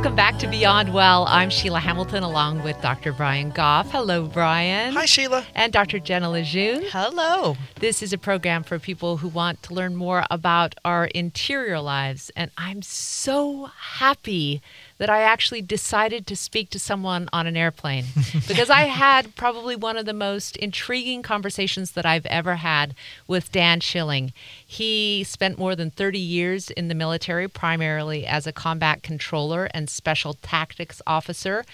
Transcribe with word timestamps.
Welcome 0.00 0.16
back 0.16 0.38
to 0.38 0.46
Beyond 0.46 0.94
Well. 0.94 1.26
I'm 1.28 1.50
Sheila 1.50 1.78
Hamilton 1.78 2.22
along 2.22 2.62
with 2.62 2.80
Dr. 2.80 3.12
Brian 3.12 3.50
Goff. 3.50 3.90
Hello, 3.90 4.26
Brian. 4.26 4.94
Hi, 4.94 5.04
Sheila. 5.04 5.44
And 5.54 5.74
Dr. 5.74 5.98
Jenna 5.98 6.30
Lejeune. 6.30 6.84
Hello. 6.88 7.54
This 7.80 8.02
is 8.02 8.14
a 8.14 8.16
program 8.16 8.62
for 8.62 8.78
people 8.78 9.18
who 9.18 9.28
want 9.28 9.62
to 9.64 9.74
learn 9.74 9.94
more 9.94 10.24
about 10.30 10.74
our 10.86 11.04
interior 11.04 11.80
lives. 11.80 12.30
And 12.34 12.50
I'm 12.56 12.80
so 12.80 13.66
happy 13.76 14.62
that 15.00 15.08
I 15.08 15.22
actually 15.22 15.62
decided 15.62 16.26
to 16.26 16.36
speak 16.36 16.68
to 16.70 16.78
someone 16.78 17.30
on 17.32 17.46
an 17.46 17.56
airplane 17.56 18.04
because 18.46 18.68
I 18.68 18.82
had 18.82 19.34
probably 19.34 19.74
one 19.74 19.96
of 19.96 20.04
the 20.04 20.12
most 20.12 20.58
intriguing 20.58 21.22
conversations 21.22 21.92
that 21.92 22.04
I've 22.04 22.26
ever 22.26 22.56
had 22.56 22.94
with 23.26 23.50
Dan 23.50 23.80
Schilling. 23.80 24.34
He 24.64 25.24
spent 25.24 25.58
more 25.58 25.74
than 25.74 25.90
30 25.90 26.18
years 26.18 26.68
in 26.68 26.88
the 26.88 26.94
military, 26.94 27.48
primarily 27.48 28.26
as 28.26 28.46
a 28.46 28.52
combat 28.52 29.02
controller 29.02 29.70
and 29.72 29.88
special 29.88 30.34
tactics 30.34 31.00
officer. 31.06 31.64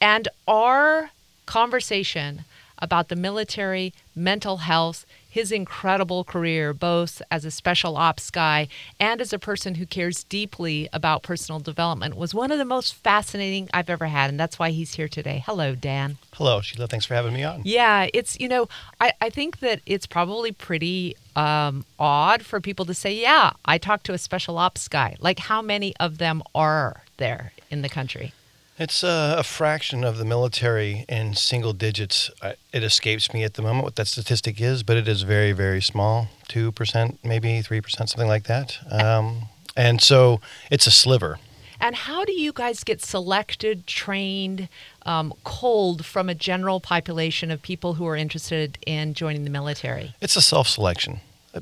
And 0.00 0.28
our 0.46 1.10
conversation 1.46 2.44
about 2.78 3.08
the 3.08 3.16
military, 3.16 3.92
mental 4.14 4.58
health, 4.58 5.04
his 5.30 5.52
incredible 5.52 6.24
career, 6.24 6.74
both 6.74 7.22
as 7.30 7.44
a 7.44 7.50
special 7.50 7.96
ops 7.96 8.30
guy 8.30 8.68
and 8.98 9.20
as 9.20 9.32
a 9.32 9.38
person 9.38 9.76
who 9.76 9.86
cares 9.86 10.24
deeply 10.24 10.88
about 10.92 11.22
personal 11.22 11.60
development, 11.60 12.16
was 12.16 12.34
one 12.34 12.50
of 12.50 12.58
the 12.58 12.64
most 12.64 12.94
fascinating 12.94 13.70
I've 13.72 13.88
ever 13.88 14.06
had. 14.06 14.28
And 14.28 14.38
that's 14.38 14.58
why 14.58 14.70
he's 14.70 14.94
here 14.94 15.08
today. 15.08 15.42
Hello, 15.46 15.74
Dan. 15.74 16.18
Hello, 16.34 16.60
Sheila. 16.60 16.88
Thanks 16.88 17.06
for 17.06 17.14
having 17.14 17.32
me 17.32 17.44
on. 17.44 17.62
Yeah, 17.64 18.08
it's, 18.12 18.38
you 18.40 18.48
know, 18.48 18.68
I, 19.00 19.12
I 19.20 19.30
think 19.30 19.60
that 19.60 19.80
it's 19.86 20.06
probably 20.06 20.50
pretty 20.50 21.16
um, 21.36 21.84
odd 21.98 22.42
for 22.42 22.60
people 22.60 22.84
to 22.86 22.94
say, 22.94 23.14
yeah, 23.14 23.52
I 23.64 23.78
talked 23.78 24.06
to 24.06 24.12
a 24.12 24.18
special 24.18 24.58
ops 24.58 24.88
guy. 24.88 25.16
Like, 25.20 25.38
how 25.38 25.62
many 25.62 25.94
of 26.00 26.18
them 26.18 26.42
are 26.54 27.02
there 27.18 27.52
in 27.70 27.82
the 27.82 27.88
country? 27.88 28.32
It's 28.80 29.02
a, 29.02 29.34
a, 29.36 29.42
fraction 29.42 30.04
of 30.04 30.16
the 30.16 30.24
military 30.24 31.04
in 31.06 31.34
single 31.34 31.74
digits. 31.74 32.30
It 32.72 32.82
escapes 32.82 33.30
me 33.34 33.44
at 33.44 33.52
the 33.52 33.60
moment 33.60 33.84
what 33.84 33.96
that 33.96 34.06
statistic 34.06 34.58
is, 34.58 34.82
but 34.82 34.96
it 34.96 35.06
is 35.06 35.20
very, 35.20 35.52
very 35.52 35.82
small 35.82 36.28
2%, 36.48 37.18
maybe 37.22 37.60
3%, 37.60 37.90
something 37.90 38.26
like 38.26 38.44
that. 38.44 38.78
Um, 38.90 39.48
and 39.76 40.00
so 40.00 40.40
it's 40.70 40.86
a 40.86 40.90
sliver. 40.90 41.38
And 41.78 41.94
how 41.94 42.24
do 42.24 42.32
you 42.32 42.54
guys 42.54 42.82
get 42.82 43.02
selected, 43.02 43.86
trained, 43.86 44.70
um, 45.04 45.34
cold 45.44 46.06
from 46.06 46.30
a 46.30 46.34
general 46.34 46.80
population 46.80 47.50
of 47.50 47.60
people 47.60 47.94
who 47.94 48.06
are 48.06 48.16
interested 48.16 48.78
in 48.86 49.12
joining 49.12 49.44
the 49.44 49.50
military? 49.50 50.14
It's 50.22 50.36
a 50.36 50.42
self 50.42 50.66
selection. 50.66 51.20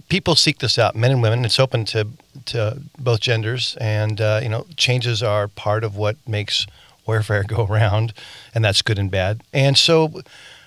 People 0.08 0.36
seek 0.36 0.58
this 0.58 0.78
out, 0.78 0.94
men 0.94 1.10
and 1.10 1.22
women. 1.22 1.44
It's 1.44 1.58
open 1.58 1.84
to, 1.86 2.06
to 2.44 2.80
both 2.96 3.18
genders. 3.18 3.76
And, 3.80 4.20
uh, 4.20 4.38
you 4.40 4.48
know, 4.48 4.66
changes 4.76 5.20
are 5.20 5.48
part 5.48 5.82
of 5.82 5.96
what 5.96 6.16
makes 6.28 6.64
warfare 7.08 7.42
go 7.42 7.66
around, 7.66 8.12
and 8.54 8.64
that's 8.64 8.82
good 8.82 8.98
and 8.98 9.10
bad. 9.10 9.42
And 9.52 9.76
so 9.76 10.20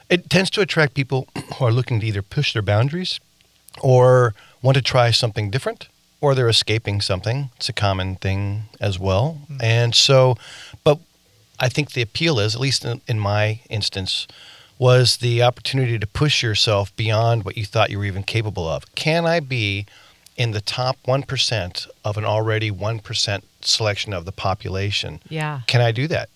it 0.09 0.29
tends 0.29 0.49
to 0.51 0.61
attract 0.61 0.93
people 0.93 1.27
who 1.55 1.65
are 1.65 1.71
looking 1.71 1.99
to 2.01 2.07
either 2.07 2.21
push 2.21 2.51
their 2.53 2.61
boundaries 2.61 3.19
or 3.79 4.33
want 4.61 4.75
to 4.75 4.81
try 4.81 5.11
something 5.11 5.49
different 5.49 5.87
or 6.19 6.35
they're 6.35 6.49
escaping 6.49 7.01
something. 7.01 7.49
It's 7.55 7.69
a 7.69 7.73
common 7.73 8.15
thing 8.15 8.63
as 8.79 8.99
well. 8.99 9.39
Mm-hmm. 9.43 9.57
And 9.61 9.95
so, 9.95 10.37
but 10.83 10.99
I 11.59 11.67
think 11.67 11.91
the 11.91 12.01
appeal 12.01 12.39
is, 12.39 12.53
at 12.55 12.61
least 12.61 12.85
in, 12.85 13.01
in, 13.07 13.19
my 13.19 13.61
instance, 13.69 14.27
was 14.77 15.17
the 15.17 15.41
opportunity 15.41 15.97
to 15.97 16.07
push 16.07 16.43
yourself 16.43 16.95
beyond 16.95 17.43
what 17.43 17.57
you 17.57 17.65
thought 17.65 17.89
you 17.89 17.97
were 17.97 18.05
even 18.05 18.23
capable 18.23 18.67
of. 18.67 18.93
Can 18.95 19.25
I 19.25 19.39
be 19.39 19.85
in 20.41 20.51
the 20.51 20.61
top 20.61 20.97
1% 21.07 21.87
of 22.03 22.17
an 22.17 22.25
already 22.25 22.71
1% 22.71 23.43
selection 23.61 24.11
of 24.11 24.25
the 24.25 24.31
population. 24.31 25.21
Yeah. 25.29 25.61
Can 25.67 25.81
I 25.81 25.91
do 25.91 26.07
that? 26.07 26.29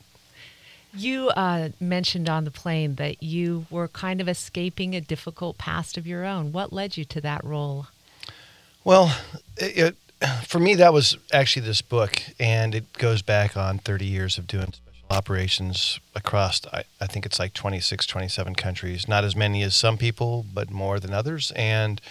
You 0.93 1.29
uh, 1.29 1.69
mentioned 1.79 2.29
on 2.29 2.43
the 2.43 2.51
plane 2.51 2.95
that 2.95 3.23
you 3.23 3.65
were 3.71 3.87
kind 3.87 4.21
of 4.21 4.29
escaping 4.29 4.95
a 4.95 5.01
difficult 5.01 5.57
past 5.57 5.97
of 5.97 6.05
your 6.05 6.23
own. 6.23 6.51
What 6.51 6.71
led 6.71 6.97
you 6.97 7.03
to 7.05 7.21
that 7.21 7.43
role? 7.43 7.87
Well, 8.83 9.17
it, 9.57 9.95
it, 10.21 10.27
for 10.45 10.59
me, 10.59 10.75
that 10.75 10.93
was 10.93 11.17
actually 11.33 11.65
this 11.65 11.81
book, 11.81 12.21
and 12.39 12.75
it 12.75 12.93
goes 12.93 13.23
back 13.23 13.57
on 13.57 13.79
30 13.79 14.05
years 14.05 14.37
of 14.37 14.45
doing 14.45 14.67
special 14.67 14.85
operations 15.09 15.99
across, 16.13 16.61
I, 16.71 16.83
I 17.01 17.07
think 17.07 17.25
it's 17.25 17.39
like 17.39 17.53
26, 17.53 18.05
27 18.05 18.55
countries. 18.55 19.07
Not 19.07 19.23
as 19.23 19.35
many 19.35 19.63
as 19.63 19.75
some 19.75 19.97
people, 19.97 20.45
but 20.53 20.69
more 20.69 20.99
than 20.99 21.13
others. 21.13 21.51
And 21.55 22.01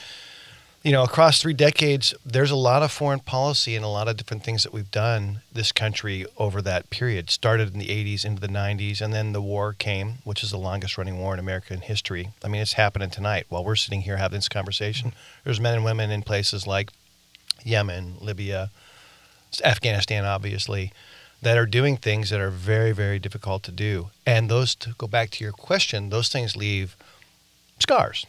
you 0.84 0.92
know, 0.92 1.02
across 1.02 1.40
three 1.40 1.54
decades, 1.54 2.12
there's 2.26 2.50
a 2.50 2.56
lot 2.56 2.82
of 2.82 2.92
foreign 2.92 3.20
policy 3.20 3.74
and 3.74 3.82
a 3.82 3.88
lot 3.88 4.06
of 4.06 4.18
different 4.18 4.44
things 4.44 4.62
that 4.62 4.72
we've 4.74 4.90
done 4.90 5.40
this 5.50 5.72
country 5.72 6.26
over 6.36 6.60
that 6.60 6.90
period. 6.90 7.30
Started 7.30 7.72
in 7.72 7.78
the 7.78 7.88
80s 7.88 8.22
into 8.22 8.42
the 8.42 8.48
90s, 8.48 9.00
and 9.00 9.14
then 9.14 9.32
the 9.32 9.40
war 9.40 9.72
came, 9.72 10.16
which 10.24 10.42
is 10.42 10.50
the 10.50 10.58
longest 10.58 10.98
running 10.98 11.18
war 11.18 11.32
in 11.32 11.40
American 11.40 11.80
history. 11.80 12.28
I 12.44 12.48
mean, 12.48 12.60
it's 12.60 12.74
happening 12.74 13.08
tonight 13.08 13.46
while 13.48 13.64
we're 13.64 13.76
sitting 13.76 14.02
here 14.02 14.18
having 14.18 14.36
this 14.36 14.48
conversation. 14.50 15.14
There's 15.42 15.58
men 15.58 15.76
and 15.76 15.84
women 15.86 16.10
in 16.10 16.22
places 16.22 16.66
like 16.66 16.90
Yemen, 17.64 18.16
Libya, 18.20 18.70
Afghanistan, 19.64 20.26
obviously, 20.26 20.92
that 21.40 21.56
are 21.56 21.64
doing 21.64 21.96
things 21.96 22.28
that 22.28 22.40
are 22.40 22.50
very, 22.50 22.92
very 22.92 23.18
difficult 23.18 23.62
to 23.62 23.72
do. 23.72 24.10
And 24.26 24.50
those, 24.50 24.74
to 24.76 24.90
go 24.98 25.06
back 25.06 25.30
to 25.30 25.44
your 25.44 25.52
question, 25.54 26.10
those 26.10 26.28
things 26.28 26.56
leave 26.56 26.94
scars 27.78 28.26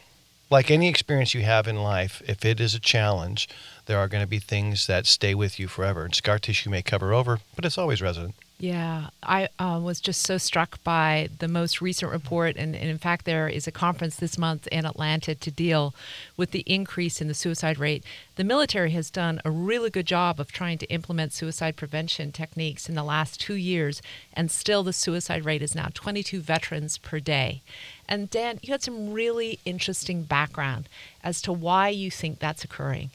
like 0.50 0.70
any 0.70 0.88
experience 0.88 1.34
you 1.34 1.42
have 1.42 1.66
in 1.66 1.76
life, 1.76 2.22
if 2.26 2.44
it 2.44 2.60
is 2.60 2.74
a 2.74 2.80
challenge, 2.80 3.48
there 3.86 3.98
are 3.98 4.08
going 4.08 4.22
to 4.22 4.28
be 4.28 4.38
things 4.38 4.86
that 4.86 5.06
stay 5.06 5.34
with 5.34 5.58
you 5.58 5.68
forever. 5.68 6.04
And 6.04 6.14
scar 6.14 6.38
tissue 6.38 6.70
may 6.70 6.82
cover 6.82 7.12
over, 7.12 7.40
but 7.54 7.64
it's 7.64 7.78
always 7.78 8.02
resident. 8.02 8.34
Yeah, 8.58 9.08
I 9.22 9.50
uh, 9.58 9.78
was 9.82 10.00
just 10.00 10.22
so 10.22 10.38
struck 10.38 10.82
by 10.82 11.28
the 11.40 11.48
most 11.48 11.82
recent 11.82 12.10
report. 12.10 12.56
And, 12.56 12.74
and, 12.74 12.88
in 12.88 12.96
fact, 12.96 13.26
there 13.26 13.48
is 13.48 13.66
a 13.66 13.72
conference 13.72 14.16
this 14.16 14.38
month 14.38 14.66
in 14.68 14.86
Atlanta 14.86 15.34
to 15.34 15.50
deal 15.50 15.94
with 16.38 16.52
the 16.52 16.64
increase 16.64 17.20
in 17.20 17.28
the 17.28 17.34
suicide 17.34 17.78
rate. 17.78 18.02
The 18.36 18.44
military 18.44 18.92
has 18.92 19.10
done 19.10 19.42
a 19.44 19.50
really 19.50 19.90
good 19.90 20.06
job 20.06 20.40
of 20.40 20.52
trying 20.52 20.78
to 20.78 20.86
implement 20.86 21.34
suicide 21.34 21.76
prevention 21.76 22.32
techniques 22.32 22.88
in 22.88 22.94
the 22.94 23.04
last 23.04 23.40
two 23.40 23.56
years, 23.56 24.00
and 24.32 24.50
still 24.50 24.82
the 24.82 24.92
suicide 24.94 25.44
rate 25.44 25.60
is 25.60 25.74
now 25.74 25.88
22 25.92 26.40
veterans 26.40 26.96
per 26.96 27.20
day. 27.20 27.60
And 28.08 28.30
Dan, 28.30 28.58
you 28.62 28.72
had 28.72 28.82
some 28.82 29.12
really 29.12 29.58
interesting 29.66 30.22
background 30.22 30.88
as 31.22 31.42
to 31.42 31.52
why 31.52 31.90
you 31.90 32.10
think 32.10 32.38
that's 32.38 32.64
occurring. 32.64 33.10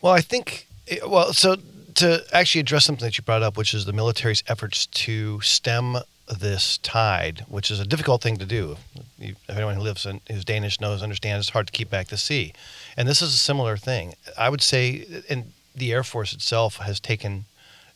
Well, 0.00 0.14
I 0.14 0.22
think, 0.22 0.66
well, 1.06 1.34
so 1.34 1.56
to 1.98 2.24
actually 2.32 2.60
address 2.60 2.84
something 2.84 3.04
that 3.04 3.18
you 3.18 3.24
brought 3.24 3.42
up, 3.42 3.56
which 3.56 3.74
is 3.74 3.84
the 3.84 3.92
military's 3.92 4.44
efforts 4.46 4.86
to 4.86 5.40
stem 5.40 5.98
this 6.38 6.78
tide, 6.78 7.44
which 7.48 7.72
is 7.72 7.80
a 7.80 7.86
difficult 7.86 8.22
thing 8.22 8.36
to 8.36 8.46
do. 8.46 8.76
If 9.18 9.36
anyone 9.48 9.74
who 9.74 9.80
lives 9.80 10.06
in 10.06 10.20
who's 10.30 10.44
Danish 10.44 10.80
knows, 10.80 11.02
understands 11.02 11.46
it's 11.46 11.52
hard 11.52 11.66
to 11.66 11.72
keep 11.72 11.90
back 11.90 12.06
the 12.06 12.16
sea, 12.16 12.52
and 12.96 13.08
this 13.08 13.20
is 13.20 13.34
a 13.34 13.38
similar 13.38 13.76
thing. 13.76 14.14
I 14.36 14.48
would 14.48 14.62
say, 14.62 15.24
and 15.28 15.52
the 15.74 15.92
Air 15.92 16.04
Force 16.04 16.32
itself 16.32 16.76
has 16.76 17.00
taken 17.00 17.46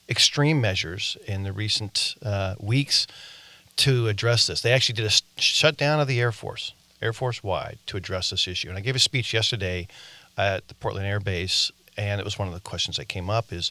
extreme 0.09 0.61
measures 0.61 1.17
in 1.27 1.45
the 1.45 1.53
recent 1.53 2.17
uh, 2.25 2.57
weeks 2.59 3.07
to 3.77 4.09
address 4.09 4.49
this. 4.49 4.63
They 4.63 4.73
actually 4.73 4.97
did 4.97 5.07
a 5.07 5.41
shutdown 5.41 6.01
of 6.01 6.09
the 6.09 6.21
Air 6.21 6.33
Force, 6.33 6.73
Air 7.01 7.13
Force 7.13 7.45
wide, 7.45 7.79
to 7.87 7.97
address 7.97 8.31
this 8.31 8.49
issue. 8.49 8.69
And 8.69 8.77
I 8.77 8.81
gave 8.81 8.97
a 8.97 8.99
speech 8.99 9.33
yesterday 9.33 9.87
at 10.37 10.67
the 10.67 10.75
Portland 10.75 11.07
Air 11.07 11.21
Base 11.21 11.71
and 11.97 12.21
it 12.21 12.25
was 12.25 12.39
one 12.39 12.49
of 12.49 12.55
the 12.55 12.61
questions 12.61 12.97
that 12.97 13.09
came 13.09 13.31
up 13.31 13.53
is, 13.53 13.71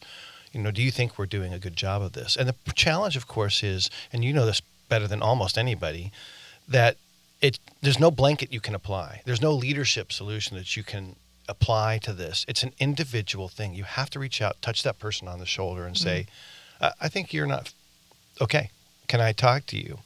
you 0.51 0.61
know, 0.61 0.71
do 0.71 0.81
you 0.81 0.91
think 0.91 1.17
we're 1.17 1.25
doing 1.25 1.53
a 1.53 1.59
good 1.59 1.75
job 1.75 2.01
of 2.01 2.13
this? 2.13 2.35
And 2.35 2.47
the 2.47 2.55
challenge, 2.73 3.15
of 3.15 3.27
course, 3.27 3.63
is, 3.63 3.89
and 4.11 4.23
you 4.23 4.33
know 4.33 4.45
this 4.45 4.61
better 4.89 5.07
than 5.07 5.21
almost 5.21 5.57
anybody, 5.57 6.11
that 6.67 6.97
it 7.41 7.59
there's 7.81 7.99
no 7.99 8.11
blanket 8.11 8.53
you 8.53 8.59
can 8.59 8.75
apply. 8.75 9.21
There's 9.25 9.41
no 9.41 9.53
leadership 9.53 10.11
solution 10.11 10.57
that 10.57 10.77
you 10.77 10.83
can 10.83 11.15
apply 11.49 11.99
to 11.99 12.13
this. 12.13 12.45
It's 12.47 12.63
an 12.63 12.73
individual 12.79 13.47
thing. 13.47 13.73
You 13.73 13.83
have 13.83 14.09
to 14.11 14.19
reach 14.19 14.41
out, 14.41 14.61
touch 14.61 14.83
that 14.83 14.99
person 14.99 15.27
on 15.27 15.39
the 15.39 15.45
shoulder, 15.45 15.85
and 15.85 15.95
mm-hmm. 15.95 16.03
say, 16.03 16.27
I-, 16.79 16.93
"I 17.01 17.07
think 17.09 17.33
you're 17.33 17.47
not 17.47 17.73
okay. 18.39 18.69
Can 19.07 19.21
I 19.21 19.31
talk 19.31 19.65
to 19.67 19.77
you?" 19.77 19.99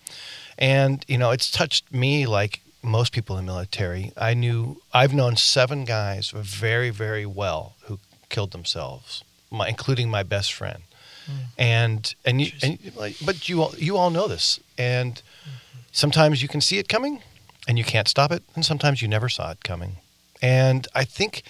And 0.57 1.03
you 1.07 1.17
know, 1.17 1.31
it's 1.31 1.51
touched 1.51 1.91
me 1.91 2.25
like 2.25 2.61
most 2.81 3.11
people 3.11 3.37
in 3.37 3.45
the 3.45 3.51
military. 3.51 4.13
I 4.15 4.33
knew 4.33 4.81
I've 4.93 5.13
known 5.13 5.35
seven 5.35 5.85
guys 5.85 6.29
very, 6.29 6.91
very 6.91 7.25
well 7.25 7.75
who 7.85 7.99
killed 8.35 8.51
themselves, 8.51 9.23
my, 9.49 9.67
including 9.67 10.09
my 10.09 10.23
best 10.23 10.51
friend. 10.53 10.81
Mm. 11.25 11.31
And 11.57 12.15
and 12.27 12.41
you 12.41 12.51
and, 12.61 12.77
but 13.25 13.37
you 13.49 13.61
all, 13.63 13.73
you 13.77 13.97
all 13.97 14.11
know 14.17 14.27
this, 14.27 14.59
and 14.77 15.13
mm-hmm. 15.15 15.79
sometimes 15.91 16.41
you 16.43 16.49
can 16.53 16.61
see 16.61 16.77
it 16.77 16.87
coming, 16.95 17.21
and 17.67 17.77
you 17.79 17.85
can't 17.93 18.07
stop 18.07 18.31
it, 18.31 18.43
and 18.55 18.65
sometimes 18.65 19.01
you 19.01 19.07
never 19.07 19.29
saw 19.29 19.51
it 19.51 19.63
coming. 19.63 19.93
And 20.41 20.87
I 21.01 21.05
think 21.05 21.43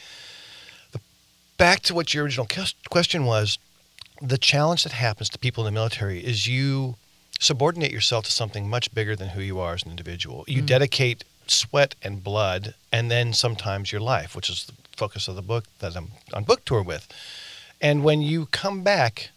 the, 0.92 1.00
back 1.58 1.80
to 1.88 1.94
what 1.96 2.14
your 2.14 2.24
original 2.24 2.48
question 2.90 3.26
was, 3.26 3.58
the 4.22 4.38
challenge 4.38 4.84
that 4.84 4.94
happens 4.94 5.30
to 5.30 5.40
people 5.40 5.68
in 5.68 5.74
the 5.74 5.80
military 5.80 6.20
is 6.20 6.48
you 6.48 6.96
subordinate 7.40 7.92
yourself 7.92 8.24
to 8.26 8.32
something 8.32 8.70
much 8.70 8.94
bigger 8.94 9.16
than 9.16 9.30
who 9.30 9.42
you 9.42 9.60
are 9.60 9.74
as 9.74 9.84
an 9.84 9.90
individual. 9.90 10.46
You 10.48 10.62
mm. 10.62 10.68
dedicate 10.68 11.26
sweat 11.48 11.96
and 12.02 12.24
blood, 12.24 12.76
and 12.92 13.12
then 13.12 13.34
sometimes 13.34 13.92
your 13.92 14.02
life, 14.02 14.36
which 14.36 14.50
is 14.50 14.72
focus 14.96 15.28
of 15.28 15.36
the 15.36 15.42
book 15.42 15.66
that 15.80 15.96
I'm 15.96 16.12
on 16.34 16.44
book 16.44 16.66
tour 16.66 16.82
with. 16.82 17.08
And 17.82 18.04
when 18.04 18.22
you 18.22 18.48
come 18.48 18.84
back, 18.84 19.30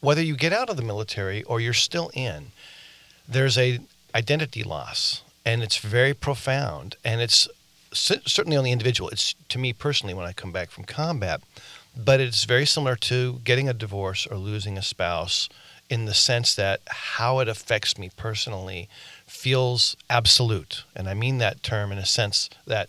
whether 0.00 0.22
you 0.22 0.36
get 0.36 0.52
out 0.52 0.68
of 0.68 0.76
the 0.76 0.82
military 0.82 1.42
or 1.44 1.60
you're 1.60 1.72
still 1.72 2.10
in, 2.14 2.52
there's 3.28 3.58
a 3.58 3.80
identity 4.14 4.62
loss, 4.62 5.22
and 5.44 5.62
it's 5.62 5.78
very 5.78 6.14
profound, 6.14 6.96
and 7.04 7.20
it's 7.20 7.48
certainly 7.92 8.56
on 8.56 8.64
the 8.64 8.72
individual. 8.72 9.10
It's 9.10 9.34
to 9.48 9.58
me 9.58 9.72
personally 9.72 10.14
when 10.14 10.26
I 10.26 10.32
come 10.32 10.52
back 10.52 10.70
from 10.70 10.84
combat, 10.84 11.40
but 11.96 12.20
it's 12.20 12.44
very 12.44 12.66
similar 12.66 12.96
to 12.96 13.40
getting 13.44 13.68
a 13.68 13.74
divorce 13.74 14.26
or 14.26 14.36
losing 14.36 14.78
a 14.78 14.82
spouse 14.82 15.48
in 15.90 16.04
the 16.04 16.14
sense 16.14 16.54
that 16.54 16.80
how 16.88 17.38
it 17.38 17.48
affects 17.48 17.96
me 17.96 18.10
personally 18.16 18.88
feels 19.26 19.96
absolute. 20.10 20.84
And 20.94 21.08
I 21.08 21.14
mean 21.14 21.38
that 21.38 21.62
term 21.62 21.92
in 21.92 21.98
a 21.98 22.06
sense 22.06 22.50
that 22.66 22.88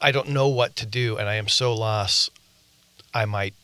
I 0.00 0.12
don't 0.12 0.28
know 0.28 0.48
what 0.48 0.76
to 0.76 0.86
do 0.86 1.16
and 1.16 1.28
I 1.28 1.34
am 1.34 1.48
so 1.48 1.74
lost, 1.74 2.30
I 3.12 3.24
might 3.24 3.54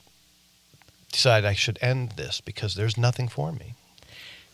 decide 1.12 1.44
I 1.44 1.54
should 1.54 1.78
end 1.80 2.12
this 2.12 2.40
because 2.40 2.74
there's 2.74 2.98
nothing 2.98 3.28
for 3.28 3.52
me. 3.52 3.74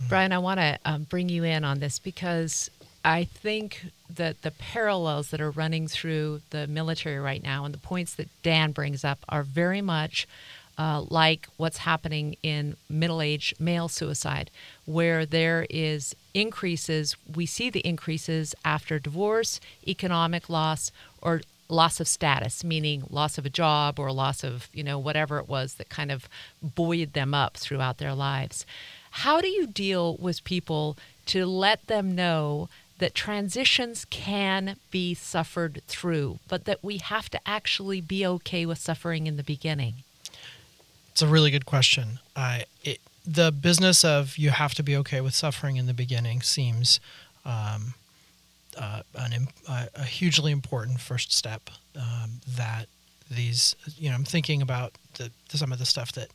Brian, 0.09 0.33
I 0.33 0.39
want 0.39 0.61
to 0.61 0.79
um, 0.85 1.05
bring 1.05 1.29
you 1.29 1.45
in 1.45 1.65
on 1.65 1.81
this 1.81 1.99
because 1.99 2.71
I 3.05 3.25
think 3.25 3.87
that 4.09 4.43
the 4.43 4.51
parallels 4.51 5.31
that 5.31 5.41
are 5.41 5.51
running 5.51 5.89
through 5.89 6.43
the 6.51 6.67
military 6.67 7.19
right 7.19 7.43
now 7.43 7.65
and 7.65 7.75
the 7.75 7.79
points 7.79 8.15
that 8.15 8.29
Dan 8.43 8.73
brings 8.73 9.05
up 9.05 9.19
are 9.29 9.43
very 9.43 9.81
much 9.81 10.29
uh, 10.79 11.05
like 11.09 11.49
what's 11.57 11.79
happening 11.79 12.37
in 12.43 12.77
middle 12.89 13.21
aged 13.21 13.61
male 13.61 13.89
suicide, 13.89 14.51
where 14.87 15.27
there 15.27 15.67
is 15.69 16.15
increases. 16.33 17.17
We 17.35 17.47
see 17.47 17.71
the 17.71 17.87
increases 17.87 18.55
after 18.65 18.99
divorce, 18.99 19.61
economic 19.87 20.49
loss, 20.49 20.91
or 21.21 21.43
loss 21.73 22.01
of 22.01 22.07
status, 22.07 22.63
meaning 22.63 23.05
loss 23.11 23.39
of 23.39 23.47
a 23.47 23.51
job 23.51 23.99
or 23.99 24.13
loss 24.13 24.45
of, 24.45 24.69
you 24.73 24.85
know, 24.85 24.99
whatever 24.99 25.39
it 25.39 25.49
was 25.49 25.75
that 25.75 25.89
kind 25.89 26.13
of 26.13 26.29
buoyed 26.63 27.15
them 27.15 27.35
up 27.35 27.57
throughout 27.57 27.99
their 27.99 28.15
lives. 28.15 28.67
How 29.13 29.41
do 29.41 29.49
you 29.49 29.67
deal 29.67 30.17
with 30.17 30.45
people 30.45 30.97
to 31.27 31.47
let 31.47 31.87
them 31.87 32.15
know 32.15 32.69
that 32.99 33.15
transitions 33.15 34.05
can 34.11 34.77
be 34.91 35.15
suffered 35.15 35.83
through, 35.89 36.39
but 36.47 36.67
that 36.67 36.85
we 36.85 36.99
have 36.99 37.29
to 37.31 37.41
actually 37.47 38.01
be 38.01 38.25
okay 38.25 38.65
with 38.65 38.79
suffering 38.79 39.27
in 39.27 39.37
the 39.37 39.43
beginning? 39.43 39.95
It's 41.11 41.23
a 41.23 41.27
really 41.27 41.51
good 41.51 41.67
question. 41.67 42.21
I 42.37 42.65
it, 42.85 43.01
the 43.27 43.53
business 43.53 44.05
of 44.05 44.39
you 44.39 44.51
have 44.51 44.75
to 44.75 44.83
be 44.83 44.97
okay 44.97 45.21
with 45.21 45.35
suffering 45.35 45.77
in 45.77 45.87
the 45.87 45.95
beginning 45.95 46.43
seems 46.43 47.01
um, 47.45 47.95
uh, 48.79 49.03
an, 49.15 49.49
a 49.69 50.05
hugely 50.05 50.53
important 50.53 51.01
first 51.01 51.33
step. 51.33 51.71
Um, 51.97 52.41
that 52.57 52.87
these, 53.31 53.77
you 53.99 54.09
know, 54.09 54.15
I'm 54.15 54.25
thinking 54.25 54.63
about 54.63 54.93
the, 55.15 55.31
some 55.49 55.73
of 55.73 55.79
the 55.79 55.87
stuff 55.87 56.13
that 56.13 56.29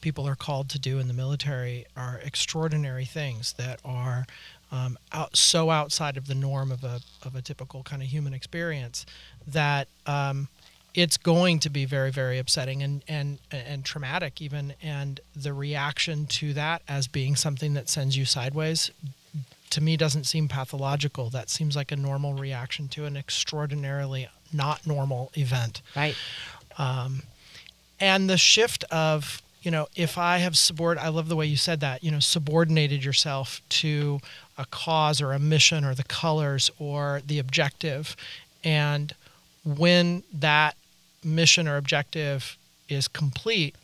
people 0.00 0.26
are 0.26 0.34
called 0.34 0.68
to 0.70 0.78
do 0.78 0.98
in 0.98 1.08
the 1.08 1.14
military 1.14 1.86
are 1.96 2.20
extraordinary 2.24 3.04
things 3.04 3.54
that 3.54 3.80
are 3.84 4.26
um, 4.70 4.98
out, 5.12 5.36
so 5.36 5.70
outside 5.70 6.16
of 6.16 6.26
the 6.26 6.34
norm 6.34 6.72
of 6.72 6.82
a 6.82 7.00
of 7.24 7.34
a 7.34 7.42
typical 7.42 7.82
kind 7.82 8.02
of 8.02 8.08
human 8.08 8.34
experience 8.34 9.06
that 9.46 9.86
um, 10.06 10.48
it's 10.94 11.16
going 11.16 11.58
to 11.60 11.70
be 11.70 11.84
very 11.84 12.10
very 12.10 12.38
upsetting 12.38 12.82
and 12.82 13.04
and 13.06 13.38
and 13.50 13.84
traumatic 13.84 14.40
even 14.40 14.74
and 14.82 15.20
the 15.36 15.52
reaction 15.52 16.26
to 16.26 16.52
that 16.54 16.82
as 16.88 17.06
being 17.06 17.36
something 17.36 17.74
that 17.74 17.88
sends 17.88 18.16
you 18.16 18.24
sideways 18.24 18.90
to 19.72 19.80
me 19.80 19.96
doesn't 19.96 20.24
seem 20.24 20.48
pathological. 20.48 21.30
That 21.30 21.50
seems 21.50 21.76
like 21.76 21.92
a 21.92 21.96
normal 21.96 22.34
reaction 22.34 22.88
to 22.88 23.04
an 23.04 23.16
extraordinarily 23.16 24.28
not 24.52 24.86
normal 24.86 25.32
event. 25.34 25.82
Right. 25.96 26.14
Um, 26.78 27.22
and 28.00 28.28
the 28.28 28.38
shift 28.38 28.84
of 28.90 29.42
you 29.62 29.70
know 29.70 29.86
if 29.94 30.18
i 30.18 30.38
have 30.38 30.54
subord 30.54 30.98
i 30.98 31.06
love 31.06 31.28
the 31.28 31.36
way 31.36 31.46
you 31.46 31.56
said 31.56 31.78
that 31.78 32.02
you 32.02 32.10
know 32.10 32.18
subordinated 32.18 33.04
yourself 33.04 33.60
to 33.68 34.20
a 34.58 34.64
cause 34.66 35.20
or 35.20 35.32
a 35.32 35.38
mission 35.38 35.84
or 35.84 35.94
the 35.94 36.04
colors 36.04 36.70
or 36.78 37.22
the 37.26 37.38
objective. 37.38 38.16
And 38.64 39.14
when 39.64 40.22
that 40.32 40.76
mission 41.24 41.66
or 41.68 41.76
objective 41.76 42.56
is 42.88 43.08
complete, 43.08 43.74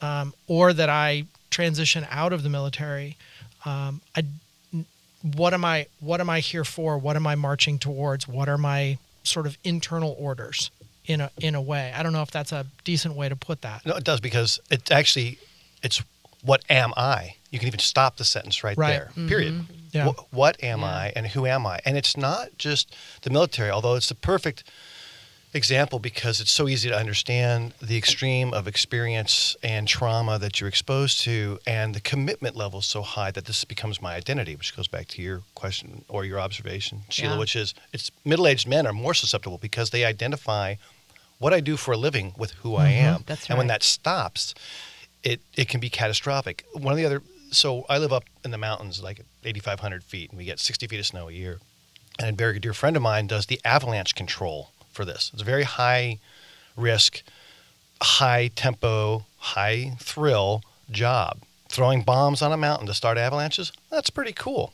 um, 0.00 0.32
or 0.46 0.72
that 0.72 0.88
I 0.88 1.24
transition 1.50 2.06
out 2.10 2.32
of 2.32 2.42
the 2.42 2.48
military, 2.48 3.16
um, 3.64 4.00
I, 4.16 4.22
what 5.36 5.54
am 5.54 5.64
I 5.64 5.86
what 6.00 6.20
am 6.20 6.30
I 6.30 6.40
here 6.40 6.64
for? 6.64 6.98
What 6.98 7.16
am 7.16 7.26
I 7.26 7.34
marching 7.34 7.78
towards? 7.78 8.26
What 8.28 8.48
are 8.48 8.58
my 8.58 8.98
sort 9.24 9.46
of 9.46 9.56
internal 9.64 10.16
orders 10.18 10.70
in 11.06 11.20
a 11.20 11.30
in 11.40 11.54
a 11.54 11.60
way? 11.62 11.92
I 11.96 12.02
don't 12.02 12.12
know 12.12 12.22
if 12.22 12.30
that's 12.30 12.52
a 12.52 12.66
decent 12.84 13.14
way 13.14 13.28
to 13.28 13.36
put 13.36 13.62
that. 13.62 13.84
No, 13.86 13.94
it 13.96 14.04
does 14.04 14.20
because 14.20 14.58
it 14.70 14.90
actually 14.90 15.38
it's 15.82 16.02
what 16.42 16.62
am 16.70 16.92
I? 16.96 17.34
You 17.50 17.58
can 17.58 17.66
even 17.68 17.80
stop 17.80 18.16
the 18.16 18.24
sentence 18.24 18.62
right, 18.62 18.76
Right. 18.76 18.90
there. 19.14 19.26
Period. 19.28 19.54
Mm-hmm. 19.54 19.72
Yeah. 19.92 20.08
Wh- 20.12 20.32
what 20.34 20.62
am 20.62 20.80
Yeah. 20.80 20.86
I 20.86 21.12
and 21.16 21.26
who 21.26 21.46
am 21.46 21.66
I? 21.66 21.80
And 21.84 21.96
it's 21.96 22.16
not 22.16 22.50
just 22.58 22.94
the 23.22 23.30
military, 23.30 23.70
although 23.70 23.94
it's 23.96 24.08
the 24.08 24.14
perfect 24.14 24.62
example 25.54 25.98
because 25.98 26.40
it's 26.40 26.50
so 26.50 26.68
easy 26.68 26.88
to 26.88 26.96
understand 26.96 27.72
the 27.80 27.96
extreme 27.96 28.52
of 28.52 28.68
experience 28.68 29.56
and 29.62 29.88
trauma 29.88 30.38
that 30.38 30.60
you're 30.60 30.68
exposed 30.68 31.20
to 31.22 31.58
and 31.66 31.94
the 31.94 32.00
commitment 32.00 32.54
level 32.54 32.80
is 32.80 32.86
so 32.86 33.00
high 33.00 33.30
that 33.30 33.46
this 33.46 33.64
becomes 33.64 34.02
my 34.02 34.14
identity 34.14 34.54
which 34.54 34.76
goes 34.76 34.88
back 34.88 35.06
to 35.08 35.22
your 35.22 35.42
question 35.54 36.04
or 36.08 36.24
your 36.24 36.38
observation 36.38 37.00
sheila 37.08 37.32
Yeah. 37.32 37.38
which 37.38 37.56
is 37.56 37.74
it's 37.92 38.10
middle-aged 38.24 38.68
men 38.68 38.86
are 38.86 38.92
more 38.92 39.14
susceptible 39.14 39.56
because 39.58 39.88
they 39.90 40.04
identify 40.04 40.74
what 41.38 41.54
i 41.54 41.60
do 41.60 41.78
for 41.78 41.92
a 41.92 41.96
living 41.96 42.34
with 42.36 42.52
who 42.52 42.76
i 42.76 42.88
mm-hmm. 42.90 43.06
am. 43.06 43.24
That's 43.26 43.48
and 43.48 43.56
when 43.56 43.68
that 43.68 43.82
stops 43.82 44.54
it 45.24 45.40
it 45.56 45.68
can 45.68 45.80
be 45.80 45.90
catastrophic. 45.90 46.64
One 46.74 46.92
of 46.92 46.98
the 46.98 47.06
other 47.06 47.22
so 47.50 47.86
i 47.88 47.96
live 47.96 48.12
up 48.12 48.24
in 48.44 48.50
the 48.50 48.58
mountains 48.58 49.02
like 49.02 49.24
8500 49.44 50.04
feet 50.04 50.30
and 50.30 50.38
we 50.38 50.44
get 50.44 50.60
60 50.60 50.86
feet 50.86 51.00
of 51.00 51.06
snow 51.06 51.28
a 51.28 51.32
year. 51.32 51.58
And 52.18 52.30
a 52.30 52.32
very 52.32 52.58
dear 52.58 52.74
friend 52.74 52.96
of 52.96 53.02
mine 53.02 53.28
does 53.28 53.46
the 53.46 53.60
avalanche 53.64 54.14
control 54.14 54.72
for 54.92 55.04
this. 55.04 55.30
It's 55.32 55.42
a 55.42 55.44
very 55.44 55.64
high 55.64 56.18
risk, 56.76 57.22
high 58.00 58.50
tempo, 58.54 59.26
high 59.38 59.96
thrill 60.00 60.62
job. 60.90 61.38
Throwing 61.68 62.02
bombs 62.02 62.40
on 62.40 62.52
a 62.52 62.56
mountain 62.56 62.86
to 62.86 62.94
start 62.94 63.18
avalanches, 63.18 63.72
that's 63.90 64.10
pretty 64.10 64.32
cool. 64.32 64.72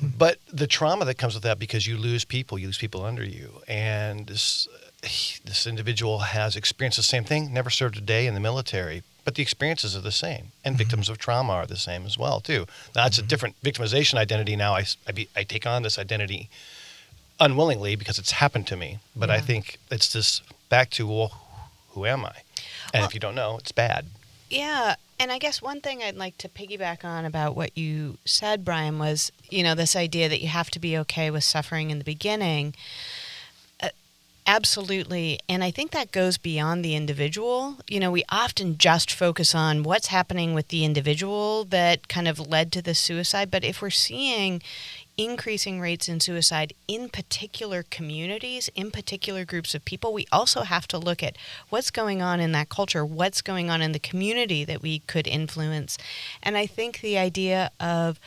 But 0.00 0.38
the 0.52 0.66
trauma 0.66 1.04
that 1.06 1.18
comes 1.18 1.34
with 1.34 1.42
that 1.42 1.58
because 1.58 1.86
you 1.86 1.96
lose 1.96 2.24
people, 2.24 2.58
you 2.58 2.66
lose 2.66 2.78
people 2.78 3.04
under 3.04 3.24
you. 3.24 3.62
And 3.66 4.26
this 4.26 4.68
this 5.00 5.66
individual 5.66 6.18
has 6.18 6.56
experienced 6.56 6.96
the 6.96 7.04
same 7.04 7.22
thing, 7.24 7.52
never 7.52 7.70
served 7.70 7.96
a 7.96 8.00
day 8.00 8.26
in 8.26 8.34
the 8.34 8.40
military, 8.40 9.04
but 9.24 9.36
the 9.36 9.42
experiences 9.42 9.96
are 9.96 10.00
the 10.00 10.10
same. 10.10 10.50
And 10.64 10.72
mm-hmm. 10.72 10.78
victims 10.78 11.08
of 11.08 11.18
trauma 11.18 11.52
are 11.52 11.66
the 11.66 11.76
same 11.76 12.04
as 12.04 12.18
well, 12.18 12.40
too. 12.40 12.66
Now, 12.96 13.06
it's 13.06 13.18
a 13.18 13.20
mm-hmm. 13.20 13.28
different 13.28 13.62
victimization 13.62 14.14
identity 14.14 14.56
now. 14.56 14.74
I, 14.74 14.84
I 15.06 15.12
be, 15.12 15.28
I 15.36 15.44
take 15.44 15.66
on 15.66 15.82
this 15.82 15.98
identity 15.98 16.48
unwillingly 17.40 17.96
because 17.96 18.18
it's 18.18 18.32
happened 18.32 18.66
to 18.68 18.76
me. 18.76 18.98
But 19.14 19.30
I 19.30 19.40
think 19.40 19.78
it's 19.90 20.12
this 20.12 20.42
back 20.68 20.90
to, 20.90 21.06
well, 21.06 21.32
who 21.90 22.06
am 22.06 22.24
I? 22.24 22.34
And 22.92 23.04
if 23.04 23.14
you 23.14 23.20
don't 23.20 23.34
know, 23.34 23.58
it's 23.58 23.72
bad. 23.72 24.06
Yeah, 24.50 24.94
and 25.20 25.30
I 25.30 25.38
guess 25.38 25.60
one 25.60 25.80
thing 25.80 26.02
I'd 26.02 26.16
like 26.16 26.38
to 26.38 26.48
piggyback 26.48 27.04
on 27.04 27.24
about 27.24 27.56
what 27.56 27.76
you 27.76 28.18
said, 28.24 28.64
Brian, 28.64 28.98
was 28.98 29.30
you 29.50 29.62
know 29.62 29.74
this 29.74 29.96
idea 29.96 30.28
that 30.28 30.40
you 30.40 30.48
have 30.48 30.70
to 30.70 30.78
be 30.78 30.96
okay 30.98 31.30
with 31.30 31.44
suffering 31.44 31.90
in 31.90 31.98
the 31.98 32.04
beginning. 32.04 32.74
Uh, 33.82 33.88
absolutely, 34.46 35.38
and 35.48 35.62
I 35.62 35.70
think 35.70 35.90
that 35.90 36.12
goes 36.12 36.38
beyond 36.38 36.84
the 36.84 36.94
individual. 36.94 37.76
You 37.88 38.00
know, 38.00 38.10
we 38.10 38.24
often 38.30 38.78
just 38.78 39.12
focus 39.12 39.54
on 39.54 39.82
what's 39.82 40.06
happening 40.06 40.54
with 40.54 40.68
the 40.68 40.84
individual 40.84 41.64
that 41.66 42.08
kind 42.08 42.28
of 42.28 42.38
led 42.38 42.72
to 42.72 42.82
the 42.82 42.94
suicide, 42.94 43.50
but 43.50 43.64
if 43.64 43.82
we're 43.82 43.90
seeing 43.90 44.62
increasing 45.18 45.80
rates 45.80 46.08
in 46.08 46.20
suicide 46.20 46.72
in 46.86 47.08
particular 47.08 47.82
communities, 47.82 48.70
in 48.76 48.90
particular 48.90 49.44
groups 49.44 49.74
of 49.74 49.84
people, 49.84 50.12
we 50.14 50.26
also 50.30 50.62
have 50.62 50.86
to 50.88 50.96
look 50.96 51.22
at 51.22 51.36
what's 51.68 51.90
going 51.90 52.22
on 52.22 52.38
in 52.38 52.52
that 52.52 52.68
culture, 52.68 53.04
what's 53.04 53.42
going 53.42 53.68
on 53.68 53.82
in 53.82 53.92
the 53.92 53.98
community 53.98 54.64
that 54.64 54.80
we 54.80 55.00
could 55.00 55.26
influence. 55.26 55.98
And 56.42 56.56
I 56.56 56.66
think 56.66 57.00
the 57.00 57.18
idea 57.18 57.72
of 57.80 58.20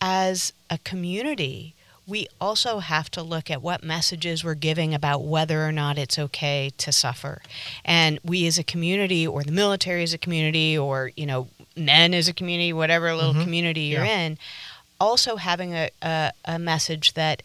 as 0.00 0.54
a 0.70 0.78
community, 0.78 1.74
we 2.06 2.26
also 2.40 2.78
have 2.78 3.10
to 3.10 3.22
look 3.22 3.50
at 3.50 3.60
what 3.60 3.84
messages 3.84 4.42
we're 4.42 4.54
giving 4.54 4.94
about 4.94 5.24
whether 5.24 5.66
or 5.66 5.72
not 5.72 5.98
it's 5.98 6.18
okay 6.18 6.70
to 6.78 6.90
suffer. 6.90 7.42
And 7.84 8.18
we 8.24 8.46
as 8.46 8.58
a 8.58 8.64
community, 8.64 9.26
or 9.26 9.42
the 9.44 9.52
military 9.52 10.02
as 10.02 10.14
a 10.14 10.18
community, 10.18 10.78
or, 10.78 11.10
you 11.14 11.26
know, 11.26 11.48
men 11.76 12.14
as 12.14 12.26
a 12.26 12.32
community, 12.32 12.72
whatever 12.72 13.14
little 13.14 13.32
mm-hmm. 13.32 13.42
community 13.42 13.82
you're 13.82 14.04
Yeah. 14.04 14.20
in, 14.20 14.38
also 15.00 15.36
having 15.36 15.74
a, 15.74 15.90
a, 16.02 16.32
a 16.44 16.58
message 16.58 17.14
that 17.14 17.42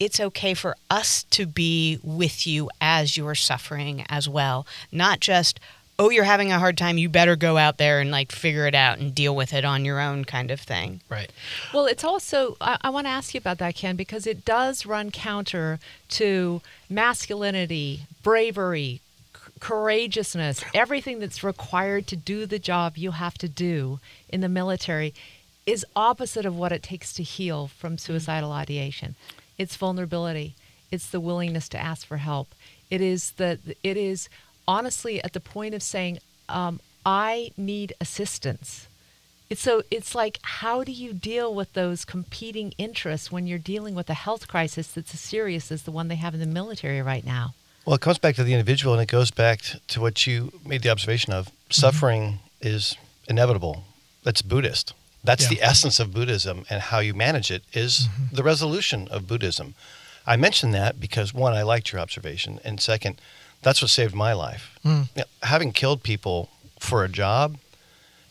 it's 0.00 0.20
okay 0.20 0.54
for 0.54 0.76
us 0.90 1.22
to 1.30 1.46
be 1.46 1.98
with 2.02 2.46
you 2.46 2.68
as 2.80 3.16
you're 3.16 3.34
suffering 3.34 4.04
as 4.08 4.28
well. 4.28 4.66
Not 4.90 5.20
just, 5.20 5.60
oh, 5.98 6.10
you're 6.10 6.24
having 6.24 6.50
a 6.50 6.58
hard 6.58 6.76
time, 6.76 6.98
you 6.98 7.08
better 7.08 7.36
go 7.36 7.56
out 7.56 7.78
there 7.78 8.00
and 8.00 8.10
like 8.10 8.32
figure 8.32 8.66
it 8.66 8.74
out 8.74 8.98
and 8.98 9.14
deal 9.14 9.34
with 9.36 9.52
it 9.52 9.64
on 9.64 9.84
your 9.84 10.00
own 10.00 10.24
kind 10.24 10.50
of 10.50 10.60
thing. 10.60 11.00
Right. 11.08 11.30
Well, 11.72 11.86
it's 11.86 12.02
also, 12.02 12.56
I, 12.60 12.76
I 12.82 12.90
want 12.90 13.06
to 13.06 13.12
ask 13.12 13.34
you 13.34 13.38
about 13.38 13.58
that, 13.58 13.76
Ken, 13.76 13.94
because 13.94 14.26
it 14.26 14.44
does 14.44 14.84
run 14.84 15.12
counter 15.12 15.78
to 16.10 16.60
masculinity, 16.90 18.00
bravery, 18.24 19.00
c- 19.32 19.52
courageousness, 19.60 20.64
everything 20.74 21.20
that's 21.20 21.44
required 21.44 22.08
to 22.08 22.16
do 22.16 22.46
the 22.46 22.58
job 22.58 22.96
you 22.96 23.12
have 23.12 23.38
to 23.38 23.48
do 23.48 24.00
in 24.28 24.40
the 24.40 24.48
military 24.48 25.14
is 25.66 25.86
opposite 25.96 26.44
of 26.44 26.56
what 26.56 26.72
it 26.72 26.82
takes 26.82 27.12
to 27.14 27.22
heal 27.22 27.68
from 27.68 27.98
suicidal 27.98 28.52
ideation. 28.52 29.14
It's 29.56 29.76
vulnerability. 29.76 30.54
It's 30.90 31.10
the 31.10 31.20
willingness 31.20 31.68
to 31.70 31.78
ask 31.78 32.06
for 32.06 32.18
help. 32.18 32.54
It 32.90 33.00
is 33.00 33.32
the 33.32 33.58
it 33.82 33.96
is 33.96 34.28
honestly 34.68 35.22
at 35.22 35.32
the 35.32 35.40
point 35.40 35.74
of 35.74 35.82
saying, 35.82 36.18
um, 36.48 36.80
I 37.04 37.52
need 37.56 37.94
assistance. 38.00 38.88
It's 39.50 39.60
so 39.60 39.82
it's 39.90 40.14
like 40.14 40.38
how 40.42 40.84
do 40.84 40.92
you 40.92 41.12
deal 41.12 41.54
with 41.54 41.72
those 41.72 42.04
competing 42.04 42.72
interests 42.78 43.32
when 43.32 43.46
you're 43.46 43.58
dealing 43.58 43.94
with 43.94 44.08
a 44.10 44.14
health 44.14 44.48
crisis 44.48 44.88
that's 44.88 45.14
as 45.14 45.20
serious 45.20 45.72
as 45.72 45.82
the 45.82 45.90
one 45.90 46.08
they 46.08 46.16
have 46.16 46.34
in 46.34 46.40
the 46.40 46.46
military 46.46 47.02
right 47.02 47.24
now? 47.24 47.54
Well, 47.84 47.94
it 47.94 48.00
comes 48.00 48.18
back 48.18 48.34
to 48.36 48.44
the 48.44 48.54
individual, 48.54 48.94
and 48.94 49.02
it 49.02 49.08
goes 49.08 49.30
back 49.30 49.60
to 49.88 50.00
what 50.00 50.26
you 50.26 50.52
made 50.64 50.82
the 50.82 50.88
observation 50.88 51.34
of. 51.34 51.50
Suffering 51.68 52.38
is 52.62 52.96
inevitable. 53.28 53.84
That's 54.22 54.40
Buddhist. 54.40 54.94
That's 55.24 55.44
Yeah. 55.44 55.48
the 55.50 55.62
essence 55.62 55.98
of 55.98 56.12
Buddhism, 56.12 56.66
and 56.70 56.80
how 56.82 56.98
you 56.98 57.14
manage 57.14 57.50
it 57.50 57.64
is 57.72 58.08
the 58.30 58.42
resolution 58.42 59.08
of 59.08 59.26
Buddhism. 59.26 59.74
I 60.26 60.36
mention 60.36 60.70
that 60.72 61.00
because 61.00 61.32
one, 61.34 61.54
I 61.54 61.62
liked 61.62 61.92
your 61.92 62.00
observation, 62.00 62.60
and 62.64 62.80
second, 62.80 63.20
that's 63.62 63.80
what 63.82 63.90
saved 63.90 64.14
my 64.14 64.32
life. 64.34 64.70
Mm. 64.84 65.08
Yeah, 65.16 65.24
having 65.42 65.72
killed 65.72 66.02
people 66.02 66.50
for 66.78 67.04
a 67.04 67.08
job, 67.08 67.56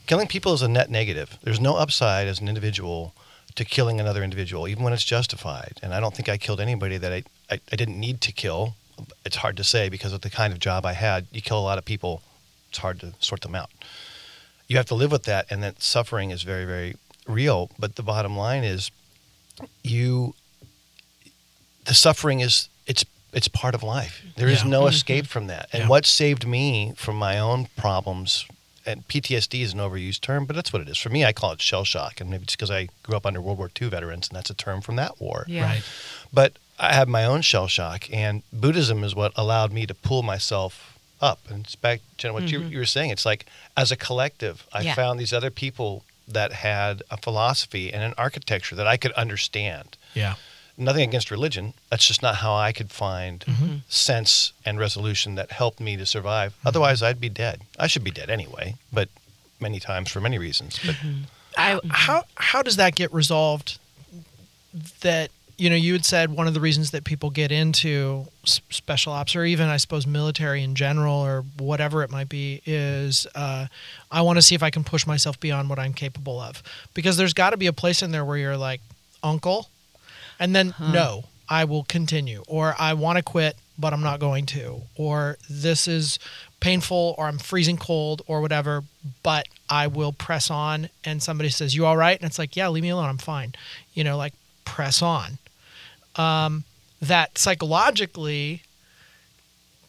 killing 0.06 0.28
people 0.28 0.54
is 0.54 0.62
a 0.62 0.68
net 0.68 0.90
negative. 0.92 1.38
There's 1.44 1.60
no 1.60 1.76
upside 1.78 2.28
as 2.28 2.40
an 2.40 2.48
individual 2.48 3.14
to 3.56 3.66
killing 3.66 4.00
another 4.00 4.24
individual, 4.24 4.68
even 4.68 4.84
when 4.84 4.94
it's 4.94 5.04
justified. 5.04 5.80
And 5.84 5.94
I 5.94 6.00
don't 6.00 6.16
think 6.16 6.30
I 6.30 6.38
killed 6.38 6.60
anybody 6.60 6.98
that 6.98 7.12
I, 7.12 7.24
I, 7.50 7.60
I 7.72 7.76
didn't 7.76 8.00
need 8.00 8.22
to 8.22 8.32
kill. 8.32 8.76
It's 9.26 9.38
hard 9.38 9.58
to 9.58 9.64
say 9.64 9.90
because 9.90 10.14
of 10.14 10.22
the 10.22 10.30
kind 10.30 10.54
of 10.54 10.60
job 10.60 10.86
I 10.86 10.94
had. 10.94 11.28
You 11.32 11.42
kill 11.42 11.60
a 11.60 11.62
lot 11.62 11.78
of 11.78 11.86
people, 11.86 12.22
it's 12.70 12.80
hard 12.80 13.00
to 13.02 13.14
sort 13.20 13.42
them 13.42 13.54
out. 13.56 13.70
You 14.74 14.78
have 14.78 14.88
to 14.88 14.96
live 14.96 15.12
with 15.12 15.24
that, 15.26 15.46
and 15.52 15.62
that 15.62 15.84
suffering 15.84 16.32
is 16.32 16.42
very, 16.42 16.66
very 16.66 16.96
real. 17.28 17.70
But 17.78 17.96
the 17.96 18.02
bottom 18.02 18.36
line 18.36 18.64
is, 18.64 18.90
you, 19.84 20.34
the 21.86 21.94
suffering 21.94 22.40
is 22.40 22.70
it's 22.88 23.06
it's 23.34 23.48
part 23.48 23.76
of 23.76 23.84
life. 23.84 24.24
There 24.36 24.48
is 24.48 24.64
Yeah. 24.64 24.70
no 24.72 24.80
mm-hmm. 24.82 24.96
escape 24.96 25.28
from 25.28 25.46
that. 25.46 25.70
And 25.72 25.84
Yeah. 25.84 25.90
what 25.90 26.08
saved 26.08 26.48
me 26.48 26.94
from 26.96 27.18
my 27.18 27.38
own 27.38 27.68
problems, 27.78 28.46
and 28.84 29.08
PTSD 29.08 29.62
is 29.62 29.74
an 29.74 29.80
overused 29.80 30.22
term, 30.22 30.46
but 30.48 30.56
that's 30.56 30.74
what 30.74 30.82
it 30.82 30.90
is. 30.90 30.98
For 30.98 31.10
me, 31.10 31.24
I 31.24 31.34
call 31.34 31.52
it 31.52 31.62
shell 31.62 31.84
shock, 31.84 32.20
and 32.20 32.32
maybe 32.32 32.44
it's 32.44 32.56
because 32.56 32.72
I 32.72 32.90
grew 33.04 33.16
up 33.16 33.28
under 33.28 33.42
World 33.42 33.60
War 33.60 33.70
II 33.80 33.90
veterans, 33.90 34.28
and 34.28 34.36
that's 34.36 34.50
a 34.50 34.56
term 34.56 34.82
from 34.82 34.96
that 34.96 35.22
war. 35.22 35.46
Yeah. 35.48 35.66
Right. 35.66 35.84
But 36.34 36.54
I 36.80 36.94
had 36.94 37.08
my 37.08 37.26
own 37.26 37.44
shell 37.44 37.68
shock, 37.68 38.12
and 38.12 38.42
Buddhism 38.52 39.04
is 39.04 39.14
what 39.14 39.34
allowed 39.36 39.72
me 39.72 39.86
to 39.86 39.94
pull 39.94 40.24
myself 40.24 40.93
up. 41.24 41.40
And 41.50 41.66
it's 41.66 41.76
back, 41.76 42.02
Jenna, 42.18 42.34
what 42.34 42.52
you, 42.52 42.60
mm-hmm. 42.60 42.74
you 42.74 42.78
were 42.80 42.86
saying. 42.86 43.10
It's 43.10 43.26
like 43.26 43.46
as 43.76 43.92
a 43.92 43.96
collective, 43.96 44.68
I 44.74 44.82
Yeah. 44.82 44.96
found 44.96 45.20
these 45.20 45.34
other 45.34 45.52
people 45.52 46.04
that 46.28 46.52
had 46.54 47.02
a 47.10 47.18
philosophy 47.18 47.92
and 47.94 48.04
an 48.04 48.14
architecture 48.18 48.76
that 48.76 48.88
I 48.88 48.98
could 48.98 49.14
understand. 49.14 49.98
Yeah. 50.14 50.36
Nothing 50.78 51.04
against 51.10 51.30
religion. 51.32 51.74
That's 51.90 52.06
just 52.08 52.22
not 52.22 52.36
how 52.36 52.54
I 52.56 52.72
could 52.72 52.92
find 52.92 53.40
Mm-hmm. 53.46 53.76
sense 53.88 54.54
and 54.66 54.80
resolution 54.80 55.36
that 55.36 55.52
helped 55.52 55.80
me 55.80 55.98
to 55.98 56.06
survive. 56.06 56.52
Mm-hmm. 56.54 56.68
Otherwise, 56.70 57.02
I'd 57.04 57.22
be 57.22 57.30
dead. 57.30 57.62
I 57.80 57.88
should 57.88 58.04
be 58.04 58.12
dead 58.12 58.30
anyway, 58.30 58.76
but 58.92 59.10
many 59.60 59.80
times 59.80 60.12
for 60.12 60.22
many 60.22 60.38
reasons. 60.38 60.80
But 60.86 60.96
mm-hmm. 60.96 61.24
I, 61.58 61.80
how 61.90 62.24
how 62.36 62.62
does 62.64 62.78
that 62.78 62.96
get 62.96 63.14
resolved 63.14 63.78
that 65.02 65.30
you 65.58 65.70
know 65.70 65.76
you 65.76 65.94
had 65.94 66.06
said 66.06 66.32
one 66.32 66.48
of 66.48 66.54
the 66.54 66.60
reasons 66.60 66.92
that 66.92 67.04
people 67.04 67.30
get 67.30 67.52
into 67.52 68.26
special 68.44 69.14
ops 69.14 69.36
or 69.36 69.46
even 69.46 69.70
i 69.70 69.78
suppose 69.78 70.08
military 70.08 70.64
in 70.64 70.76
general 70.76 71.16
or 71.16 71.44
whatever 71.58 72.04
it 72.04 72.10
might 72.10 72.30
be 72.30 72.62
is 72.66 73.28
uh, 73.36 73.68
i 74.12 74.22
want 74.22 74.38
to 74.38 74.42
see 74.42 74.56
if 74.56 74.64
i 74.64 74.70
can 74.70 74.84
push 74.84 75.06
myself 75.06 75.40
beyond 75.40 75.70
what 75.70 75.80
i'm 75.80 75.94
capable 75.94 76.40
of. 76.40 76.62
Because 76.94 77.18
there's 77.18 77.34
got 77.34 77.52
to 77.52 77.58
be 77.58 77.68
a 77.68 77.74
place 77.74 78.02
in 78.02 78.12
there 78.12 78.26
where 78.26 78.38
you're 78.38 78.58
like 78.58 78.82
uncle 79.22 79.70
and 80.40 80.56
then 80.56 80.74
no 80.80 81.26
i 81.50 81.64
will 81.64 81.84
continue 81.84 82.44
or 82.48 82.76
i 82.80 82.94
want 82.94 83.18
to 83.18 83.24
quit 83.24 83.56
but 83.78 83.94
i'm 83.94 84.02
not 84.02 84.20
going 84.20 84.46
to 84.46 84.82
or 84.96 85.38
this 85.50 85.88
is 85.88 86.20
painful 86.60 87.16
or 87.18 87.28
i'm 87.28 87.38
freezing 87.38 87.78
cold 87.78 88.22
or 88.28 88.42
whatever 88.42 88.84
but 89.22 89.48
i 89.70 89.88
will 89.88 90.12
press 90.12 90.50
on 90.50 90.90
and 91.06 91.22
somebody 91.22 91.50
says 91.50 91.76
you 91.76 91.86
all 91.86 91.98
right? 91.98 92.20
And 92.20 92.28
it's 92.28 92.40
like 92.40 92.56
yeah 92.56 92.68
leave 92.70 92.84
me 92.84 92.90
alone 92.90 93.10
i'm 93.10 93.18
fine 93.18 93.54
you 93.94 94.04
know 94.04 94.18
like 94.18 94.34
press 94.66 95.02
on 95.02 95.38
um, 96.16 96.64
that 97.02 97.38
psychologically 97.38 98.62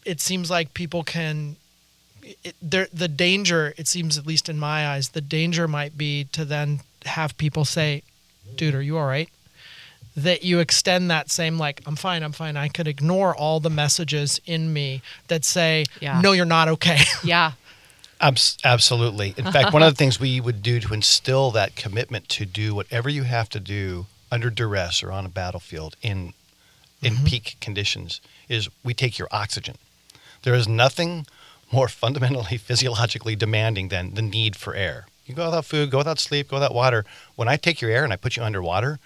it 0.05 0.21
seems 0.21 0.51
like 0.51 0.75
people 0.75 1.03
can 1.03 1.57
it, 2.23 2.55
the 2.93 3.09
danger 3.09 3.75
it 3.77 3.87
seems 3.87 4.19
at 4.19 4.27
least 4.27 4.49
in 4.49 4.59
my 4.59 4.89
eyes 4.89 5.11
the 5.11 5.21
danger 5.21 5.69
might 5.69 5.97
be 5.97 6.25
to 6.33 6.45
then 6.45 6.81
have 7.05 7.37
people 7.39 7.65
say 7.65 8.03
dude 8.57 8.75
are 8.75 8.83
you 8.83 8.97
all 8.99 9.07
right 9.07 9.29
that 10.17 10.45
you 10.45 10.59
extend 10.61 11.11
that 11.11 11.31
same 11.31 11.59
like 11.59 11.81
i'm 11.87 11.97
fine 11.97 12.23
i'm 12.23 12.33
fine 12.33 12.57
i 12.57 12.69
could 12.69 12.87
ignore 12.89 13.35
all 13.35 13.61
the 13.61 13.71
messages 13.71 14.41
in 14.47 14.73
me 14.73 15.03
that 15.29 15.45
say 15.45 15.85
Yeah. 16.01 16.21
no 16.21 16.33
you're 16.33 16.45
not 16.47 16.69
okay 16.69 16.99
yeah. 17.25 17.53
Absolutely. 18.21 19.35
In 19.37 19.45
fact, 19.53 19.75
one 19.75 19.83
of 19.83 19.93
the 19.93 19.97
things 19.97 20.19
we 20.19 20.41
would 20.41 20.63
do 20.63 20.81
to 20.81 20.95
instill 20.95 21.51
that 21.51 21.77
commitment 21.77 22.27
to 22.31 22.47
do 22.47 22.75
whatever 22.75 23.11
you 23.11 23.25
have 23.25 23.51
to 23.51 23.61
do 23.61 24.07
under 24.35 24.51
duress 24.51 25.01
or 25.01 25.13
on 25.13 25.25
a 25.25 25.29
battlefield 25.29 25.97
in 26.03 26.35
in 27.01 27.15
mm-hmm. 27.15 27.25
peak 27.27 27.57
conditions 27.61 28.21
is 28.49 28.69
we 28.83 28.95
take 28.95 29.19
your 29.19 29.29
oxygen. 29.31 29.77
There 30.43 30.55
is 30.55 30.67
nothing 30.67 31.27
more 31.71 31.89
fundamentally 31.89 32.57
physiologically 32.69 33.37
demanding 33.37 33.89
than 33.89 34.15
the 34.15 34.23
need 34.23 34.57
for 34.57 34.75
air. 34.75 35.07
You 35.27 35.35
go 35.35 35.47
without 35.47 35.67
food, 35.67 35.91
go 35.91 35.99
without 35.99 36.19
sleep, 36.19 36.49
go 36.49 36.57
without 36.57 36.75
water. 36.75 37.05
When 37.37 37.49
I 37.49 37.57
take 37.57 37.81
your 37.81 37.91
air 37.91 38.05
and 38.05 38.13
I 38.13 38.17
put 38.17 38.37
you 38.37 38.43
underwater, 38.43 38.99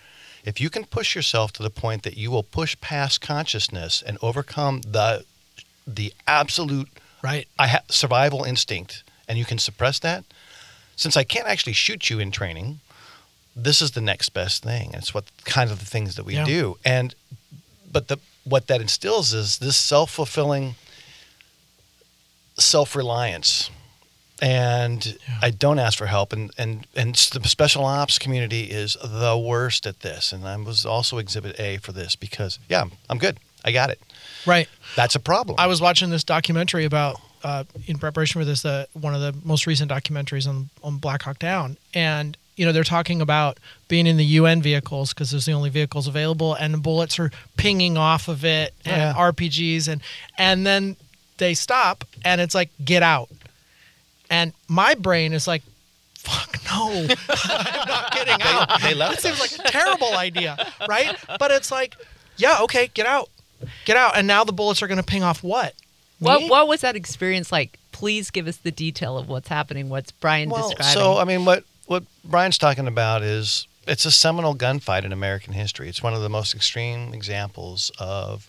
if 0.44 0.60
you 0.60 0.70
can 0.70 0.84
push 0.84 1.14
yourself 1.14 1.52
to 1.52 1.62
the 1.62 1.70
point 1.70 2.04
that 2.04 2.16
you 2.16 2.30
will 2.30 2.42
push 2.42 2.80
past 2.80 3.20
consciousness 3.20 4.02
and 4.04 4.16
overcome 4.22 4.80
the 4.80 5.24
the 5.86 6.12
absolute 6.26 6.88
right 7.22 7.46
I 7.58 7.66
have 7.66 7.84
survival 7.88 8.44
instinct, 8.44 9.02
and 9.28 9.38
you 9.38 9.44
can 9.44 9.58
suppress 9.58 9.98
that. 10.00 10.24
Since 10.96 11.16
I 11.16 11.24
can't 11.24 11.46
actually 11.46 11.74
shoot 11.74 12.10
you 12.10 12.18
in 12.18 12.30
training, 12.30 12.80
this 13.56 13.82
is 13.82 13.92
the 13.92 14.00
next 14.00 14.28
best 14.30 14.62
thing. 14.62 14.90
It's 14.94 15.12
what 15.12 15.24
kind 15.44 15.70
of 15.70 15.78
the 15.80 15.84
things 15.86 16.14
that 16.16 16.24
we 16.24 16.34
Yeah. 16.34 16.44
do. 16.44 16.78
And 16.84 17.14
but 17.90 18.08
the 18.08 18.18
what 18.44 18.66
that 18.68 18.80
instills 18.80 19.32
is 19.32 19.58
this 19.58 19.76
self 19.76 20.10
fulfilling 20.10 20.74
self 22.58 22.94
reliance. 22.96 23.70
And 24.40 25.18
I 25.42 25.50
don't 25.50 25.80
ask 25.80 25.98
for 25.98 26.06
help, 26.06 26.32
and, 26.32 26.52
and 26.56 26.86
and 26.94 27.12
the 27.16 27.48
special 27.48 27.84
ops 27.84 28.20
community 28.20 28.64
is 28.64 28.96
the 29.02 29.36
worst 29.36 29.84
at 29.84 30.00
this. 30.00 30.32
And 30.32 30.46
I 30.46 30.56
was 30.56 30.86
also 30.86 31.18
Exhibit 31.18 31.58
A 31.58 31.78
for 31.78 31.90
this 31.90 32.14
because 32.14 32.60
yeah, 32.68 32.84
I'm 33.10 33.18
good, 33.18 33.38
I 33.64 33.72
got 33.72 33.90
it. 33.90 34.00
right 34.46 34.68
That's 34.94 35.16
a 35.16 35.20
problem. 35.20 35.56
I 35.58 35.66
was 35.66 35.80
watching 35.80 36.10
this 36.10 36.22
documentary 36.22 36.84
about 36.84 37.20
uh, 37.42 37.64
in 37.88 37.98
preparation 37.98 38.40
for 38.40 38.44
this, 38.44 38.64
uh, 38.64 38.86
one 38.92 39.12
of 39.14 39.20
the 39.20 39.34
most 39.44 39.66
recent 39.66 39.90
documentaries 39.90 40.46
on 40.48 40.70
on 40.84 40.98
Black 40.98 41.22
Hawk 41.22 41.40
Down, 41.40 41.76
and 41.92 42.36
you 42.58 42.66
know 42.66 42.72
they're 42.72 42.84
talking 42.84 43.20
about 43.20 43.58
being 43.86 44.06
in 44.06 44.16
the 44.16 44.24
UN 44.24 44.60
vehicles 44.60 45.14
because 45.14 45.30
there's 45.30 45.46
the 45.46 45.52
only 45.52 45.70
vehicles 45.70 46.06
available, 46.06 46.54
and 46.54 46.74
the 46.74 46.78
bullets 46.78 47.18
are 47.18 47.30
pinging 47.56 47.96
off 47.96 48.28
of 48.28 48.44
it, 48.44 48.74
oh, 48.84 48.90
and 48.90 49.00
Yeah. 49.00 49.14
RPGs, 49.14 49.88
and 49.88 50.02
and 50.36 50.66
then 50.66 50.96
they 51.38 51.54
stop, 51.54 52.04
and 52.24 52.40
it's 52.40 52.54
like 52.54 52.70
get 52.84 53.02
out, 53.02 53.30
and 54.28 54.52
my 54.68 54.94
brain 54.94 55.32
is 55.32 55.46
like. 55.46 55.62
Fuck 56.20 56.58
no! 56.64 56.90
I'm 57.28 57.88
not 57.88 58.12
getting 58.12 58.42
out. 58.42 58.82
they 58.82 58.92
left 58.92 59.22
That 59.22 59.22
seems 59.22 59.40
like 59.40 59.66
a 59.66 59.70
terrible 59.70 60.14
idea, 60.14 60.72
right? 60.86 61.16
But 61.38 61.52
it's 61.52 61.70
like, 61.70 61.94
yeah, 62.36 62.58
okay, 62.62 62.88
get 62.92 63.06
out, 63.06 63.30
get 63.86 63.96
out, 63.96 64.14
and 64.14 64.26
now 64.26 64.44
the 64.44 64.52
bullets 64.52 64.82
are 64.82 64.88
going 64.88 64.98
to 64.98 65.04
ping 65.04 65.22
off 65.22 65.42
what? 65.42 65.74
What 66.18 66.40
Me? 66.40 66.50
what 66.50 66.68
was 66.68 66.82
that 66.82 66.96
experience 66.96 67.50
like? 67.50 67.78
Please 67.92 68.30
give 68.30 68.46
us 68.46 68.56
the 68.56 68.72
detail 68.72 69.16
of 69.16 69.28
what's 69.28 69.48
happening. 69.48 69.88
What's 69.88 70.10
Brian 70.10 70.50
well, 70.50 70.68
describing? 70.68 71.00
So, 71.00 71.16
I 71.16 71.24
mean, 71.24 71.44
what 71.44 71.64
what 71.88 72.04
Brian's 72.22 72.58
talking 72.58 72.86
about 72.86 73.22
is 73.22 73.66
it's 73.86 74.04
a 74.04 74.10
seminal 74.10 74.54
gunfight 74.54 75.04
in 75.04 75.12
American 75.12 75.54
history. 75.54 75.88
It's 75.88 76.02
one 76.02 76.12
of 76.12 76.20
the 76.20 76.28
most 76.28 76.54
extreme 76.54 77.14
examples 77.14 77.90
of 77.98 78.46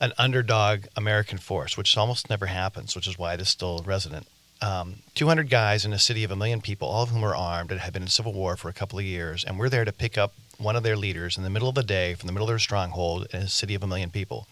an 0.00 0.12
underdog 0.16 0.84
American 0.96 1.38
force, 1.38 1.76
which 1.76 1.96
almost 1.96 2.30
never 2.30 2.46
happens, 2.46 2.94
which 2.94 3.08
is 3.08 3.18
why 3.18 3.34
it 3.34 3.40
is 3.40 3.48
still 3.48 3.82
resident. 3.84 4.28
Um, 4.60 5.00
200 5.16 5.50
guys 5.50 5.84
in 5.84 5.92
a 5.92 5.98
city 5.98 6.22
of 6.22 6.30
a 6.30 6.36
million 6.36 6.60
people, 6.60 6.86
all 6.86 7.02
of 7.02 7.08
whom 7.08 7.24
are 7.24 7.34
armed 7.34 7.72
and 7.72 7.80
have 7.80 7.92
been 7.92 8.02
in 8.02 8.08
civil 8.08 8.32
war 8.32 8.56
for 8.56 8.68
a 8.68 8.72
couple 8.72 8.96
of 8.96 9.04
years, 9.04 9.42
and 9.42 9.58
we're 9.58 9.68
there 9.68 9.84
to 9.84 9.92
pick 9.92 10.16
up 10.16 10.32
one 10.58 10.76
of 10.76 10.84
their 10.84 10.96
leaders 10.96 11.36
in 11.36 11.42
the 11.42 11.50
middle 11.50 11.68
of 11.68 11.74
the 11.74 11.82
day 11.82 12.14
from 12.14 12.28
the 12.28 12.32
middle 12.32 12.46
of 12.46 12.52
their 12.52 12.60
stronghold 12.60 13.26
in 13.32 13.42
a 13.42 13.48
city 13.48 13.74
of 13.74 13.82
a 13.82 13.88
million 13.88 14.10
people. 14.10 14.46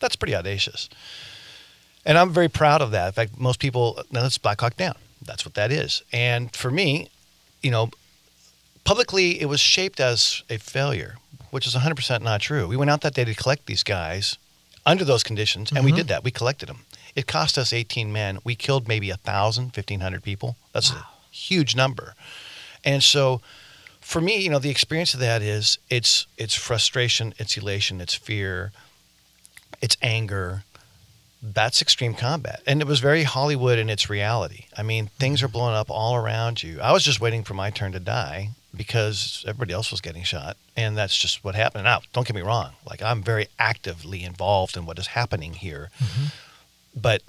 That's 0.00 0.16
pretty 0.16 0.34
audacious. 0.34 0.88
And 2.06 2.16
I'm 2.16 2.30
very 2.30 2.48
proud 2.48 2.80
of 2.80 2.90
that. 2.92 3.08
In 3.08 3.12
fact, 3.12 3.38
most 3.38 3.60
people, 3.60 4.02
now 4.10 4.22
that's 4.22 4.38
Black 4.38 4.62
Hawk 4.62 4.78
Down. 4.78 4.94
That's 5.20 5.44
what 5.44 5.54
that 5.54 5.70
is. 5.70 6.02
And 6.10 6.54
for 6.54 6.70
me, 6.70 7.08
you 7.64 7.70
know, 7.70 7.90
publicly 8.84 9.40
it 9.40 9.46
was 9.46 9.60
shaped 9.60 9.98
as 9.98 10.42
a 10.50 10.58
failure, 10.58 11.16
which 11.50 11.66
is 11.66 11.74
100% 11.74 12.22
not 12.22 12.40
true. 12.40 12.68
We 12.68 12.76
went 12.76 12.90
out 12.90 13.00
that 13.00 13.14
day 13.14 13.24
to 13.24 13.34
collect 13.34 13.66
these 13.66 13.82
guys 13.82 14.38
under 14.86 15.04
those 15.04 15.22
conditions, 15.22 15.72
and 15.72 15.84
we 15.84 15.90
mm-hmm. 15.90 15.98
did 15.98 16.08
that. 16.08 16.24
We 16.24 16.30
collected 16.30 16.68
them. 16.68 16.80
It 17.16 17.26
cost 17.26 17.56
us 17.56 17.72
18 17.72 18.12
men. 18.12 18.38
We 18.44 18.54
killed 18.54 18.86
maybe 18.86 19.08
1,000, 19.08 19.64
1,500 19.64 20.22
people. 20.22 20.56
That's 20.72 20.90
a 20.90 21.06
huge 21.30 21.74
number. 21.74 22.14
And 22.84 23.02
so 23.02 23.40
for 24.00 24.20
me, 24.20 24.36
you 24.36 24.50
know, 24.50 24.58
the 24.58 24.70
experience 24.70 25.14
of 25.14 25.20
that 25.20 25.40
is 25.40 25.78
it's 25.88 26.26
it's 26.36 26.54
frustration, 26.54 27.34
it's 27.38 27.56
elation, 27.56 28.00
it's 28.00 28.14
fear, 28.14 28.72
it's 29.80 29.96
anger. 30.02 30.64
That's 31.46 31.82
extreme 31.82 32.14
combat. 32.14 32.62
And 32.66 32.80
it 32.80 32.86
was 32.86 33.00
very 33.00 33.24
Hollywood 33.24 33.78
in 33.78 33.90
its 33.90 34.08
reality. 34.08 34.64
I 34.78 34.82
mean, 34.82 35.08
things 35.18 35.42
are 35.42 35.46
mm-hmm. 35.46 35.52
blowing 35.52 35.74
up 35.74 35.90
all 35.90 36.16
around 36.16 36.62
you. 36.62 36.80
I 36.80 36.90
was 36.90 37.04
just 37.04 37.20
waiting 37.20 37.44
for 37.44 37.52
my 37.52 37.68
turn 37.68 37.92
to 37.92 38.00
die 38.00 38.50
because 38.74 39.44
everybody 39.46 39.74
else 39.74 39.90
was 39.90 40.00
getting 40.00 40.24
shot. 40.24 40.56
And 40.74 40.96
that's 40.96 41.16
just 41.16 41.44
what 41.44 41.54
happened. 41.54 41.84
Now, 41.84 42.00
don't 42.14 42.26
get 42.26 42.34
me 42.34 42.40
wrong. 42.40 42.72
Like, 42.88 43.02
I'm 43.02 43.22
very 43.22 43.48
actively 43.58 44.24
involved 44.24 44.74
in 44.74 44.86
what 44.86 44.98
is 44.98 45.08
happening 45.08 45.52
here. 45.52 45.90
Mm-hmm. 46.02 46.24
But 46.96 47.22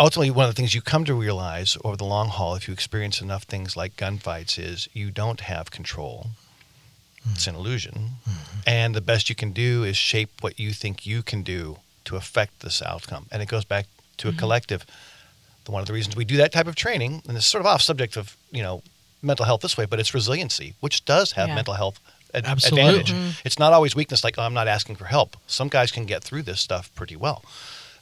ultimately, 0.00 0.32
one 0.32 0.48
of 0.48 0.54
the 0.54 0.60
things 0.60 0.74
you 0.74 0.82
come 0.82 1.04
to 1.04 1.14
realize 1.14 1.78
over 1.84 1.96
the 1.96 2.04
long 2.04 2.28
haul, 2.28 2.56
if 2.56 2.66
you 2.66 2.74
experience 2.74 3.20
enough 3.20 3.44
things 3.44 3.76
like 3.76 3.96
gunfights, 3.96 4.58
is 4.58 4.88
you 4.92 5.12
don't 5.12 5.42
have 5.42 5.70
control. 5.70 6.30
It's 7.30 7.44
mm. 7.44 7.50
an 7.50 7.54
illusion. 7.54 8.10
Mm-hmm. 8.28 8.58
And 8.66 8.94
the 8.96 9.00
best 9.00 9.28
you 9.28 9.36
can 9.36 9.52
do 9.52 9.84
is 9.84 9.96
shape 9.96 10.30
what 10.40 10.58
you 10.58 10.72
think 10.72 11.06
you 11.06 11.22
can 11.22 11.42
do 11.42 11.78
to 12.04 12.16
affect 12.16 12.60
this 12.60 12.82
outcome. 12.82 13.26
And 13.30 13.42
it 13.42 13.48
goes 13.48 13.64
back 13.64 13.86
to 14.18 14.28
a 14.28 14.30
mm-hmm. 14.30 14.38
collective. 14.38 14.86
The- 15.64 15.72
One 15.72 15.80
of 15.80 15.86
the 15.86 15.92
reasons 15.92 16.16
we 16.16 16.24
do 16.24 16.36
that 16.38 16.52
type 16.52 16.66
of 16.66 16.74
training, 16.74 17.22
and 17.28 17.36
it's 17.36 17.46
sort 17.46 17.60
of 17.60 17.66
off 17.66 17.82
subject 17.82 18.16
of, 18.16 18.36
you 18.50 18.62
know, 18.62 18.82
mental 19.22 19.44
health 19.46 19.60
this 19.60 19.76
way, 19.76 19.86
but 19.86 20.00
it's 20.00 20.14
resiliency, 20.14 20.74
which 20.80 21.04
does 21.04 21.32
have 21.32 21.48
Yeah. 21.48 21.54
mental 21.54 21.74
health 21.74 22.00
ad- 22.34 22.44
Absolutely. 22.46 22.88
advantage. 22.88 23.12
Mm-hmm. 23.12 23.30
It's 23.44 23.58
not 23.58 23.72
always 23.72 23.94
weakness 23.94 24.24
like, 24.24 24.38
oh, 24.38 24.42
I'm 24.42 24.54
not 24.54 24.68
asking 24.68 24.96
for 24.96 25.04
help. 25.04 25.36
Some 25.46 25.68
guys 25.68 25.90
can 25.92 26.04
get 26.06 26.24
through 26.24 26.42
this 26.42 26.60
stuff 26.60 26.90
pretty 26.94 27.16
well. 27.16 27.44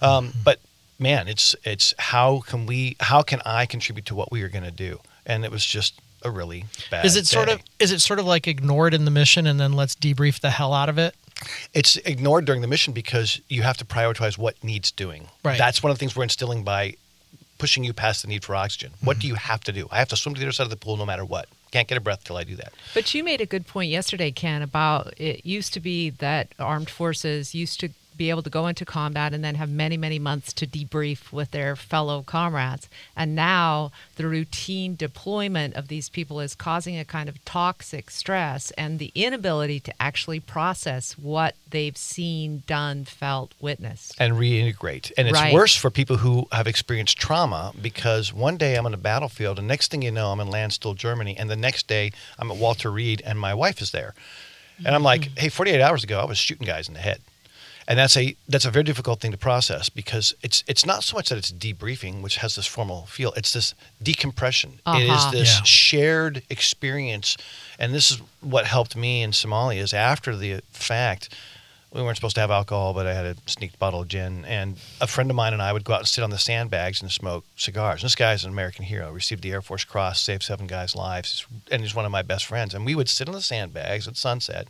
Um, 0.00 0.28
mm-hmm. 0.28 0.38
but 0.44 0.60
man, 0.98 1.28
it's 1.28 1.54
it's 1.64 1.94
how 1.98 2.40
can 2.40 2.66
we 2.66 2.96
how 3.00 3.22
can 3.22 3.40
I 3.44 3.66
contribute 3.66 4.06
to 4.06 4.14
what 4.14 4.30
we 4.32 4.42
are 4.42 4.48
going 4.48 4.64
to 4.64 4.70
do? 4.70 5.00
And 5.26 5.44
it 5.44 5.50
was 5.50 5.64
just 5.64 6.00
a 6.22 6.30
really 6.30 6.64
bad. 6.90 7.04
Is 7.04 7.16
it 7.16 7.26
sort 7.26 7.48
day. 7.48 7.54
of 7.54 7.62
is 7.78 7.92
it 7.92 8.00
sort 8.00 8.18
of 8.18 8.26
like 8.26 8.46
ignored 8.46 8.94
in 8.94 9.04
the 9.04 9.10
mission 9.10 9.46
and 9.46 9.58
then 9.58 9.72
let's 9.72 9.94
debrief 9.94 10.40
the 10.40 10.50
hell 10.50 10.72
out 10.72 10.88
of 10.88 10.98
it? 10.98 11.14
It's 11.74 11.96
ignored 11.98 12.44
during 12.44 12.60
the 12.60 12.68
mission 12.68 12.92
because 12.92 13.40
you 13.48 13.62
have 13.62 13.76
to 13.78 13.84
prioritize 13.84 14.36
what 14.38 14.62
needs 14.62 14.90
doing. 14.90 15.28
Right. 15.44 15.58
That's 15.58 15.82
one 15.82 15.90
of 15.90 15.96
the 15.96 16.00
things 16.00 16.14
we're 16.16 16.22
instilling 16.24 16.64
by 16.64 16.94
pushing 17.58 17.84
you 17.84 17.92
past 17.92 18.22
the 18.22 18.28
need 18.28 18.44
for 18.44 18.54
oxygen. 18.56 18.92
What 19.02 19.14
Mm-hmm. 19.16 19.20
do 19.20 19.26
you 19.28 19.34
have 19.34 19.60
to 19.64 19.72
do? 19.72 19.88
I 19.90 19.98
have 19.98 20.08
to 20.08 20.16
swim 20.16 20.34
to 20.34 20.40
the 20.40 20.46
other 20.46 20.52
side 20.52 20.64
of 20.64 20.70
the 20.70 20.76
pool 20.76 20.96
no 20.96 21.04
matter 21.06 21.24
what. 21.24 21.46
Can't 21.70 21.86
get 21.86 21.98
a 21.98 22.00
breath 22.00 22.24
till 22.24 22.36
I 22.36 22.44
do 22.44 22.56
that. 22.56 22.72
But 22.94 23.14
you 23.14 23.22
made 23.22 23.40
a 23.40 23.46
good 23.46 23.66
point 23.66 23.90
yesterday, 23.90 24.30
Ken, 24.32 24.60
about 24.62 25.14
it 25.20 25.46
used 25.46 25.72
to 25.74 25.80
be 25.80 26.10
that 26.10 26.48
armed 26.58 26.90
forces 26.90 27.54
used 27.54 27.78
to 27.80 27.90
be 28.20 28.28
able 28.28 28.42
to 28.42 28.50
go 28.50 28.66
into 28.66 28.84
combat 28.84 29.32
and 29.32 29.42
then 29.42 29.54
have 29.54 29.70
many, 29.70 29.96
many 29.96 30.18
months 30.18 30.52
to 30.52 30.66
debrief 30.66 31.32
with 31.32 31.52
their 31.52 31.74
fellow 31.74 32.22
comrades. 32.22 32.86
And 33.16 33.34
now 33.34 33.92
the 34.16 34.26
routine 34.28 34.94
deployment 34.94 35.74
of 35.74 35.88
these 35.88 36.10
people 36.10 36.38
is 36.38 36.54
causing 36.54 36.98
a 36.98 37.04
kind 37.06 37.30
of 37.30 37.42
toxic 37.46 38.10
stress 38.10 38.72
and 38.72 38.98
the 38.98 39.10
inability 39.14 39.80
to 39.80 39.94
actually 39.98 40.38
process 40.38 41.16
what 41.16 41.54
they've 41.70 41.96
seen, 41.96 42.62
done, 42.66 43.06
felt, 43.06 43.54
witnessed. 43.58 44.16
and 44.18 44.34
reintegrate. 44.34 45.12
And 45.16 45.26
it's 45.26 45.40
Right. 45.40 45.54
worse 45.54 45.74
for 45.74 45.88
people 45.90 46.18
who 46.18 46.46
have 46.52 46.66
experienced 46.66 47.16
trauma 47.16 47.72
because 47.80 48.34
one 48.34 48.58
day 48.58 48.74
I'm 48.74 48.84
on 48.84 48.92
a 48.92 48.98
battlefield, 48.98 49.58
and 49.58 49.66
next 49.66 49.90
thing 49.90 50.02
you 50.02 50.10
know, 50.10 50.30
I'm 50.30 50.40
in 50.40 50.48
Landstuhl, 50.48 50.94
Germany, 50.94 51.38
and 51.38 51.48
the 51.48 51.56
next 51.56 51.86
day 51.86 52.12
I'm 52.38 52.50
at 52.50 52.58
Walter 52.58 52.90
Reed, 52.90 53.22
and 53.24 53.40
my 53.40 53.54
wife 53.54 53.80
is 53.80 53.92
there, 53.92 54.12
and 54.84 54.94
I'm 54.94 55.02
like, 55.02 55.22
mm-hmm. 55.22 55.40
hey, 55.40 55.48
48 55.48 55.80
hours 55.80 56.04
ago 56.04 56.20
I 56.20 56.26
was 56.26 56.36
shooting 56.36 56.66
guys 56.66 56.86
in 56.86 56.92
the 56.92 57.00
head. 57.00 57.20
And 57.90 57.98
that's 57.98 58.16
a 58.16 58.36
that's 58.48 58.64
a 58.64 58.70
very 58.70 58.84
difficult 58.84 59.20
thing 59.20 59.32
to 59.32 59.36
process 59.36 59.88
because 59.90 60.32
it's 60.42 60.62
it's 60.68 60.86
not 60.86 61.02
so 61.02 61.16
much 61.16 61.28
that 61.30 61.38
it's 61.38 61.50
debriefing, 61.52 62.22
which 62.22 62.36
has 62.36 62.54
this 62.54 62.66
formal 62.66 63.06
feel. 63.06 63.32
It's 63.36 63.52
this 63.52 63.74
decompression. 64.00 64.80
It 64.86 65.02
is 65.02 65.10
Uh-huh. 65.10 65.30
this 65.32 65.56
Yeah. 65.58 65.62
shared 65.64 66.42
experience, 66.48 67.36
and 67.80 67.92
this 67.92 68.12
is 68.12 68.18
what 68.40 68.64
helped 68.66 68.94
me 68.94 69.22
in 69.22 69.32
Somalia. 69.32 69.80
Is 69.82 69.92
after 69.92 70.36
the 70.36 70.60
fact, 70.70 71.30
we 71.92 72.00
weren't 72.00 72.16
supposed 72.16 72.36
to 72.36 72.40
have 72.42 72.52
alcohol, 72.52 72.94
but 72.94 73.08
I 73.08 73.12
had 73.14 73.26
a 73.26 73.36
sneaked 73.46 73.80
bottle 73.80 74.02
of 74.02 74.06
gin. 74.08 74.44
And 74.44 74.76
a 75.00 75.08
friend 75.08 75.28
of 75.28 75.34
mine 75.34 75.52
and 75.52 75.60
I 75.60 75.72
would 75.72 75.82
go 75.82 75.92
out 75.94 75.98
and 76.00 76.08
sit 76.08 76.22
on 76.22 76.30
the 76.30 76.38
sandbags 76.38 77.02
and 77.02 77.10
smoke 77.10 77.44
cigars. 77.56 78.02
And 78.02 78.06
this 78.08 78.14
guy's 78.14 78.44
an 78.44 78.50
American 78.50 78.84
hero, 78.84 79.10
received 79.10 79.42
the 79.42 79.50
Air 79.50 79.62
Force 79.62 79.82
Cross, 79.82 80.20
saved 80.20 80.44
seven 80.44 80.68
guys' 80.68 80.94
lives, 80.94 81.44
and 81.72 81.82
he's 81.82 81.92
one 81.96 82.04
of 82.04 82.12
my 82.12 82.22
best 82.22 82.46
friends. 82.46 82.72
And 82.72 82.86
we 82.86 82.94
would 82.94 83.08
sit 83.08 83.26
on 83.28 83.34
the 83.34 83.42
sandbags 83.42 84.06
at 84.06 84.16
sunset, 84.16 84.68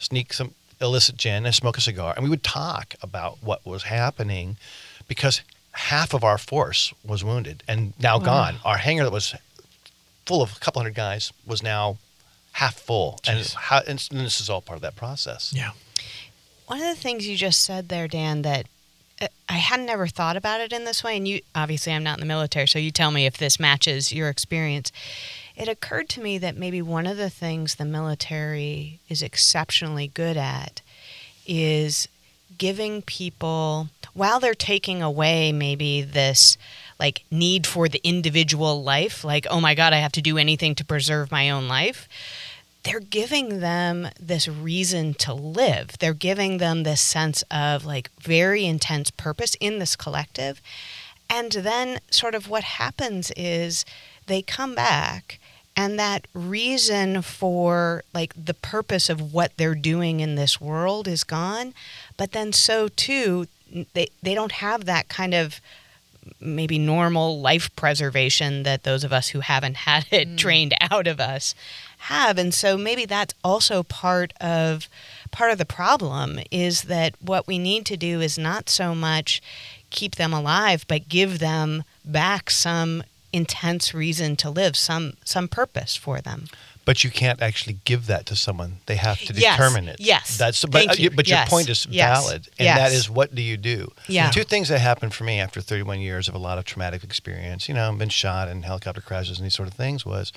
sneak 0.00 0.32
some 0.32 0.56
illicit 0.80 1.16
gin 1.16 1.46
and 1.46 1.54
smoke 1.54 1.78
a 1.78 1.80
cigar, 1.80 2.14
and 2.14 2.24
we 2.24 2.30
would 2.30 2.42
talk 2.42 2.94
about 3.02 3.38
what 3.42 3.64
was 3.66 3.84
happening 3.84 4.56
because 5.08 5.42
half 5.72 6.14
of 6.14 6.24
our 6.24 6.38
force 6.38 6.92
was 7.04 7.22
wounded 7.22 7.62
and 7.68 7.92
now 8.00 8.18
gone. 8.18 8.56
Our 8.64 8.78
hangar 8.78 9.04
that 9.04 9.12
was 9.12 9.34
full 10.26 10.42
of 10.42 10.56
a 10.56 10.60
couple 10.60 10.80
hundred 10.80 10.94
guys 10.94 11.32
was 11.46 11.62
now 11.62 11.98
half 12.52 12.78
full. 12.78 13.18
And, 13.26 13.46
how, 13.56 13.80
and 13.86 13.98
this 14.10 14.40
is 14.40 14.50
all 14.50 14.60
part 14.60 14.76
of 14.76 14.82
that 14.82 14.96
process. 14.96 15.52
Yeah. 15.54 15.70
One 16.66 16.80
of 16.80 16.86
the 16.86 17.00
things 17.00 17.26
you 17.26 17.36
just 17.36 17.64
said 17.64 17.88
there, 17.88 18.06
Dan, 18.08 18.42
that 18.42 18.66
uh, 19.20 19.28
I 19.48 19.54
hadn't 19.54 19.88
ever 19.88 20.06
thought 20.06 20.36
about 20.36 20.60
it 20.60 20.72
in 20.72 20.84
this 20.84 21.02
way, 21.02 21.16
and 21.16 21.26
you 21.26 21.40
obviously 21.54 21.92
I'm 21.92 22.04
not 22.04 22.18
in 22.18 22.20
the 22.20 22.26
military, 22.26 22.68
so 22.68 22.78
you 22.78 22.90
tell 22.90 23.10
me 23.10 23.26
if 23.26 23.38
this 23.38 23.58
matches 23.58 24.12
your 24.12 24.28
experience. 24.28 24.92
It 25.56 25.68
occurred 25.68 26.08
to 26.10 26.20
me 26.20 26.38
that 26.38 26.56
maybe 26.56 26.82
one 26.82 27.06
of 27.06 27.16
the 27.16 27.30
things 27.30 27.74
the 27.74 27.84
military 27.84 29.00
is 29.08 29.22
exceptionally 29.22 30.08
good 30.08 30.36
at 30.36 30.80
is 31.46 32.08
giving 32.58 33.02
people 33.02 33.88
while 34.12 34.40
they're 34.40 34.54
taking 34.54 35.02
away 35.02 35.52
maybe 35.52 36.02
this 36.02 36.58
like 36.98 37.24
need 37.30 37.66
for 37.66 37.88
the 37.88 38.00
individual 38.06 38.82
life 38.82 39.24
like 39.24 39.46
oh 39.50 39.60
my 39.60 39.74
god 39.74 39.92
i 39.92 39.96
have 39.96 40.12
to 40.12 40.20
do 40.20 40.36
anything 40.36 40.74
to 40.74 40.84
preserve 40.84 41.30
my 41.30 41.48
own 41.48 41.68
life 41.68 42.08
they're 42.82 43.00
giving 43.00 43.60
them 43.60 44.08
this 44.18 44.48
reason 44.48 45.14
to 45.14 45.34
live. 45.34 45.98
They're 45.98 46.14
giving 46.14 46.58
them 46.58 46.82
this 46.82 47.00
sense 47.00 47.42
of 47.50 47.84
like 47.84 48.10
very 48.20 48.64
intense 48.64 49.10
purpose 49.10 49.54
in 49.60 49.78
this 49.78 49.96
collective. 49.96 50.62
And 51.30 51.52
then, 51.52 52.00
sort 52.10 52.34
of, 52.34 52.50
what 52.50 52.64
happens 52.64 53.30
is 53.36 53.84
they 54.26 54.42
come 54.42 54.74
back, 54.74 55.38
and 55.76 55.98
that 55.98 56.26
reason 56.34 57.22
for 57.22 58.02
like 58.12 58.34
the 58.36 58.54
purpose 58.54 59.08
of 59.08 59.32
what 59.32 59.56
they're 59.56 59.74
doing 59.74 60.20
in 60.20 60.34
this 60.34 60.60
world 60.60 61.06
is 61.06 61.24
gone. 61.24 61.72
But 62.16 62.32
then, 62.32 62.52
so 62.52 62.88
too, 62.88 63.46
they, 63.94 64.08
they 64.22 64.34
don't 64.34 64.52
have 64.52 64.84
that 64.84 65.08
kind 65.08 65.32
of 65.32 65.60
maybe 66.40 66.78
normal 66.78 67.40
life 67.40 67.74
preservation 67.76 68.62
that 68.64 68.82
those 68.82 69.04
of 69.04 69.12
us 69.12 69.28
who 69.28 69.40
haven't 69.40 69.76
had 69.88 70.06
it 70.10 70.28
mm. 70.28 70.36
trained 70.36 70.74
out 70.80 71.06
of 71.06 71.20
us 71.20 71.54
have 72.04 72.38
and 72.38 72.54
so 72.54 72.76
maybe 72.76 73.04
that's 73.04 73.34
also 73.44 73.82
part 73.82 74.32
of 74.40 74.88
part 75.30 75.50
of 75.50 75.58
the 75.58 75.66
problem 75.66 76.40
is 76.50 76.82
that 76.82 77.14
what 77.20 77.46
we 77.46 77.58
need 77.58 77.84
to 77.84 77.96
do 77.96 78.20
is 78.20 78.38
not 78.38 78.68
so 78.68 78.94
much 78.94 79.42
keep 79.90 80.16
them 80.16 80.32
alive 80.32 80.84
but 80.88 81.08
give 81.08 81.38
them 81.38 81.84
back 82.04 82.50
some 82.50 83.02
intense 83.32 83.94
reason 83.94 84.36
to 84.36 84.50
live 84.50 84.76
some 84.76 85.12
some 85.24 85.46
purpose 85.48 85.94
for 85.96 86.20
them 86.20 86.46
But 86.84 87.04
you 87.04 87.10
can't 87.10 87.40
actually 87.42 87.76
give 87.84 88.06
that 88.06 88.24
to 88.26 88.34
someone. 88.34 88.78
They 88.86 88.96
have 88.96 89.18
to 89.26 89.32
Yes, 89.34 89.56
determine 89.56 89.86
it. 89.88 90.00
yes. 90.00 90.36
That's 90.38 90.64
but 90.64 90.72
Thank 90.72 90.90
uh, 90.90 90.94
you. 90.98 91.10
but 91.10 91.28
Yes, 91.28 91.38
your 91.46 91.50
point 91.56 91.68
is 91.68 91.86
yes, 91.90 92.08
valid, 92.24 92.48
and 92.58 92.66
that 92.66 92.90
yes. 92.90 92.94
is 92.94 93.10
what 93.10 93.32
do 93.34 93.42
you 93.42 93.56
do? 93.56 93.92
Yeah. 94.08 94.30
Two 94.30 94.42
things 94.44 94.68
that 94.70 94.80
happened 94.80 95.12
for 95.14 95.22
me 95.24 95.38
after 95.38 95.60
31 95.60 96.00
years 96.00 96.26
of 96.28 96.34
a 96.34 96.38
lot 96.38 96.58
of 96.58 96.64
traumatic 96.64 97.04
experience. 97.04 97.68
You 97.68 97.74
know, 97.76 97.86
I've 97.88 97.98
been 97.98 98.08
shot 98.08 98.48
and 98.48 98.64
helicopter 98.64 99.00
crashes 99.02 99.38
and 99.38 99.44
these 99.46 99.54
sort 99.54 99.68
of 99.68 99.74
things. 99.74 100.04
Was 100.04 100.32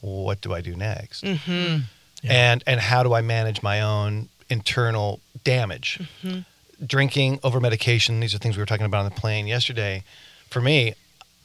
what 0.00 0.40
do 0.40 0.54
I 0.54 0.60
do 0.60 0.76
next? 0.76 1.24
mm-hmm. 1.24 1.80
and 2.28 2.62
and 2.66 2.78
how 2.80 3.02
do 3.02 3.12
I 3.14 3.22
manage 3.22 3.62
my 3.62 3.80
own 3.80 4.28
internal 4.48 5.18
damage? 5.42 5.98
Mm-hmm. 6.22 6.40
Drinking, 6.84 7.40
over 7.42 7.58
medication, 7.58 8.20
these 8.20 8.34
are 8.34 8.38
things 8.38 8.56
we 8.56 8.60
were 8.60 8.66
talking 8.66 8.84
about 8.84 8.98
on 8.98 9.04
the 9.06 9.18
plane 9.18 9.46
yesterday. 9.46 10.04
For 10.50 10.60
me, 10.60 10.94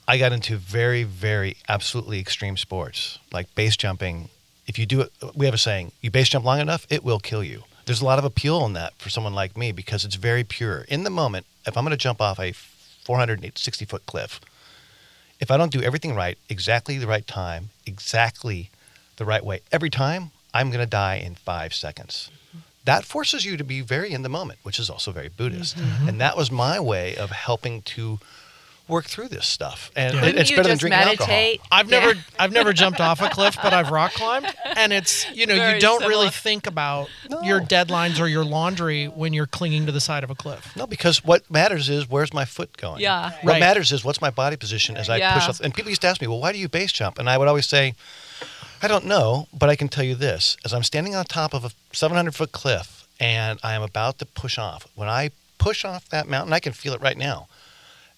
I 0.06 0.18
got 0.18 0.34
into 0.34 0.58
very, 0.58 1.04
very, 1.04 1.56
absolutely 1.70 2.20
extreme 2.20 2.58
sports 2.58 3.18
like 3.32 3.54
base 3.56 3.78
jumping. 3.78 4.30
If 4.68 4.78
you 4.78 4.86
do 4.86 5.02
it, 5.02 5.12
we 5.34 5.46
have 5.46 5.56
a 5.56 5.58
saying: 5.58 5.94
you 6.02 6.12
base 6.12 6.28
jump 6.28 6.44
long 6.44 6.60
enough, 6.60 6.86
it 6.90 7.04
will 7.04 7.20
kill 7.20 7.46
you. 7.46 7.64
There's 7.86 8.02
a 8.02 8.06
lot 8.06 8.20
of 8.20 8.26
appeal 8.26 8.66
in 8.66 8.74
that 8.74 8.94
for 8.98 9.10
someone 9.10 9.34
like 9.34 9.56
me 9.56 9.72
because 9.72 10.04
it's 10.04 10.16
very 10.16 10.44
pure. 10.44 10.82
In 10.90 11.04
the 11.04 11.10
moment, 11.10 11.46
if 11.66 11.78
I'm 11.78 11.86
going 11.86 11.92
to 11.92 11.98
jump 11.98 12.20
off 12.20 12.38
a 12.38 12.52
460 12.52 13.86
foot 13.86 14.06
cliff, 14.06 14.42
if 15.40 15.50
I 15.50 15.56
don't 15.56 15.72
do 15.72 15.82
everything 15.82 16.14
right, 16.14 16.38
exactly 16.50 16.98
the 16.98 17.08
right 17.08 17.26
time, 17.26 17.70
exactly 17.86 18.70
the 19.16 19.26
right 19.26 19.46
way 19.46 19.62
every 19.72 19.90
time, 19.90 20.32
I'm 20.54 20.72
going 20.72 20.84
to 20.84 20.90
die 20.90 21.16
in 21.16 21.36
five 21.36 21.74
seconds. 21.74 22.30
That 22.86 23.06
forces 23.06 23.46
you 23.46 23.58
to 23.58 23.64
be 23.64 23.82
very 23.82 24.12
in 24.12 24.24
the 24.24 24.30
moment, 24.30 24.60
which 24.64 24.80
is 24.80 24.90
also 24.90 25.12
very 25.12 25.30
Buddhist. 25.30 25.78
Mm-hmm. 25.78 26.10
And 26.10 26.22
that 26.22 26.36
was 26.36 26.50
my 26.52 26.80
way 26.80 27.16
of 27.16 27.30
helping 27.30 27.82
to 27.84 28.20
work 28.88 29.06
through 29.06 29.30
this 29.30 29.48
stuff, 29.48 29.90
and 29.96 30.16
Yeah. 30.16 30.26
it- 30.26 30.36
it's 30.36 30.50
you 30.50 30.58
better 30.58 30.68
than 30.68 30.78
drinking 30.78 31.00
meditate? 31.00 31.62
alcohol. 31.62 31.68
I've 31.72 31.90
Yeah. 31.90 32.00
never 32.00 32.20
I've 32.38 32.52
never 32.52 32.74
jumped 32.74 33.00
off 33.00 33.22
a 33.22 33.30
cliff, 33.30 33.56
but 33.64 33.74
I've 33.74 33.90
rock 33.90 34.12
climbed, 34.16 34.54
and 34.76 34.92
it's 34.92 35.26
you 35.34 35.46
know 35.46 35.56
Very 35.56 35.76
you 35.76 35.80
don't 35.80 36.04
really 36.06 36.30
think 36.30 36.68
about 36.68 37.08
No. 37.30 37.42
your 37.42 37.62
deadlines 37.62 38.20
or 38.20 38.28
your 38.28 38.44
laundry 38.44 39.06
when 39.06 39.32
you're 39.32 39.46
clinging 39.48 39.86
to 39.86 39.94
the 39.94 40.02
side 40.02 40.26
of 40.26 40.30
a 40.30 40.36
cliff. 40.36 40.76
No, 40.76 40.86
because 40.88 41.24
what 41.24 41.50
matters 41.50 41.88
is 41.88 42.10
where's 42.10 42.34
my 42.34 42.44
foot 42.44 42.76
going. 42.76 43.00
Yeah. 43.00 43.30
What 43.44 43.54
Right. 43.54 43.60
matters 43.62 43.94
is 43.94 44.04
what's 44.04 44.20
my 44.20 44.32
body 44.32 44.58
position 44.58 44.98
as 44.98 45.08
I 45.10 45.18
Yeah. 45.18 45.36
push 45.36 45.48
off. 45.48 45.62
And 45.62 45.74
people 45.74 45.90
used 45.90 46.02
to 46.02 46.08
ask 46.10 46.20
me, 46.20 46.28
well, 46.28 46.40
why 46.42 46.52
do 46.52 46.58
you 46.58 46.68
base 46.68 46.92
jump? 46.92 47.18
And 47.18 47.30
I 47.30 47.38
would 47.38 47.48
always 47.48 47.70
say, 47.70 47.94
I 48.84 48.88
don't 48.88 49.06
know, 49.06 49.48
but 49.54 49.70
I 49.70 49.76
can 49.76 49.90
tell 49.90 50.04
you 50.04 50.16
this: 50.16 50.58
as 50.66 50.74
I'm 50.74 50.84
standing 50.84 51.14
on 51.16 51.26
top 51.26 51.54
of 51.54 51.64
a 51.64 51.72
700 51.94 52.34
foot 52.34 52.52
cliff 52.52 53.08
and 53.20 53.60
I 53.64 53.74
am 53.74 53.84
about 53.84 54.18
to 54.20 54.26
push 54.26 54.58
off, 54.58 54.88
when 54.96 55.08
I 55.08 55.30
push 55.60 55.86
off 55.86 56.10
that 56.10 56.28
mountain, 56.28 56.54
I 56.54 56.60
can 56.60 56.74
feel 56.74 56.94
it 56.94 57.02
right 57.02 57.18
now. 57.18 57.48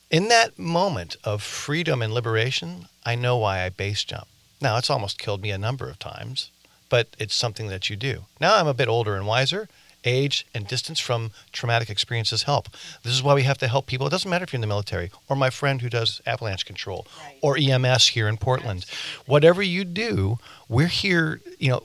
In 0.09 0.29
that 0.29 0.57
moment 0.57 1.17
of 1.25 1.43
freedom 1.43 2.01
and 2.01 2.13
liberation, 2.13 2.87
I 3.05 3.15
know 3.15 3.35
why 3.37 3.63
I 3.63 3.69
base 3.69 4.05
jump. 4.05 4.27
Now, 4.61 4.77
it's 4.77 4.89
almost 4.89 5.19
killed 5.19 5.41
me 5.41 5.51
a 5.51 5.57
number 5.57 5.89
of 5.89 5.99
times, 5.99 6.49
but 6.87 7.07
it's 7.19 7.35
something 7.35 7.67
that 7.67 7.89
you 7.89 7.97
do. 7.97 8.25
Now 8.39 8.55
I'm 8.55 8.67
a 8.67 8.73
bit 8.73 8.87
older 8.87 9.15
and 9.15 9.27
wiser. 9.27 9.67
Age 10.05 10.45
and 10.53 10.67
distance 10.67 10.99
from 10.99 11.31
traumatic 11.51 11.89
experiences 11.89 12.43
help. 12.43 12.69
This 13.03 13.13
is 13.13 13.23
why 13.23 13.33
we 13.33 13.43
have 13.43 13.57
to 13.59 13.67
help 13.67 13.87
people. 13.87 14.07
It 14.07 14.11
doesn't 14.11 14.29
matter 14.29 14.43
if 14.43 14.53
you're 14.53 14.57
in 14.57 14.61
the 14.61 14.67
military 14.67 15.11
or 15.29 15.35
my 15.35 15.49
friend 15.49 15.81
who 15.81 15.89
does 15.89 16.21
avalanche 16.25 16.65
control 16.65 17.07
or 17.41 17.57
EMS 17.57 18.09
here 18.09 18.27
in 18.27 18.37
Portland. 18.37 18.85
Whatever 19.25 19.61
you 19.61 19.85
do, 19.85 20.39
we're 20.67 20.87
here, 20.87 21.41
you 21.59 21.69
know, 21.69 21.83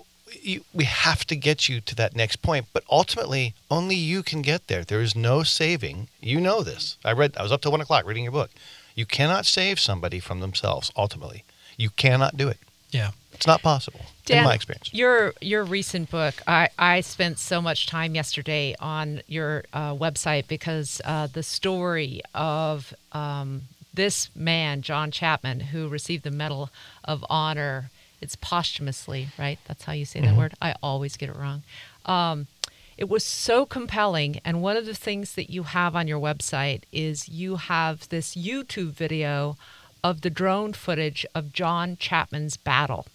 we 0.74 0.85
have 0.85 1.24
to 1.26 1.37
get 1.37 1.68
you 1.68 1.81
to 1.81 1.94
that 1.94 2.14
next 2.14 2.37
point, 2.42 2.66
but 2.72 2.85
ultimately, 2.90 3.54
only 3.70 3.94
you 3.94 4.22
can 4.22 4.42
get 4.42 4.66
there. 4.66 4.85
There 4.85 5.00
is 5.00 5.16
no 5.16 5.42
saving. 5.42 6.09
You 6.20 6.40
know 6.40 6.62
this. 6.62 6.96
I 7.04 7.12
read. 7.12 7.37
I 7.37 7.42
was 7.42 7.52
up 7.52 7.62
till 7.62 7.72
one 7.72 7.81
o'clock 7.81 8.07
reading 8.07 8.24
your 8.24 8.33
book. 8.33 8.50
You 8.94 9.07
cannot 9.07 9.46
save 9.46 9.81
somebody 9.81 10.20
from 10.20 10.40
themselves. 10.40 10.92
Ultimately, 10.96 11.44
you 11.76 11.90
cannot 11.90 12.37
do 12.37 12.48
it. 12.48 12.59
Yeah. 12.90 13.11
It's 13.38 13.46
not 13.46 13.62
possible, 13.62 14.01
Dan, 14.24 14.38
in 14.38 14.44
my 14.44 14.55
experience. 14.55 14.92
Your 14.92 15.33
your 15.40 15.62
recent 15.62 16.11
book, 16.11 16.35
I, 16.48 16.70
I 16.77 17.03
spent 17.03 17.38
so 17.38 17.62
much 17.62 17.87
time 17.87 18.16
yesterday 18.16 18.74
on 18.81 19.22
your 19.29 19.62
uh, 19.72 19.94
website 19.94 20.48
because 20.48 21.01
uh, 21.05 21.29
the 21.29 21.44
story 21.44 22.20
of 22.35 22.92
um, 23.12 23.62
this 23.94 24.29
man, 24.35 24.83
John 24.83 25.12
Chapman, 25.12 25.61
who 25.61 25.88
received 25.88 26.24
the 26.24 26.33
Medal 26.33 26.70
of 27.05 27.24
Honor. 27.31 27.90
It's 28.20 28.35
posthumously, 28.35 29.29
right? 29.38 29.61
That's 29.68 29.85
how 29.85 29.92
you 29.92 30.05
say 30.05 30.20
that 30.20 30.37
word. 30.37 30.55
I 30.61 30.74
always 30.83 31.16
get 31.16 31.29
it 31.29 31.37
wrong. 31.37 31.62
Um, 32.05 32.48
it 32.96 33.09
was 33.09 33.22
so 33.22 33.64
compelling. 33.64 34.40
And 34.44 34.61
one 34.61 34.77
of 34.77 34.85
the 34.85 34.94
things 34.94 35.37
that 35.37 35.48
you 35.48 35.62
have 35.62 35.94
on 35.94 36.09
your 36.09 36.18
website 36.18 36.83
is 36.92 37.29
you 37.29 37.55
have 37.55 38.09
this 38.09 38.35
YouTube 38.35 38.90
video 38.90 39.57
of 40.02 40.20
the 40.20 40.30
drone 40.30 40.72
footage 40.72 41.26
of 41.34 41.52
John 41.52 41.96
Chapman's 41.98 42.56
battle. 42.56 43.06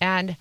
And 0.00 0.36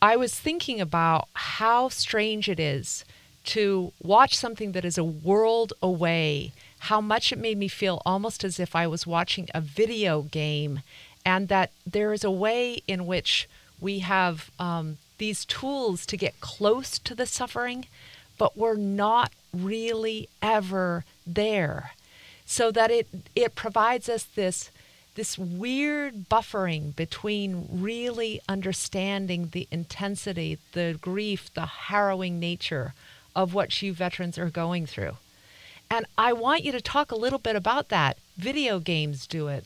I 0.00 0.16
was 0.16 0.34
thinking 0.34 0.80
about 0.80 1.28
how 1.34 1.88
strange 1.88 2.48
it 2.48 2.58
is 2.58 3.04
to 3.44 3.92
watch 4.02 4.36
something 4.36 4.72
that 4.72 4.84
is 4.84 4.98
a 4.98 5.04
world 5.04 5.72
away, 5.82 6.52
how 6.80 7.00
much 7.00 7.32
it 7.32 7.38
made 7.38 7.58
me 7.58 7.68
feel 7.68 8.02
almost 8.06 8.44
as 8.44 8.60
if 8.60 8.74
I 8.74 8.86
was 8.86 9.06
watching 9.06 9.48
a 9.54 9.60
video 9.60 10.22
game, 10.22 10.80
and 11.24 11.48
that 11.48 11.70
there 11.86 12.12
is 12.12 12.24
a 12.24 12.30
way 12.30 12.82
in 12.86 13.06
which 13.06 13.48
we 13.80 14.00
have 14.00 14.50
um, 14.58 14.98
these 15.18 15.44
tools 15.44 16.06
to 16.06 16.16
get 16.16 16.40
close 16.40 16.98
to 17.00 17.14
the 17.14 17.26
suffering, 17.26 17.86
but 18.38 18.56
we're 18.56 18.76
not 18.76 19.32
really 19.52 20.28
ever 20.40 21.04
there. 21.26 21.92
So 22.44 22.70
that 22.72 22.90
it 22.90 23.06
it 23.34 23.54
provides 23.54 24.08
us 24.08 24.24
this 24.24 24.70
this 25.14 25.36
weird 25.36 26.28
buffering 26.28 26.96
between 26.96 27.68
really 27.70 28.40
understanding 28.48 29.50
the 29.52 29.68
intensity, 29.70 30.58
the 30.72 30.98
grief, 31.00 31.52
the 31.54 31.66
harrowing 31.66 32.40
nature 32.40 32.94
of 33.36 33.54
what 33.54 33.82
you 33.82 33.92
veterans 33.92 34.38
are 34.38 34.50
going 34.50 34.86
through. 34.86 35.16
And 35.90 36.06
I 36.16 36.32
want 36.32 36.64
you 36.64 36.72
to 36.72 36.80
talk 36.80 37.10
a 37.10 37.16
little 37.16 37.38
bit 37.38 37.56
about 37.56 37.88
that. 37.90 38.16
Video 38.36 38.78
games 38.78 39.26
do 39.26 39.48
it, 39.48 39.64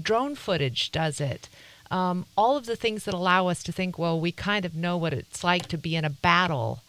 drone 0.00 0.34
footage 0.34 0.92
does 0.92 1.20
it. 1.20 1.48
Um, 1.90 2.26
all 2.36 2.58
of 2.58 2.66
the 2.66 2.76
things 2.76 3.04
that 3.04 3.14
allow 3.14 3.46
us 3.46 3.62
to 3.62 3.72
think, 3.72 3.98
well, 3.98 4.20
we 4.20 4.30
kind 4.30 4.66
of 4.66 4.76
know 4.76 4.98
what 4.98 5.14
it's 5.14 5.42
like 5.42 5.66
to 5.68 5.78
be 5.78 5.96
in 5.96 6.04
a 6.04 6.10
battle. 6.10 6.82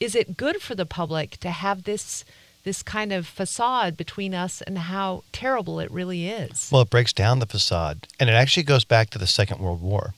Is 0.00 0.14
it 0.14 0.38
good 0.38 0.62
for 0.62 0.74
the 0.74 0.86
public 0.86 1.36
to 1.38 1.50
have 1.50 1.84
this 1.84 2.24
this 2.66 2.82
kind 2.82 3.12
of 3.12 3.28
facade 3.28 3.96
between 3.96 4.34
us 4.34 4.60
and 4.60 4.76
how 4.76 5.22
terrible 5.30 5.78
it 5.78 5.88
really 5.88 6.28
is? 6.28 6.68
Well, 6.72 6.82
it 6.82 6.90
breaks 6.90 7.12
down 7.12 7.38
the 7.38 7.46
facade, 7.46 8.08
and 8.18 8.28
it 8.28 8.32
actually 8.32 8.64
goes 8.64 8.84
back 8.84 9.08
to 9.10 9.18
the 9.18 9.26
Second 9.26 9.60
World 9.60 9.80
War. 9.80 10.14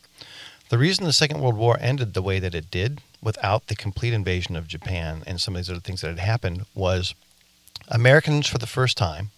The 0.70 0.78
reason 0.78 1.04
the 1.04 1.12
Second 1.12 1.40
World 1.40 1.58
War 1.58 1.76
ended 1.78 2.14
the 2.14 2.22
way 2.22 2.38
that 2.38 2.54
it 2.54 2.70
did, 2.70 3.02
without 3.22 3.66
the 3.66 3.76
complete 3.76 4.14
invasion 4.14 4.56
of 4.56 4.66
Japan 4.66 5.22
and 5.26 5.38
some 5.38 5.54
of 5.54 5.60
these 5.60 5.70
other 5.70 5.80
things 5.80 6.00
that 6.00 6.08
had 6.08 6.18
happened, 6.20 6.64
was 6.74 7.14
Americans 7.88 8.46
for 8.46 8.56
the 8.56 8.66
first 8.66 8.96
time, 8.96 9.30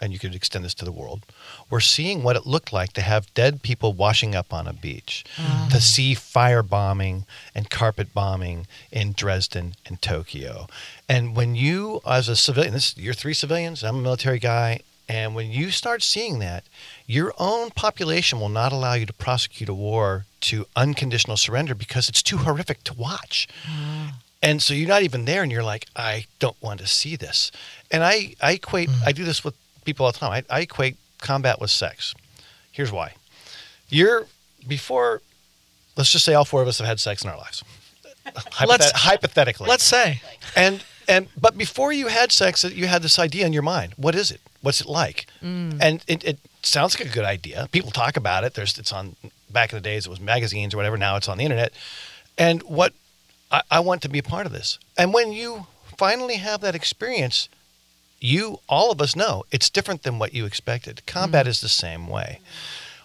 and 0.00 0.12
you 0.12 0.18
could 0.18 0.34
extend 0.34 0.64
this 0.64 0.74
to 0.74 0.84
the 0.84 0.92
world, 0.92 1.22
we're 1.70 1.80
seeing 1.80 2.22
what 2.22 2.36
it 2.36 2.46
looked 2.46 2.72
like 2.72 2.92
to 2.94 3.00
have 3.00 3.32
dead 3.34 3.62
people 3.62 3.92
washing 3.92 4.34
up 4.34 4.52
on 4.52 4.66
a 4.66 4.72
beach, 4.72 5.24
ah. 5.38 5.68
to 5.70 5.80
see 5.80 6.14
fire 6.14 6.62
bombing 6.62 7.24
and 7.54 7.70
carpet 7.70 8.14
bombing 8.14 8.66
in 8.90 9.12
Dresden 9.12 9.74
and 9.86 10.00
Tokyo. 10.00 10.66
And 11.08 11.34
when 11.34 11.54
you, 11.54 12.00
as 12.06 12.28
a 12.28 12.36
civilian, 12.36 12.74
this 12.74 12.96
you're 12.96 13.14
three 13.14 13.34
civilians, 13.34 13.82
I'm 13.82 13.96
a 13.96 14.02
military 14.02 14.38
guy, 14.38 14.80
and 15.08 15.34
when 15.34 15.50
you 15.50 15.70
start 15.70 16.02
seeing 16.02 16.38
that, 16.40 16.64
your 17.06 17.32
own 17.38 17.70
population 17.70 18.40
will 18.40 18.50
not 18.50 18.72
allow 18.72 18.92
you 18.92 19.06
to 19.06 19.12
prosecute 19.12 19.68
a 19.68 19.74
war 19.74 20.26
to 20.42 20.66
unconditional 20.76 21.38
surrender 21.38 21.74
because 21.74 22.08
it's 22.08 22.22
too 22.22 22.38
horrific 22.38 22.84
to 22.84 22.94
watch. 22.94 23.48
Ah. 23.66 24.18
And 24.40 24.62
so 24.62 24.72
you're 24.72 24.88
not 24.88 25.02
even 25.02 25.24
there, 25.24 25.42
and 25.42 25.50
you're 25.50 25.64
like, 25.64 25.86
I 25.96 26.26
don't 26.38 26.60
want 26.62 26.78
to 26.80 26.86
see 26.86 27.16
this. 27.16 27.50
And 27.90 28.04
I, 28.04 28.36
I 28.40 28.52
equate, 28.52 28.88
hmm. 28.88 29.02
I 29.04 29.12
do 29.12 29.24
this 29.24 29.42
with 29.42 29.56
people 29.88 30.04
all 30.06 30.12
the 30.12 30.18
time. 30.18 30.32
I, 30.32 30.42
I 30.58 30.60
equate 30.60 30.96
combat 31.18 31.60
with 31.60 31.70
sex. 31.70 32.14
Here's 32.70 32.92
why. 32.92 33.14
You're, 33.88 34.26
before, 34.66 35.22
let's 35.96 36.12
just 36.12 36.24
say 36.26 36.34
all 36.34 36.44
four 36.44 36.60
of 36.62 36.68
us 36.68 36.78
have 36.78 36.86
had 36.86 37.00
sex 37.00 37.22
in 37.24 37.30
our 37.30 37.36
lives. 37.38 37.64
Hypothet- 38.26 38.68
Let's- 38.68 38.92
hypothetically. 38.92 39.68
Let's 39.68 39.84
say. 39.84 40.20
And 40.54 40.84
and 41.08 41.28
but 41.40 41.56
before 41.56 41.90
you 41.90 42.08
had 42.08 42.30
sex, 42.32 42.64
you 42.64 42.86
had 42.86 43.00
this 43.00 43.18
idea 43.18 43.46
in 43.46 43.54
your 43.54 43.62
mind. 43.62 43.94
What 43.96 44.14
is 44.14 44.30
it? 44.30 44.42
What's 44.60 44.82
it 44.82 44.86
like? 44.86 45.24
Mm. 45.42 45.78
And 45.80 46.04
it, 46.06 46.22
it 46.22 46.38
sounds 46.62 46.98
like 47.00 47.08
a 47.08 47.12
good 47.12 47.24
idea. 47.24 47.66
People 47.72 47.90
talk 47.90 48.18
about 48.18 48.44
it. 48.44 48.52
There's 48.52 48.76
it's 48.78 48.92
on 48.92 49.16
back 49.48 49.72
in 49.72 49.78
the 49.78 49.80
days 49.80 50.04
it 50.04 50.10
was 50.10 50.20
magazines 50.20 50.74
or 50.74 50.76
whatever. 50.76 50.98
Now 50.98 51.16
it's 51.16 51.26
on 51.28 51.38
the 51.38 51.44
internet. 51.44 51.72
And 52.36 52.62
what 52.64 52.92
I, 53.50 53.62
I 53.70 53.80
want 53.80 54.02
to 54.02 54.10
be 54.10 54.18
a 54.18 54.22
part 54.22 54.44
of 54.44 54.52
this. 54.52 54.78
And 54.98 55.14
when 55.14 55.32
you 55.32 55.66
finally 55.96 56.36
have 56.36 56.60
that 56.60 56.74
experience, 56.74 57.48
you 58.20 58.60
all 58.68 58.90
of 58.90 59.00
us 59.00 59.14
know 59.14 59.44
it's 59.50 59.70
different 59.70 60.02
than 60.02 60.18
what 60.18 60.34
you 60.34 60.44
expected. 60.44 61.02
Combat 61.06 61.46
is 61.46 61.60
the 61.60 61.68
same 61.68 62.08
way. 62.08 62.40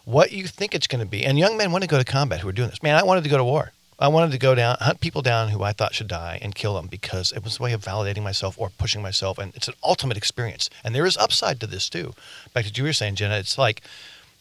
What 0.05 0.31
you 0.31 0.47
think 0.47 0.75
it's 0.75 0.87
going 0.87 1.03
to 1.03 1.09
be, 1.09 1.23
and 1.23 1.39
young 1.39 1.55
men 1.55 1.71
want 1.71 1.83
to 1.83 1.87
go 1.87 1.97
to 1.97 2.03
combat 2.03 2.41
who 2.41 2.49
are 2.49 2.53
doing 2.53 2.69
this. 2.69 2.83
Man, 2.83 2.95
I 2.95 3.03
wanted 3.03 3.23
to 3.23 3.29
go 3.29 3.37
to 3.37 3.43
war. 3.43 3.71
I 3.99 4.07
wanted 4.07 4.31
to 4.31 4.37
go 4.37 4.53
down, 4.53 4.75
hunt 4.81 4.99
people 4.99 5.21
down 5.21 5.49
who 5.49 5.63
I 5.63 5.71
thought 5.71 5.93
should 5.93 6.07
die 6.07 6.39
and 6.41 6.55
kill 6.55 6.75
them 6.75 6.87
because 6.87 7.31
it 7.31 7.43
was 7.43 7.59
a 7.59 7.63
way 7.63 7.73
of 7.73 7.81
validating 7.81 8.23
myself 8.23 8.59
or 8.59 8.69
pushing 8.69 9.01
myself. 9.01 9.37
And 9.37 9.55
it's 9.55 9.67
an 9.67 9.75
ultimate 9.83 10.17
experience. 10.17 10.69
And 10.83 10.93
there 10.93 11.05
is 11.05 11.15
upside 11.15 11.59
to 11.61 11.67
this 11.67 11.87
too. 11.89 12.13
Back 12.53 12.65
to 12.65 12.69
what 12.69 12.77
you 12.77 12.83
were 12.83 12.93
saying, 12.93 13.15
Jenna, 13.15 13.37
it's 13.37 13.57
like, 13.57 13.81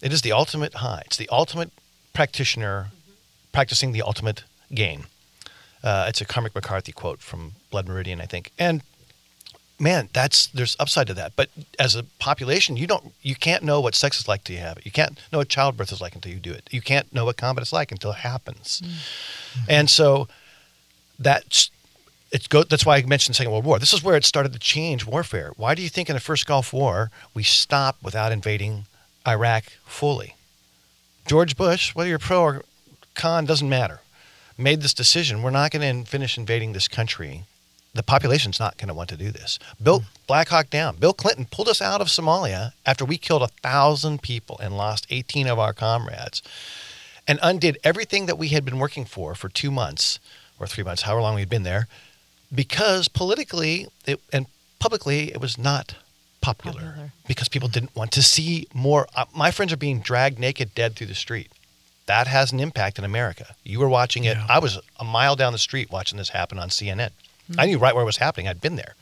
it 0.03 0.13
is 0.13 0.23
the 0.23 0.33
ultimate 0.33 0.75
high. 0.75 1.03
It's 1.07 1.17
the 1.17 1.29
ultimate 1.31 1.71
practitioner 2.13 2.89
practicing 3.53 3.93
the 3.93 4.03
ultimate 4.03 4.43
game. 4.75 5.05
Uh, 5.85 6.07
it's 6.09 6.21
a 6.21 6.25
Cormac 6.25 6.55
McCarthy 6.55 6.93
quote 6.93 7.21
from 7.21 7.53
Blood 7.71 7.87
Meridian, 7.87 8.21
I 8.21 8.27
think. 8.27 8.51
And 8.59 8.83
man, 9.83 10.09
that's 10.13 10.47
there's 10.47 10.77
upside 10.79 11.09
to 11.09 11.15
that. 11.15 11.33
But 11.35 11.51
as 11.79 11.97
a 11.97 12.05
population, 12.21 12.77
you 12.77 12.87
don't 12.87 13.13
you 13.21 13.35
can't 13.35 13.65
know 13.65 13.81
what 13.81 13.95
sex 13.95 14.21
is 14.21 14.29
like 14.29 14.45
till 14.45 14.55
you 14.55 14.63
have 14.63 14.79
it. 14.79 14.87
You 14.87 14.93
can't 14.93 15.19
know 15.33 15.39
what 15.39 15.49
childbirth 15.49 15.93
is 15.93 16.01
like 16.01 16.15
until 16.15 16.33
you 16.33 16.39
do 16.39 16.53
it. 16.53 16.69
You 16.71 16.81
can't 16.81 17.13
know 17.13 17.25
what 17.25 17.37
combat 17.37 17.63
is 17.63 17.73
like 17.73 17.91
until 17.91 18.13
it 18.13 18.19
happens. 18.19 18.81
Mm. 18.83 18.89
Mm-hmm. 18.89 19.71
And 19.71 19.91
so 19.91 20.29
that's 21.19 21.71
it 22.31 22.49
go, 22.49 22.63
that's 22.63 22.87
why 22.87 22.97
I 22.97 23.03
mentioned 23.03 23.35
the 23.35 23.39
Second 23.39 23.53
World 23.53 23.65
War. 23.65 23.79
This 23.79 23.93
is 23.93 24.05
where 24.05 24.17
it 24.17 24.25
started 24.25 24.53
to 24.53 24.59
change 24.59 25.05
warfare. 25.05 25.53
Why 25.57 25.75
do 25.75 25.83
you 25.83 25.89
think 25.89 26.09
in 26.09 26.15
the 26.15 26.21
first 26.21 26.47
Gulf 26.47 26.73
War 26.73 27.11
we 27.35 27.43
stopped 27.43 28.03
without 28.03 28.33
invading 28.33 28.87
Iraq 29.27 29.65
fully? 29.85 30.37
George 31.27 31.57
Bush, 31.57 31.95
whether 31.95 32.09
you're 32.09 32.19
pro 32.19 32.41
or 32.41 32.63
con, 33.15 33.45
doesn't 33.45 33.69
matter, 33.69 34.01
made 34.57 34.81
this 34.81 34.95
decision. 34.95 35.43
We're 35.43 35.51
not 35.51 35.71
going 35.73 36.05
to 36.05 36.11
finish 36.11 36.39
invading 36.39 36.73
this 36.73 36.89
country. 36.89 37.45
The 37.95 38.03
population's 38.03 38.59
not 38.59 38.79
going 38.79 38.89
to 38.89 38.95
want 38.95 39.11
to 39.11 39.17
do 39.17 39.31
this. 39.31 39.59
Bill 39.83 40.05
Black 40.27 40.49
Hawk 40.49 40.71
down. 40.71 40.97
Bill 40.97 41.13
Clinton 41.13 41.47
pulled 41.51 41.69
us 41.69 41.83
out 41.83 42.01
of 42.01 42.07
Somalia 42.09 42.73
after 42.87 43.05
we 43.05 43.19
killed 43.19 43.43
a 43.43 43.49
thousand 43.49 44.23
people 44.23 44.59
and 44.63 44.77
lost 44.77 45.07
18 45.11 45.47
of 45.47 45.59
our 45.59 45.75
comrades, 45.75 46.43
and 47.29 47.39
undid 47.43 47.79
everything 47.85 48.27
that 48.27 48.39
we 48.39 48.49
had 48.49 48.65
been 48.65 48.79
working 48.79 49.05
for 49.05 49.35
for 49.35 49.49
two 49.49 49.71
months 49.71 50.19
or 50.59 50.67
three 50.67 50.85
months, 50.85 51.03
however 51.03 51.21
long 51.21 51.35
we'd 51.35 51.51
been 51.51 51.65
there, 51.65 51.87
because 52.55 53.09
politically 53.09 53.87
it, 54.07 54.21
and 54.33 54.47
publicly 54.79 55.31
it 55.33 55.41
was 55.41 55.59
not 55.59 55.95
popular, 56.41 56.81
Popular. 56.81 57.13
because 57.29 57.49
people 57.49 57.69
didn't 57.69 57.95
want 57.95 58.11
to 58.13 58.23
see 58.23 58.67
more. 58.75 59.07
Uh, 59.15 59.27
my 59.35 59.51
friends 59.51 59.73
are 59.73 59.77
being 59.77 60.01
dragged 60.01 60.39
naked, 60.39 60.75
dead 60.75 60.97
through 60.97 61.07
the 61.09 61.15
street. 61.15 61.51
That 62.07 62.27
has 62.27 62.53
an 62.53 62.59
impact 62.59 62.99
in 62.99 63.05
America. 63.05 63.55
You 63.63 63.79
were 63.79 63.89
watching 63.89 64.25
it. 64.25 64.37
Yeah. 64.37 64.47
I 64.49 64.59
was 64.59 64.79
a 64.99 65.05
mile 65.05 65.37
down 65.37 65.53
the 65.53 65.59
street 65.59 65.91
watching 65.93 66.19
this 66.19 66.31
happen 66.31 66.59
on 66.59 66.69
CNN. 66.69 67.11
I 67.59 67.67
knew 67.67 67.79
right 67.79 67.95
where 67.95 68.03
it 68.03 68.07
was 68.07 68.19
happening. 68.19 68.49
I'd 68.49 68.61
been 68.61 68.77
there. 68.77 68.95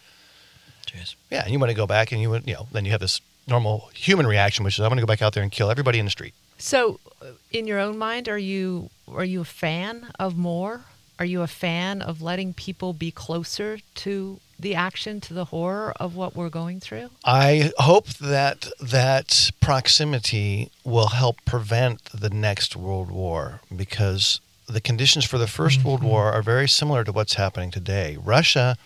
Jeez. 0.87 1.15
Yeah, 1.31 1.43
and 1.45 1.53
you 1.53 1.59
want 1.59 1.71
to 1.71 1.77
go 1.77 1.87
back 1.87 2.13
and 2.13 2.21
you 2.21 2.31
would, 2.31 2.47
you 2.47 2.55
know, 2.55 2.67
then 2.73 2.85
you 2.85 2.91
have 2.91 3.01
this 3.01 3.21
normal 3.47 3.91
human 3.95 4.27
reaction, 4.27 4.65
which 4.65 4.75
is 4.75 4.81
I'm 4.81 4.89
going 4.89 4.97
to 4.97 5.03
go 5.03 5.07
back 5.07 5.23
out 5.23 5.35
there 5.35 5.43
and 5.43 5.53
kill 5.53 5.71
everybody 5.71 5.99
in 5.99 6.05
the 6.05 6.11
street. 6.11 6.35
So, 6.59 7.01
uh, 7.23 7.27
in 7.51 7.67
your 7.67 7.79
own 7.79 7.97
mind, 7.97 8.29
are 8.29 8.39
you 8.39 8.91
are 9.13 9.25
you 9.25 9.41
a 9.41 9.45
fan 9.45 10.11
of 10.19 10.37
more? 10.37 10.83
Are 11.19 11.25
you 11.25 11.43
a 11.43 11.47
fan 11.47 12.01
of 12.01 12.23
letting 12.23 12.55
people 12.55 12.95
be 12.95 13.11
closer 13.11 13.79
to 13.97 14.41
the 14.59 14.75
action, 14.75 15.21
to 15.23 15.35
the 15.35 15.47
horror 15.47 15.93
of 16.01 16.17
what 16.17 16.35
we're 16.35 16.49
going 16.49 16.81
through? 16.81 17.11
I 17.25 17.73
hope 17.77 18.09
that 18.15 18.69
that 18.81 19.51
proximity 19.61 20.71
will 20.85 21.09
help 21.09 21.45
prevent 21.45 22.05
the 22.07 22.31
next 22.31 22.77
world 22.77 23.11
war 23.11 23.61
because 23.75 24.41
the 24.71 24.81
conditions 24.81 25.25
for 25.25 25.39
the 25.39 25.47
1st 25.47 25.85
World 25.85 26.01
mm-hmm. 26.01 26.09
War 26.09 26.33
are 26.33 26.43
very 26.43 26.69
similar 26.69 27.05
to 27.05 27.13
what's 27.13 27.35
happening 27.35 27.71
today. 27.71 28.17
Russia 28.23 28.77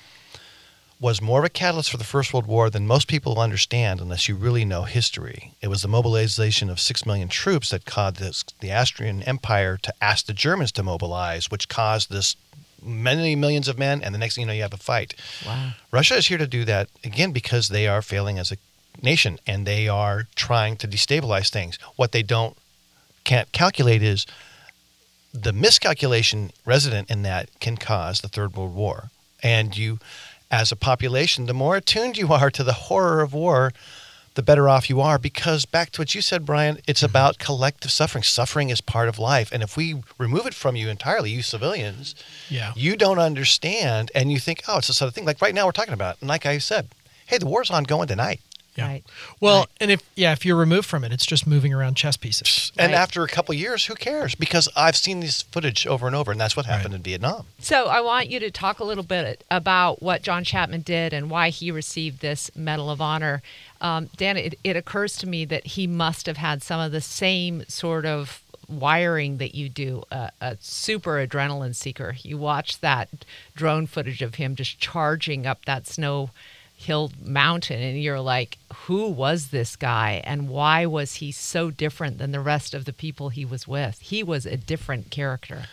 was 1.01 1.21
more 1.21 1.41
of 1.41 1.45
a 1.45 1.51
catalyst 1.51 1.91
for 1.91 1.97
the 1.97 2.05
First 2.05 2.33
World 2.33 2.47
War 2.47 2.71
than 2.71 2.87
most 2.87 3.09
people 3.09 3.39
understand 3.39 4.01
unless 4.01 4.29
you 4.29 4.37
really 4.37 4.65
know 4.65 4.85
history. 4.85 5.53
It 5.61 5.69
was 5.69 5.83
the 5.83 5.89
mobilization 5.89 6.71
of 6.71 6.81
six 6.81 7.05
million 7.05 7.29
troops 7.29 7.71
that 7.71 7.85
caused 7.85 8.17
this, 8.17 8.45
the 8.61 8.73
Austrian 8.73 9.23
Empire 9.25 9.77
to 9.83 9.93
ask 10.01 10.27
the 10.27 10.33
Germans 10.33 10.73
to 10.73 10.83
mobilize, 10.83 11.51
which 11.51 11.69
caused 11.69 12.11
this 12.11 12.37
many 12.83 13.35
millions 13.35 13.69
of 13.69 13.79
men, 13.79 14.03
and 14.03 14.15
the 14.15 14.19
next 14.19 14.35
thing 14.37 14.43
you 14.43 14.47
know, 14.47 14.53
you 14.53 14.63
have 14.63 14.73
a 14.73 14.79
fight. 14.79 15.15
Wow. 15.47 15.73
Russia 15.91 16.17
is 16.17 16.29
here 16.29 16.39
to 16.39 16.47
do 16.47 16.65
that 16.65 16.89
again 17.03 17.33
because 17.33 17.69
they 17.69 17.89
are 17.89 18.03
failing 18.03 18.39
as 18.39 18.53
a 18.53 18.57
nation 19.03 19.39
and 19.47 19.67
they 19.67 19.89
are 19.89 20.29
trying 20.37 20.77
to 20.77 20.89
destabilize 20.89 21.51
things. 21.51 21.79
What 21.97 22.13
they 22.13 22.23
don't 22.23 22.57
can't 23.25 23.51
calculate 23.53 24.03
is 24.03 24.27
the 25.35 25.53
miscalculation 25.53 26.53
resident 26.65 27.11
in 27.11 27.23
that 27.23 27.49
can 27.61 27.77
cause 27.77 28.21
the 28.21 28.29
Third 28.29 28.57
World 28.57 28.75
War. 28.75 29.11
And 29.43 29.77
you, 29.77 29.99
as 30.51 30.71
a 30.71 30.77
population, 30.77 31.47
the 31.47 31.53
more 31.53 31.77
attuned 31.77 32.17
you 32.17 32.33
are 32.33 32.51
to 32.51 32.63
the 32.63 32.73
horror 32.73 33.21
of 33.21 33.35
war, 33.35 33.73
the 34.35 34.43
better 34.43 34.69
off 34.69 34.89
you 34.89 35.01
are. 35.01 35.19
Because 35.19 35.65
back 35.65 35.91
to 35.91 36.01
what 36.01 36.15
you 36.15 36.21
said, 36.21 36.47
Brian, 36.47 36.79
it's 36.87 37.01
mm-hmm. 37.01 37.11
about 37.11 37.39
collective 37.39 37.91
suffering. 37.91 38.23
Suffering 38.23 38.71
is 38.71 38.81
part 38.81 39.09
of 39.09 39.19
life. 39.19 39.51
And 39.53 39.63
if 39.63 39.77
we 39.77 40.03
remove 40.19 40.47
it 40.47 40.55
from 40.55 40.77
you 40.77 40.89
entirely, 40.89 41.31
you 41.31 41.43
civilians, 41.43 42.15
Yeah. 42.49 42.73
you 42.77 42.97
don't 42.97 43.19
understand 43.19 44.13
and 44.15 44.31
you 44.31 44.39
think, 44.39 44.63
oh, 44.69 44.79
it's 44.79 44.87
this 44.87 45.03
other 45.03 45.11
thing. 45.11 45.25
Like 45.25 45.43
right 45.43 45.55
now, 45.55 45.67
we're 45.67 45.73
talking 45.73 45.95
about. 45.95 46.17
And 46.21 46.29
like 46.29 46.47
I 46.47 46.59
said, 46.59 46.89
hey, 47.27 47.39
the 47.39 47.47
war's 47.47 47.71
ongoing 47.71 48.07
tonight. 48.07 48.41
Yeah. 48.77 48.89
Right. 48.89 49.05
Well, 49.41 49.59
Right. 49.61 49.69
and 49.81 49.91
if 49.93 50.01
yeah, 50.17 50.33
if 50.33 50.45
you're 50.45 50.57
removed 50.57 50.89
from 50.89 51.05
it, 51.05 51.13
it's 51.13 51.25
just 51.27 51.47
moving 51.47 51.73
around 51.73 51.95
chess 51.97 52.17
pieces. 52.17 52.73
And 52.77 52.93
Right. 52.93 52.99
after 52.99 53.23
a 53.23 53.29
couple 53.29 53.55
of 53.55 53.59
years, 53.61 53.85
who 53.85 53.95
cares? 53.95 54.35
Because 54.35 54.69
I've 54.77 54.97
seen 54.97 55.21
this 55.21 55.43
footage 55.43 55.87
over 55.87 56.07
and 56.09 56.17
over, 56.17 56.33
and 56.33 56.41
that's 56.41 56.57
what 56.57 56.67
happened 56.67 56.93
Right. 56.93 56.99
in 56.99 57.03
Vietnam. 57.05 57.47
So 57.61 57.87
I 57.87 58.01
want 58.01 58.29
you 58.31 58.41
to 58.41 58.51
talk 58.51 58.81
a 58.81 58.85
little 58.85 59.05
bit 59.05 59.45
about 59.51 60.03
what 60.03 60.23
John 60.23 60.43
Chapman 60.43 60.81
did 60.83 61.13
and 61.13 61.31
why 61.31 61.51
he 61.51 61.71
received 61.71 62.21
this 62.21 62.51
Medal 62.57 62.91
of 62.91 63.01
Honor. 63.01 63.43
Um, 63.81 64.11
Dan, 64.17 64.37
it, 64.37 64.59
it 64.65 64.77
occurs 64.77 65.17
to 65.19 65.29
me 65.29 65.45
that 65.45 65.67
he 65.69 65.87
must 65.87 66.27
have 66.27 66.39
had 66.39 66.63
some 66.63 66.81
of 66.81 66.91
the 66.91 67.01
same 67.01 67.65
sort 67.69 68.05
of 68.07 68.41
wiring 68.67 69.37
that 69.39 69.55
you 69.55 69.69
do, 69.69 70.03
a, 70.11 70.31
a 70.41 70.57
super 70.61 71.25
adrenaline 71.25 71.75
seeker. 71.77 72.17
You 72.23 72.39
watch 72.39 72.81
that 72.81 73.09
drone 73.55 73.87
footage 73.87 74.23
of 74.23 74.37
him 74.37 74.57
just 74.57 74.79
charging 74.81 75.47
up 75.47 75.65
that 75.67 75.87
snow 75.87 76.31
hill 76.85 77.13
mountain 77.25 77.81
and 77.81 78.01
you're 78.01 78.21
like 78.21 78.59
who 78.85 79.09
was 79.09 79.49
this 79.49 79.77
guy 79.77 80.23
and 80.25 80.49
why 80.49 80.87
was 80.87 81.15
he 81.15 81.33
so 81.33 81.71
different 81.71 82.19
than 82.19 82.33
the 82.33 82.41
rest 82.41 82.75
of 82.75 82.85
the 82.85 82.93
people 82.93 83.29
he 83.29 83.45
was 83.45 83.67
with 83.69 84.01
he 84.01 84.23
was 84.23 84.47
a 84.47 84.57
different 84.57 85.11
character 85.11 85.65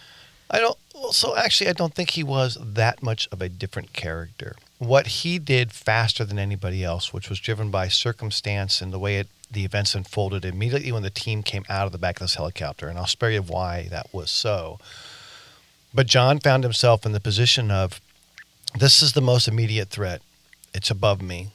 I 0.51 0.59
don't. 0.59 0.77
Well, 0.93 1.13
so 1.13 1.35
actually, 1.35 1.69
I 1.69 1.73
don't 1.73 1.95
think 1.95 2.11
he 2.11 2.23
was 2.23 2.57
that 2.61 3.01
much 3.01 3.27
of 3.31 3.41
a 3.41 3.47
different 3.47 3.93
character. 3.93 4.57
What 4.77 5.07
he 5.07 5.39
did 5.39 5.71
faster 5.71 6.25
than 6.25 6.37
anybody 6.37 6.83
else, 6.83 7.13
which 7.13 7.29
was 7.29 7.39
driven 7.39 7.71
by 7.71 7.87
circumstance 7.87 8.81
and 8.81 8.91
the 8.91 8.99
way 8.99 9.17
it, 9.17 9.27
the 9.49 9.63
events 9.63 9.95
unfolded 9.95 10.43
immediately 10.43 10.91
when 10.91 11.03
the 11.03 11.09
team 11.09 11.41
came 11.41 11.63
out 11.69 11.85
of 11.85 11.93
the 11.93 11.97
back 11.97 12.17
of 12.17 12.25
this 12.25 12.35
helicopter, 12.35 12.89
and 12.89 12.97
I'll 12.97 13.07
spare 13.07 13.31
you 13.31 13.41
why 13.41 13.87
that 13.89 14.13
was 14.13 14.29
so. 14.29 14.77
But 15.93 16.07
John 16.07 16.39
found 16.39 16.63
himself 16.63 17.05
in 17.05 17.13
the 17.13 17.19
position 17.19 17.71
of, 17.71 18.01
this 18.77 19.01
is 19.01 19.13
the 19.13 19.21
most 19.21 19.47
immediate 19.47 19.89
threat. 19.89 20.21
It's 20.73 20.89
above 20.89 21.21
me. 21.21 21.49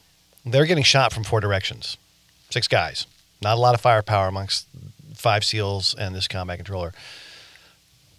They're 0.44 0.66
getting 0.66 0.84
shot 0.84 1.12
from 1.12 1.24
four 1.24 1.40
directions, 1.40 1.96
six 2.50 2.68
guys. 2.68 3.06
Not 3.42 3.56
a 3.56 3.60
lot 3.60 3.74
of 3.74 3.80
firepower 3.80 4.28
amongst 4.28 4.66
five 5.14 5.44
SEALs 5.44 5.94
and 5.98 6.14
this 6.14 6.28
combat 6.28 6.58
controller. 6.58 6.92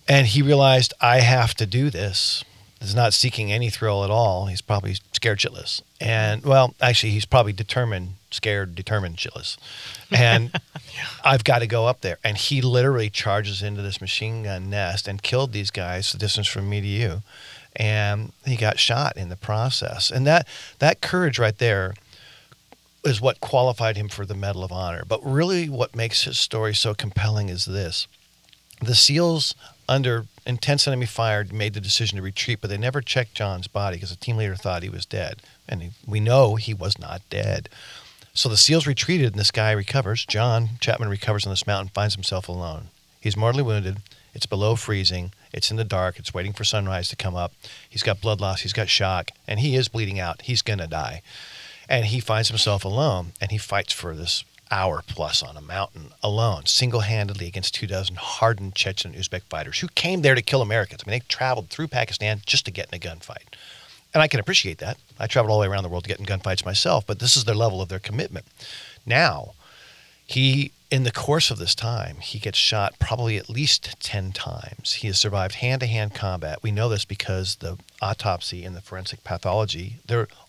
And 0.07 0.27
he 0.27 0.41
realized, 0.41 0.93
I 1.01 1.19
have 1.19 1.53
to 1.55 1.65
do 1.65 1.89
this. 1.89 2.43
He's 2.79 2.95
not 2.95 3.13
seeking 3.13 3.51
any 3.51 3.69
thrill 3.69 4.03
at 4.03 4.11
all. 4.11 4.45
He's 4.45 4.61
probably 4.61 4.95
scared 5.11 5.39
shitless. 5.39 5.81
And, 5.99 6.43
well, 6.43 6.75
actually, 6.79 7.11
he's 7.11 7.25
probably 7.25 7.53
determined, 7.53 8.15
scared, 8.29 8.75
determined 8.75 9.17
shitless. 9.17 9.57
And 10.11 10.51
I've 11.25 11.43
got 11.43 11.59
to 11.59 11.67
go 11.67 11.87
up 11.87 12.01
there. 12.01 12.19
And 12.23 12.37
he 12.37 12.61
literally 12.61 13.09
charges 13.09 13.63
into 13.63 13.81
this 13.81 13.99
machine 13.99 14.43
gun 14.43 14.69
nest 14.69 15.07
and 15.07 15.23
killed 15.23 15.53
these 15.53 15.71
guys 15.71 16.11
the 16.11 16.19
distance 16.19 16.47
from 16.47 16.69
me 16.69 16.81
to 16.81 16.87
you. 16.87 17.21
And 17.77 18.33
he 18.43 18.55
got 18.55 18.79
shot 18.79 19.15
in 19.17 19.29
the 19.29 19.35
process. 19.35 20.11
And 20.11 20.25
that, 20.27 20.47
that 20.79 20.99
courage 20.99 21.39
right 21.39 21.57
there 21.57 21.93
is 23.03 23.21
what 23.21 23.39
qualified 23.39 23.95
him 23.95 24.09
for 24.09 24.25
the 24.25 24.35
Medal 24.35 24.63
of 24.63 24.71
Honor. 24.71 25.03
But 25.07 25.23
really, 25.23 25.69
what 25.69 25.95
makes 25.95 26.23
his 26.23 26.37
story 26.37 26.73
so 26.73 26.93
compelling 26.93 27.49
is 27.49 27.65
this 27.65 28.07
the 28.81 28.95
SEALs, 28.95 29.55
under 29.89 30.25
intense 30.45 30.87
enemy 30.87 31.05
fire, 31.05 31.45
made 31.51 31.73
the 31.73 31.81
decision 31.81 32.17
to 32.17 32.21
retreat, 32.21 32.59
but 32.61 32.69
they 32.69 32.77
never 32.77 33.01
checked 33.01 33.35
John's 33.35 33.67
body 33.67 33.97
because 33.97 34.11
the 34.11 34.15
team 34.15 34.37
leader 34.37 34.55
thought 34.55 34.83
he 34.83 34.89
was 34.89 35.05
dead. 35.05 35.41
And 35.67 35.81
he, 35.81 35.89
we 36.05 36.19
know 36.19 36.55
he 36.55 36.73
was 36.73 36.99
not 36.99 37.21
dead. 37.29 37.69
So 38.33 38.49
the 38.49 38.57
SEALs 38.57 38.85
retreated, 38.85 39.31
and 39.31 39.39
this 39.39 39.51
guy 39.51 39.71
recovers. 39.71 40.25
John 40.25 40.71
Chapman 40.79 41.09
recovers 41.09 41.45
on 41.45 41.51
this 41.51 41.65
mountain, 41.65 41.89
finds 41.89 42.13
himself 42.13 42.47
alone. 42.47 42.89
He's 43.19 43.35
mortally 43.35 43.63
wounded. 43.63 43.97
It's 44.35 44.45
below 44.45 44.75
freezing. 44.75 45.31
It's 45.53 45.71
in 45.71 45.77
the 45.77 45.83
dark. 45.83 46.19
It's 46.19 46.33
waiting 46.33 46.53
for 46.53 46.63
sunrise 46.63 47.09
to 47.09 47.15
come 47.15 47.35
up. 47.35 47.53
He's 47.89 48.03
got 48.03 48.21
blood 48.21 48.41
loss. 48.41 48.61
He's 48.61 48.73
got 48.73 48.89
shock, 48.89 49.31
and 49.47 49.59
he 49.59 49.75
is 49.75 49.87
bleeding 49.87 50.19
out. 50.19 50.43
He's 50.43 50.61
going 50.61 50.79
to 50.79 50.87
die. 50.87 51.21
And 51.89 52.05
he 52.05 52.19
finds 52.19 52.49
himself 52.49 52.83
alone, 52.83 53.33
and 53.39 53.51
he 53.51 53.57
fights 53.57 53.93
for 53.93 54.15
this 54.15 54.43
hour 54.69 55.01
plus 55.07 55.41
on 55.41 55.55
a 55.55 55.61
mountain 55.61 56.11
alone, 56.21 56.65
single 56.65 57.01
handedly 57.01 57.47
against 57.47 57.73
two 57.73 57.87
dozen 57.87 58.15
hardened 58.15 58.75
Chechen 58.75 59.13
Uzbek 59.13 59.43
fighters 59.43 59.79
who 59.79 59.87
came 59.89 60.21
there 60.21 60.35
to 60.35 60.41
kill 60.41 60.61
Americans. 60.61 61.03
I 61.05 61.09
mean, 61.09 61.19
they 61.19 61.25
traveled 61.27 61.69
through 61.69 61.87
Pakistan 61.87 62.41
just 62.45 62.65
to 62.65 62.71
get 62.71 62.89
in 62.91 62.95
a 62.95 62.99
gunfight. 62.99 63.53
And 64.13 64.21
I 64.21 64.27
can 64.27 64.39
appreciate 64.39 64.79
that. 64.79 64.97
I 65.19 65.27
traveled 65.27 65.51
all 65.51 65.59
the 65.59 65.67
way 65.67 65.71
around 65.71 65.83
the 65.83 65.89
world 65.89 66.03
to 66.05 66.09
get 66.09 66.19
in 66.19 66.25
gunfights 66.25 66.65
myself, 66.65 67.05
but 67.05 67.19
this 67.19 67.37
is 67.37 67.45
their 67.45 67.55
level 67.55 67.81
of 67.81 67.89
their 67.89 67.99
commitment. 67.99 68.45
Now, 69.05 69.53
he, 70.25 70.71
in 70.89 71.03
the 71.03 71.11
course 71.11 71.51
of 71.51 71.57
this 71.57 71.75
time, 71.75 72.17
he 72.21 72.39
gets 72.39 72.57
shot 72.57 72.97
probably 72.97 73.35
at 73.37 73.49
least 73.49 73.95
10 73.99 74.31
times. 74.31 74.93
He 74.93 75.07
has 75.07 75.19
survived 75.19 75.55
hand 75.55 75.81
to 75.81 75.87
hand 75.87 76.13
combat. 76.13 76.63
We 76.63 76.71
know 76.71 76.87
this 76.87 77.03
because 77.03 77.55
the 77.55 77.77
autopsy 78.01 78.63
and 78.63 78.73
the 78.73 78.79
forensic 78.79 79.21
pathology, 79.25 79.97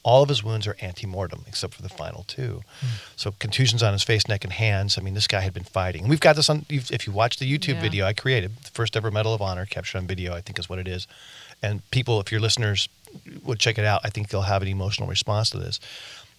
all 0.05 0.22
of 0.22 0.29
his 0.29 0.44
wounds 0.44 0.66
are 0.68 0.77
ante 0.81 1.07
mortem 1.07 1.44
except 1.48 1.74
for 1.74 1.83
the 1.83 1.88
final 1.88 2.22
two. 2.29 2.62
Hmm. 2.81 2.87
So, 3.16 3.35
contusions 3.40 3.83
on 3.83 3.92
his 3.92 4.05
face, 4.05 4.29
neck, 4.29 4.44
and 4.44 4.53
hands. 4.53 4.96
I 4.96 5.01
mean, 5.03 5.14
this 5.14 5.27
guy 5.27 5.40
had 5.40 5.55
been 5.55 5.64
fighting. 5.64 6.03
And 6.03 6.11
we've 6.11 6.20
got 6.20 6.37
this 6.37 6.48
on, 6.48 6.66
if 6.68 7.07
you 7.07 7.12
watch 7.12 7.38
the 7.38 7.59
YouTube 7.59 7.74
Yeah. 7.74 7.81
video 7.81 8.07
I 8.07 8.12
created, 8.12 8.53
the 8.62 8.70
first 8.70 8.96
ever 8.96 9.11
Medal 9.11 9.35
of 9.35 9.42
Honor 9.42 9.66
captured 9.66 9.98
on 9.98 10.07
video, 10.07 10.35
I 10.35 10.40
think 10.40 10.59
is 10.61 10.68
what 10.68 10.79
it 10.79 10.87
is. 10.87 11.09
And 11.61 11.88
people, 11.90 12.20
if 12.20 12.31
your 12.31 12.40
listeners 12.40 12.88
would 13.42 13.59
check 13.59 13.79
it 13.79 13.85
out, 13.85 14.03
I 14.05 14.11
think 14.11 14.29
they'll 14.29 14.42
have 14.42 14.62
an 14.62 14.68
emotional 14.68 15.09
response 15.09 15.51
to 15.51 15.59
this. 15.59 15.81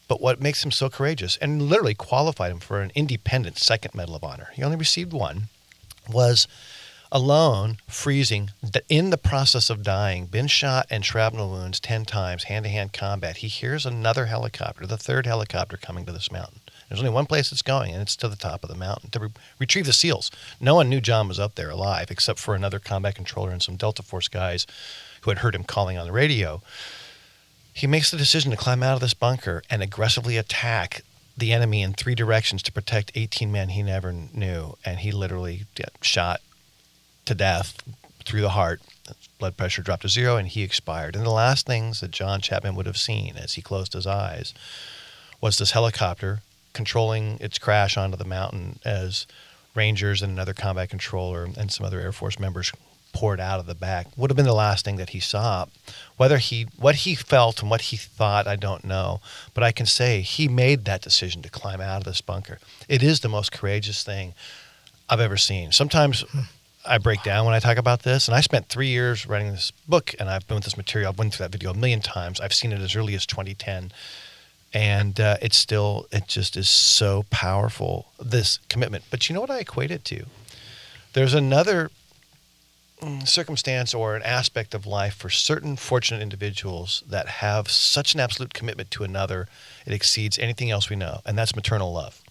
But 0.10 0.19
what 0.19 0.41
makes 0.41 0.65
him 0.65 0.72
so 0.72 0.89
courageous 0.89 1.38
and 1.38 1.62
literally 1.62 1.93
qualified 1.93 2.52
him 2.52 2.60
for 2.60 2.82
an 2.82 2.91
independent 2.95 3.60
second 3.60 3.93
Medal 3.93 4.15
of 4.15 4.24
Honor, 4.24 4.50
he 4.56 4.63
only 4.63 4.76
received 4.76 5.13
one, 5.13 5.43
was 6.12 6.48
alone, 7.12 7.78
freezing, 7.88 8.50
in 8.89 9.12
the 9.12 9.17
process 9.17 9.69
of 9.69 9.84
dying, 9.84 10.26
been 10.26 10.48
shot 10.48 10.88
and 10.89 11.06
shrapnel 11.06 11.52
wounds 11.52 11.80
10 11.80 12.06
times, 12.06 12.45
hand 12.45 12.65
to 12.65 12.69
hand 12.69 12.91
combat. 12.91 13.38
He 13.38 13.48
hears 13.48 13.86
another 13.86 14.26
helicopter, 14.26 14.88
the 14.88 14.98
third 14.98 15.28
helicopter 15.28 15.78
coming 15.78 16.06
to 16.08 16.12
this 16.12 16.32
mountain. 16.32 16.60
There's 16.88 17.02
only 17.02 17.12
one 17.12 17.28
place 17.28 17.52
it's 17.52 17.62
going, 17.62 17.93
and 17.93 18.02
it's 18.02 18.15
to 18.15 18.28
the 18.28 18.36
top 18.36 18.63
of 18.63 18.69
the 18.69 18.76
mountain 18.76 19.12
to 19.12 19.19
re- 19.19 19.30
retrieve 19.60 19.86
the 19.86 19.93
SEALs. 19.93 20.32
No 20.60 20.74
one 20.74 20.89
knew 20.89 21.02
John 21.02 21.28
was 21.28 21.39
up 21.39 21.54
there 21.54 21.69
alive 21.69 22.10
except 22.10 22.39
for 22.39 22.56
another 22.56 22.80
combat 22.80 23.13
controller 23.13 23.52
and 23.52 23.62
some 23.62 23.76
Delta 23.76 24.02
Force 24.02 24.28
guys 24.28 24.65
who 25.22 25.30
had 25.30 25.39
heard 25.39 25.54
him 25.54 25.63
calling 25.63 26.00
on 26.00 26.08
the 26.08 26.12
radio 26.12 26.63
he 27.80 27.88
makes 27.88 28.12
the 28.12 28.18
decision 28.18 28.52
to 28.52 28.58
climb 28.58 28.84
out 28.84 28.96
of 28.96 29.00
this 29.00 29.13
bunker 29.13 29.63
and 29.70 29.82
aggressively 29.82 30.36
attack 30.36 31.02
the 31.38 31.54
enemy 31.54 31.82
in 31.82 31.94
three 31.94 32.13
directions 32.13 32.62
to 32.62 32.74
protect 32.74 33.13
18 33.15 33.50
men 33.50 33.70
he 33.70 33.82
never 33.82 34.12
knew. 34.12 34.76
And 34.84 35.00
he 35.00 35.13
literally 35.13 35.63
shot 36.02 36.42
to 37.24 37.34
death 37.34 37.82
through 38.26 38.42
the 38.42 38.50
heart. 38.50 38.82
Blood 39.38 39.56
pressure 39.56 39.82
dropped 39.82 40.02
to 40.02 40.10
zero 40.10 40.36
and 40.36 40.50
he 40.50 40.62
expired. 40.62 41.15
And 41.15 41.26
the 41.26 41.30
last 41.30 41.65
things 41.65 42.02
that 42.02 42.12
John 42.12 42.42
Chapman 42.42 42.76
would 42.76 42.86
have 42.86 42.98
seen 42.98 43.38
as 43.38 43.54
he 43.54 43.62
closed 43.62 43.94
his 43.94 44.06
eyes 44.06 44.54
was 45.39 45.58
this 45.58 45.72
helicopter 45.72 46.42
controlling 46.74 47.38
its 47.39 47.58
crash 47.58 47.96
onto 47.96 48.18
the 48.18 48.26
mountain 48.26 48.80
as 48.84 49.26
Rangers 49.74 50.22
and 50.22 50.34
another 50.34 50.54
combat 50.54 50.89
controller 50.89 51.46
and 51.46 51.72
some 51.72 51.86
other 51.86 52.02
Air 52.02 52.12
Force 52.12 52.39
members 52.39 52.74
poured 53.19 53.41
out 53.41 53.60
of 53.60 53.65
the 53.65 53.75
back. 53.75 54.08
Would 54.15 54.32
have 54.32 54.38
been 54.38 54.45
the 54.45 54.53
last 54.53 54.86
thing 54.86 54.95
that 54.95 55.10
he 55.10 55.19
saw. 55.19 55.65
Whether 56.15 56.38
he 56.38 56.67
what 56.77 56.95
he 57.03 57.15
felt 57.15 57.62
and 57.62 57.69
what 57.69 57.82
he 57.82 57.97
thought, 57.97 58.47
I 58.47 58.55
don't 58.55 58.86
know. 58.86 59.19
But 59.53 59.65
I 59.65 59.73
can 59.73 59.86
say 59.86 60.21
he 60.21 60.47
made 60.47 60.86
that 60.86 61.01
decision 61.01 61.41
to 61.41 61.49
climb 61.49 61.82
out 61.82 61.97
of 61.97 62.03
this 62.05 62.21
bunker. 62.21 62.60
It 62.88 63.03
is 63.03 63.19
the 63.19 63.27
most 63.27 63.51
courageous 63.51 64.03
thing 64.05 64.36
I've 65.10 65.19
ever 65.19 65.36
seen. 65.36 65.73
Sometimes 65.73 66.23
I 66.86 66.97
break 66.97 67.21
down 67.21 67.43
when 67.43 67.53
I 67.53 67.60
talk 67.60 67.77
about 67.77 68.03
this, 68.03 68.29
and 68.29 68.36
I 68.36 68.39
spent 68.39 68.69
three 68.69 68.88
years 68.88 69.27
writing 69.27 69.51
this 69.51 69.71
book, 69.86 70.15
and 70.17 70.29
I've 70.29 70.47
been 70.47 70.55
with 70.55 70.63
this 70.63 70.77
material. 70.77 71.10
I've 71.10 71.17
been 71.17 71.29
through 71.29 71.43
that 71.43 71.51
video 71.51 71.71
a 71.71 71.77
million 71.77 71.99
times. 71.99 72.39
I've 72.39 72.53
seen 72.53 72.71
it 72.71 72.79
as 72.79 72.95
early 72.95 73.15
as 73.15 73.25
2010 73.25 73.91
and 74.71 75.19
uh, 75.19 75.36
it's 75.41 75.58
still 75.58 76.05
it 76.12 76.27
just 76.27 76.55
is 76.55 76.69
so 76.69 77.25
powerful 77.32 78.12
this 78.19 78.60
commitment 78.69 79.03
but 79.10 79.27
you 79.27 79.34
know 79.34 79.41
what 79.41 79.49
i 79.49 79.58
equate 79.58 79.89
it 79.89 80.05
to 80.05 80.25
there's 81.13 81.34
another 81.34 81.89
circumstance 83.25 83.93
or 83.93 84.15
an 84.15 84.23
aspect 84.23 84.73
of 84.73 84.85
life 84.85 85.15
for 85.15 85.29
certain 85.29 85.75
fortunate 85.75 86.21
individuals 86.21 87.03
that 87.07 87.27
have 87.27 87.69
such 87.69 88.13
an 88.13 88.19
absolute 88.19 88.53
commitment 88.53 88.91
to 88.91 89.03
another 89.03 89.47
it 89.85 89.93
exceeds 89.93 90.38
anything 90.38 90.69
else 90.69 90.89
we 90.89 90.95
know 90.95 91.21
and 91.25 91.38
that's 91.38 91.55
maternal 91.55 91.93
love. 91.93 92.21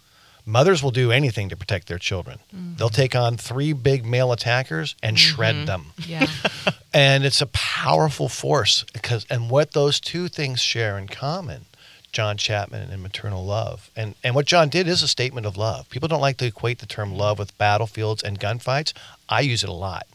Mothers 0.45 0.83
will 0.83 0.91
do 0.91 1.13
anything 1.13 1.51
to 1.51 1.57
protect 1.57 1.89
their 1.89 1.99
children. 1.99 2.39
They'll 2.79 2.89
take 2.89 3.15
on 3.15 3.37
three 3.37 3.75
big 3.75 4.07
male 4.07 4.33
attackers 4.33 4.97
and 5.03 5.15
mm-hmm. 5.15 5.35
shred 5.35 5.67
them. 5.67 5.93
Yeah. 6.07 6.27
and 6.95 7.27
it's 7.27 7.43
a 7.43 7.47
powerful 7.47 8.31
force 8.31 8.85
because 8.95 9.27
and 9.29 9.51
what 9.51 9.73
those 9.73 10.01
two 10.01 10.29
things 10.29 10.61
share 10.61 10.97
in 10.99 11.07
common 11.07 11.67
john 12.13 12.39
chapman 12.39 12.91
and 12.91 13.03
maternal 13.03 13.45
love. 13.45 13.91
And 13.95 14.15
and 14.25 14.35
what 14.35 14.47
john 14.47 14.71
did 14.71 14.89
is 14.89 15.03
a 15.03 15.09
statement 15.09 15.47
of 15.47 15.57
love. 15.59 15.89
People 15.91 16.09
don't 16.09 16.21
like 16.21 16.39
to 16.39 16.47
equate 16.47 16.79
the 16.79 16.87
term 16.87 17.15
love 17.15 17.39
with 17.39 17.57
battlefields 17.59 18.23
and 18.23 18.41
gunfights. 18.41 18.95
I 19.29 19.41
use 19.41 19.63
it 19.63 19.69
a 19.69 19.75
lot 19.75 20.07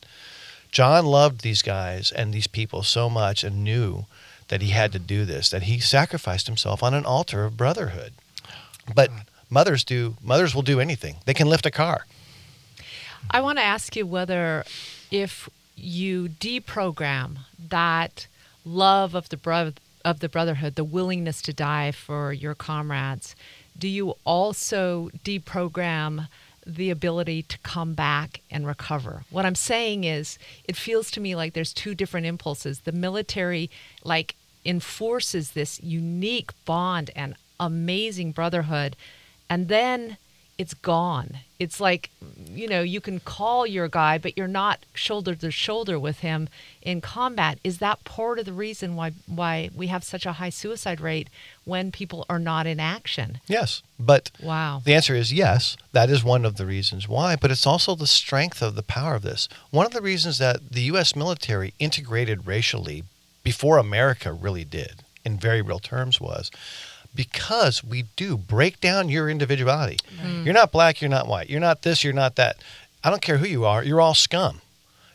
john 0.73 1.05
loved 1.05 1.41
these 1.41 1.61
guys 1.61 2.11
and 2.11 2.33
these 2.33 2.47
people 2.47 2.83
so 2.83 3.09
much 3.09 3.43
and 3.43 3.63
knew 3.63 4.05
that 4.53 4.61
he 4.61 4.69
had 4.69 4.91
to 4.91 4.99
do 4.99 5.25
this 5.25 5.49
that 5.49 5.63
he 5.63 5.79
sacrificed 5.79 6.47
himself 6.47 6.83
on 6.83 6.93
an 6.93 7.05
altar 7.05 7.45
of 7.45 7.57
brotherhood. 7.57 8.13
But 8.93 9.09
mothers 9.49 9.83
do 9.83 10.15
mothers 10.21 10.53
will 10.53 10.61
do 10.61 10.79
anything. 10.79 11.15
They 11.25 11.33
can 11.33 11.49
lift 11.49 11.65
a 11.65 11.71
car. 11.71 12.05
I 13.31 13.41
want 13.41 13.57
to 13.57 13.63
ask 13.63 13.95
you 13.95 14.05
whether 14.05 14.63
if 15.09 15.49
you 15.75 16.29
deprogram 16.39 17.39
that 17.69 18.27
love 18.65 19.15
of 19.15 19.29
the 19.29 19.37
bro- 19.37 19.73
of 20.03 20.19
the 20.19 20.29
brotherhood, 20.29 20.75
the 20.75 20.83
willingness 20.83 21.41
to 21.43 21.53
die 21.53 21.91
for 21.91 22.33
your 22.33 22.53
comrades, 22.53 23.35
do 23.77 23.87
you 23.87 24.15
also 24.25 25.09
deprogram 25.23 26.27
the 26.65 26.89
ability 26.89 27.43
to 27.43 27.57
come 27.59 27.93
back 27.93 28.41
and 28.49 28.65
recover? 28.65 29.23
What 29.29 29.45
I'm 29.45 29.55
saying 29.55 30.03
is 30.03 30.37
it 30.65 30.75
feels 30.75 31.11
to 31.11 31.19
me 31.19 31.35
like 31.35 31.53
there's 31.53 31.73
two 31.73 31.95
different 31.95 32.25
impulses. 32.25 32.81
The 32.81 32.91
military 32.91 33.69
like 34.03 34.35
enforces 34.65 35.51
this 35.51 35.81
unique 35.83 36.51
bond 36.65 37.11
and 37.15 37.35
amazing 37.59 38.31
brotherhood 38.31 38.95
and 39.49 39.67
then 39.67 40.17
it's 40.57 40.73
gone. 40.73 41.39
It's 41.59 41.79
like, 41.79 42.09
you 42.49 42.67
know, 42.67 42.81
you 42.81 43.01
can 43.01 43.19
call 43.19 43.65
your 43.65 43.87
guy, 43.87 44.17
but 44.17 44.37
you're 44.37 44.47
not 44.47 44.85
shoulder 44.93 45.33
to 45.35 45.49
shoulder 45.49 45.99
with 45.99 46.19
him 46.19 46.49
in 46.81 47.01
combat. 47.01 47.57
Is 47.63 47.79
that 47.79 48.03
part 48.03 48.37
of 48.39 48.45
the 48.45 48.53
reason 48.53 48.95
why 48.95 49.13
why 49.27 49.69
we 49.75 49.87
have 49.87 50.03
such 50.03 50.25
a 50.25 50.33
high 50.33 50.49
suicide 50.49 51.01
rate 51.01 51.29
when 51.65 51.91
people 51.91 52.25
are 52.29 52.39
not 52.39 52.67
in 52.67 52.79
action? 52.79 53.39
yes 53.47 53.81
but 54.05 54.31
Wow. 54.41 54.81
The 54.83 54.93
answer 54.93 55.15
is 55.15 55.31
yes. 55.33 55.77
That 55.93 56.09
is 56.09 56.23
one 56.23 56.45
of 56.45 56.57
the 56.57 56.65
reasons 56.65 57.07
why, 57.07 57.35
but 57.35 57.51
it's 57.51 57.67
also 57.67 57.95
the 57.95 58.07
strength 58.07 58.61
of 58.61 58.75
the 58.75 58.83
power 58.83 59.15
of 59.15 59.21
this. 59.21 59.47
One 59.71 59.85
of 59.85 59.93
the 59.93 60.01
reasons 60.01 60.37
that 60.39 60.71
the 60.71 60.81
U.S. 60.93 61.15
military 61.15 61.73
integrated 61.79 62.45
racially 62.45 63.03
before 63.43 63.77
America 63.77 64.33
really 64.33 64.65
did, 64.65 65.03
in 65.23 65.37
very 65.37 65.61
real 65.61 65.79
terms, 65.79 66.19
was 66.19 66.51
because 67.15 67.83
we 67.83 68.05
do 68.15 68.37
break 68.37 68.79
down 68.79 69.09
your 69.09 69.29
individuality. 69.29 69.97
You're 70.43 70.53
not 70.53 70.71
black, 70.71 71.01
you're 71.01 71.09
not 71.09 71.27
white, 71.27 71.49
you're 71.49 71.59
not 71.59 71.81
this, 71.83 72.03
you're 72.03 72.13
not 72.13 72.35
that. 72.35 72.57
I 73.03 73.09
don't 73.09 73.21
care 73.21 73.37
who 73.37 73.47
you 73.47 73.65
are, 73.65 73.83
you're 73.83 74.01
all 74.01 74.15
scum. 74.15 74.61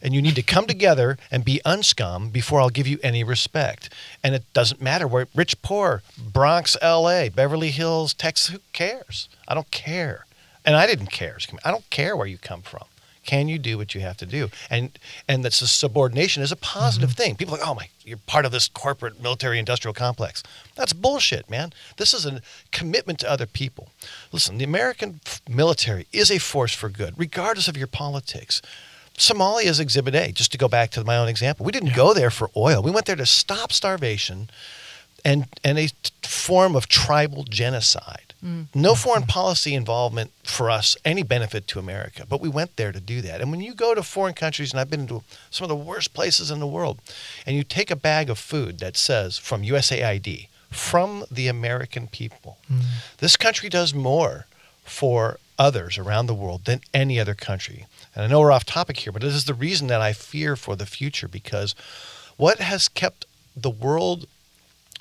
And 0.01 0.15
you 0.15 0.23
need 0.23 0.37
to 0.37 0.43
come 0.43 0.67
together 0.67 1.19
and 1.31 1.45
be 1.45 1.61
unscum 1.67 2.31
before 2.33 2.61
I'll 2.61 2.71
give 2.71 2.87
you 2.87 3.01
any 3.03 3.25
respect. 3.25 3.93
And 4.23 4.33
it 4.35 4.45
doesn't 4.53 4.81
matter 4.81 5.09
where 5.09 5.27
rich, 5.35 5.61
poor, 5.61 6.03
Bronx, 6.17 6.77
LA, 6.81 7.29
Beverly 7.31 7.71
Hills, 7.71 8.15
Texas, 8.15 8.55
who 8.55 8.61
cares? 8.73 9.29
I 9.49 9.55
don't 9.55 9.71
care. 9.73 10.27
And 10.65 10.77
I 10.77 10.87
didn't 10.87 11.11
care. 11.11 11.37
I 11.65 11.71
don't 11.73 11.89
care 11.91 12.17
where 12.17 12.29
you 12.29 12.39
come 12.39 12.63
from. 12.63 12.85
Can 13.29 13.47
you 13.47 13.59
do 13.59 13.77
what 13.77 13.95
you 13.95 14.01
have 14.01 14.17
to 14.17 14.25
do? 14.25 14.49
And 14.71 14.99
and 15.29 15.45
that's 15.45 15.59
subordination 15.71 16.43
is 16.43 16.51
a 16.51 16.57
positive 16.57 17.11
mm-hmm. 17.11 17.23
thing. 17.23 17.37
People 17.37 17.57
are 17.57 17.59
like, 17.59 17.69
oh 17.69 17.75
my, 17.75 17.91
you're 18.03 18.17
part 18.17 18.47
of 18.47 18.53
this 18.53 18.69
corporate 18.69 19.21
military 19.23 19.59
industrial 19.59 19.93
complex. 19.93 20.43
That's 20.77 20.95
bullshit, 20.95 21.51
man. 21.51 21.75
This 21.99 22.15
is 22.15 22.25
a 22.25 22.41
commitment 22.73 23.19
to 23.19 23.31
other 23.31 23.45
people. 23.45 23.91
Listen, 24.33 24.57
the 24.57 24.65
American 24.65 25.21
military 25.47 26.07
is 26.11 26.31
a 26.31 26.39
force 26.39 26.73
for 26.73 26.89
good, 26.89 27.13
regardless 27.19 27.69
of 27.69 27.77
your 27.77 27.87
politics. 27.87 28.63
Somalia 29.19 29.67
is 29.67 29.79
Exhibit 29.79 30.15
A. 30.15 30.33
Just 30.33 30.53
to 30.53 30.59
go 30.59 30.67
back 30.67 30.89
to 30.93 31.05
my 31.05 31.19
own 31.19 31.29
example, 31.29 31.67
we 31.67 31.73
didn't 31.73 31.95
go 31.95 32.15
there 32.15 32.31
for 32.31 32.49
oil. 32.57 32.83
We 32.83 32.91
went 32.91 33.05
there 33.05 33.17
to 33.17 33.27
stop 33.27 33.73
starvation 33.73 34.49
and 35.23 35.45
and 35.63 35.79
a 35.79 35.91
form 36.23 36.75
of 36.75 36.89
tribal 36.89 37.45
genocide. 37.45 38.28
Mm. 38.45 38.67
No 38.75 38.95
foreign 38.95 39.25
policy 39.25 39.75
involvement 39.75 40.31
for 40.45 40.71
us, 40.71 40.97
any 41.05 41.23
benefit 41.23 41.67
to 41.69 41.79
America, 41.79 42.25
but 42.29 42.41
we 42.41 42.49
went 42.49 42.77
there 42.77 42.93
to 42.93 43.01
do 43.01 43.21
that. 43.23 43.41
And 43.41 43.51
when 43.51 43.61
you 43.61 43.75
go 43.75 43.95
to 43.95 44.03
foreign 44.03 44.35
countries, 44.35 44.73
and 44.73 44.81
I've 44.81 44.91
been 44.91 45.09
to 45.09 45.23
some 45.51 45.65
of 45.65 45.69
the 45.69 45.77
worst 45.77 46.15
places 46.15 46.51
in 46.51 46.61
the 46.61 46.67
world, 46.67 46.99
and 47.47 47.57
you 47.57 47.65
take 47.65 47.91
a 47.91 47.97
bag 47.97 48.31
of 48.31 48.39
food 48.39 48.79
that 48.79 48.97
says 48.97 49.39
from 49.39 49.63
USAID, 49.63 50.49
from 50.71 51.25
the 51.31 51.49
American 51.49 52.07
people, 52.07 52.59
mm. 52.71 52.83
this 53.19 53.37
country 53.37 53.69
does 53.69 53.93
more 53.93 54.47
for 54.85 55.39
others 55.59 55.99
around 55.99 56.27
the 56.27 56.35
world 56.35 56.65
than 56.65 56.81
any 56.95 57.19
other 57.19 57.35
country. 57.35 57.87
And 58.15 58.25
I 58.25 58.29
know 58.29 58.41
we're 58.41 58.53
off 58.53 58.65
topic 58.65 58.99
here, 58.99 59.13
but 59.13 59.23
this 59.23 59.35
is 59.35 59.47
the 59.47 59.55
reason 59.55 59.89
that 59.89 60.01
I 60.01 60.13
fear 60.13 60.55
for 60.55 60.77
the 60.77 60.87
future 60.87 61.27
because 61.27 61.75
what 62.37 62.59
has 62.59 62.89
kept 62.89 63.27
the 63.57 63.71
world 63.71 64.27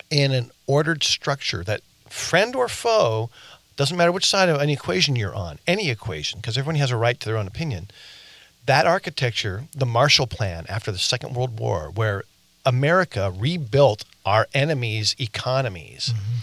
in 0.09 0.31
an 0.31 0.51
ordered 0.65 1.03
structure 1.03 1.63
that 1.63 1.81
friend 2.09 2.55
or 2.55 2.67
foe 2.67 3.29
doesn't 3.75 3.95
matter 3.95 4.11
which 4.11 4.25
side 4.27 4.49
of 4.49 4.59
an 4.59 4.69
equation 4.69 5.15
you're 5.15 5.35
on 5.35 5.59
any 5.67 5.89
equation 5.89 6.39
because 6.39 6.57
everyone 6.57 6.79
has 6.79 6.91
a 6.91 6.97
right 6.97 7.19
to 7.19 7.25
their 7.27 7.37
own 7.37 7.47
opinion 7.47 7.87
that 8.65 8.85
architecture 8.85 9.65
the 9.75 9.85
marshall 9.85 10.27
plan 10.27 10.65
after 10.67 10.91
the 10.91 10.97
second 10.97 11.35
world 11.35 11.59
war 11.59 11.91
where 11.93 12.23
america 12.65 13.31
rebuilt 13.37 14.03
our 14.25 14.47
enemies 14.53 15.15
economies 15.19 16.11
mm-hmm. 16.13 16.39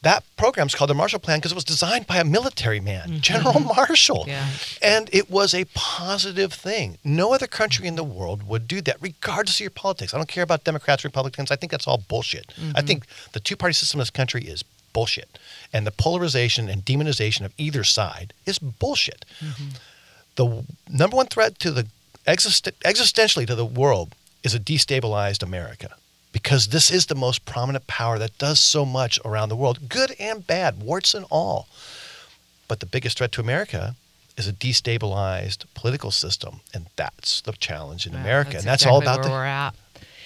that 0.00 0.24
program's 0.36 0.74
called 0.74 0.90
the 0.90 0.94
marshall 0.94 1.20
plan 1.20 1.38
because 1.38 1.52
it 1.52 1.54
was 1.54 1.64
designed 1.64 2.06
by 2.06 2.16
a 2.16 2.24
military 2.24 2.80
man 2.80 3.08
mm-hmm. 3.08 3.18
general 3.20 3.54
mm-hmm. 3.54 3.76
marshall 3.76 4.24
Yeah. 4.26 4.46
and 4.80 5.08
it 5.12 5.30
was 5.30 5.54
a 5.54 5.64
positive 5.74 6.52
thing. 6.52 6.98
No 7.04 7.32
other 7.32 7.46
country 7.46 7.86
in 7.86 7.96
the 7.96 8.04
world 8.04 8.42
would 8.48 8.66
do 8.66 8.80
that, 8.82 8.96
regardless 9.00 9.56
of 9.56 9.60
your 9.60 9.70
politics. 9.70 10.12
I 10.14 10.16
don't 10.16 10.28
care 10.28 10.42
about 10.42 10.64
Democrats, 10.64 11.04
Republicans. 11.04 11.50
I 11.50 11.56
think 11.56 11.70
that's 11.70 11.86
all 11.86 11.98
bullshit. 11.98 12.52
I 12.74 12.82
think 12.82 13.04
the 13.32 13.40
two 13.40 13.56
party 13.56 13.74
system 13.74 13.98
in 13.98 14.02
this 14.02 14.10
country 14.10 14.42
is 14.44 14.64
bullshit. 14.92 15.38
And 15.72 15.86
the 15.86 15.90
polarization 15.90 16.68
and 16.68 16.84
demonization 16.84 17.44
of 17.44 17.52
either 17.58 17.84
side 17.84 18.32
is 18.46 18.58
bullshit. 18.58 19.24
Mm-hmm. 19.40 19.68
The 20.36 20.64
number 20.90 21.16
one 21.16 21.26
threat 21.26 21.58
to 21.60 21.70
the 21.70 21.86
exist- 22.26 22.80
existentially 22.84 23.46
to 23.46 23.54
the 23.54 23.64
world 23.64 24.14
is 24.42 24.54
a 24.54 24.60
destabilized 24.60 25.42
America. 25.42 25.94
Because 26.32 26.68
this 26.68 26.90
is 26.90 27.06
the 27.06 27.14
most 27.14 27.44
prominent 27.44 27.86
power 27.86 28.18
that 28.18 28.38
does 28.38 28.58
so 28.58 28.86
much 28.86 29.18
around 29.24 29.50
the 29.50 29.56
world, 29.56 29.88
good 29.90 30.14
and 30.18 30.46
bad, 30.46 30.82
warts 30.82 31.12
and 31.12 31.26
all. 31.30 31.68
But 32.68 32.80
the 32.80 32.86
biggest 32.86 33.18
threat 33.18 33.32
to 33.32 33.42
America 33.42 33.96
is 34.38 34.48
a 34.48 34.52
destabilized 34.54 35.66
political 35.74 36.10
system, 36.10 36.60
and 36.72 36.86
that's 36.96 37.42
the 37.42 37.52
challenge 37.52 38.06
in 38.06 38.12
Well, 38.12 38.22
America. 38.22 38.56
and 38.56 38.66
that's 38.66 38.86
all 38.86 39.02
about 39.02 39.18
where 39.24 39.24
the. 39.24 39.72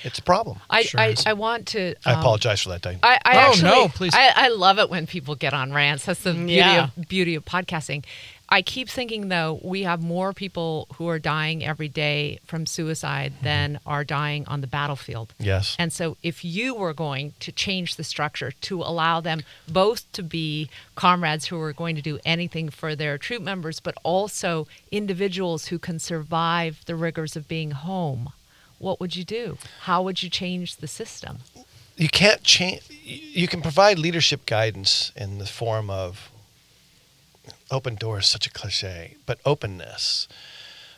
We're 0.07 0.11
at. 0.11 0.13
It's 0.13 0.19
a 0.19 0.23
problem. 0.23 0.61
I, 0.71 0.83
Sure 0.83 1.01
I. 1.01 1.15
I 1.27 1.33
want 1.33 1.67
to. 1.69 1.95
I 2.05 2.13
um, 2.13 2.21
apologize 2.21 2.63
for 2.63 2.69
that. 2.71 2.83
Diane. 2.83 3.01
I, 3.03 3.19
I 3.25 3.37
Oh, 3.37 3.39
actually, 3.51 3.63
no, 3.71 3.89
please. 3.89 4.15
I, 4.15 4.33
I 4.35 4.49
love 4.49 4.79
it 4.79 4.89
when 4.91 5.07
people 5.07 5.35
get 5.35 5.53
on 5.55 5.73
rants. 5.73 6.05
That's 6.07 6.23
the 6.23 6.33
beauty 6.33 6.55
Yeah. 6.55 6.85
of 6.97 7.09
beauty 7.09 7.35
of 7.35 7.45
podcasting. 7.45 8.05
I 8.49 8.63
keep 8.63 8.89
thinking 8.89 9.29
though 9.29 9.59
we 9.65 9.83
have 9.83 10.01
more 10.01 10.33
people 10.33 10.87
who 10.95 11.09
are 11.09 11.19
dying 11.19 11.65
every 11.65 11.89
day 11.89 12.39
from 12.47 12.65
suicide 12.65 13.33
than 13.43 13.81
are 13.85 14.05
dying 14.05 14.47
on 14.47 14.61
the 14.61 14.69
battlefield. 14.69 15.35
yes. 15.41 15.75
And 15.81 15.93
so, 15.93 16.17
if 16.23 16.45
you 16.45 16.73
were 16.73 16.95
going 16.95 17.33
to 17.41 17.51
change 17.51 17.97
the 17.97 18.05
structure 18.05 18.53
to 18.53 18.83
allow 18.83 19.21
them 19.21 19.43
both 19.67 20.11
to 20.13 20.23
be 20.23 20.71
comrades 20.95 21.47
who 21.47 21.61
are 21.61 21.73
going 21.73 21.97
to 21.97 22.03
do 22.03 22.21
anything 22.25 22.69
for 22.71 22.95
their 22.95 23.19
troop 23.19 23.43
members, 23.43 23.81
but 23.81 23.97
also 24.05 24.69
individuals 24.93 25.67
who 25.67 25.79
can 25.81 25.99
survive 25.99 26.83
the 26.87 26.95
rigors 26.95 27.35
of 27.35 27.49
being 27.49 27.73
home, 27.73 28.33
what 28.79 29.01
would 29.01 29.17
you 29.17 29.25
do? 29.25 29.59
How 29.83 30.03
would 30.03 30.23
you 30.23 30.31
change 30.31 30.77
the 30.77 30.89
system? 30.89 31.39
you 31.97 32.09
can't 32.09 32.43
change. 32.43 32.83
You 33.03 33.49
can 33.49 33.63
provide 33.63 33.99
leadership 33.99 34.47
guidance 34.47 35.13
in 35.17 35.39
the 35.39 35.47
form 35.47 35.89
of 35.91 36.31
open 37.71 37.95
doors, 37.95 38.29
such 38.29 38.47
a 38.47 38.51
cliche, 38.51 39.17
but 39.25 39.39
openness. 39.45 40.29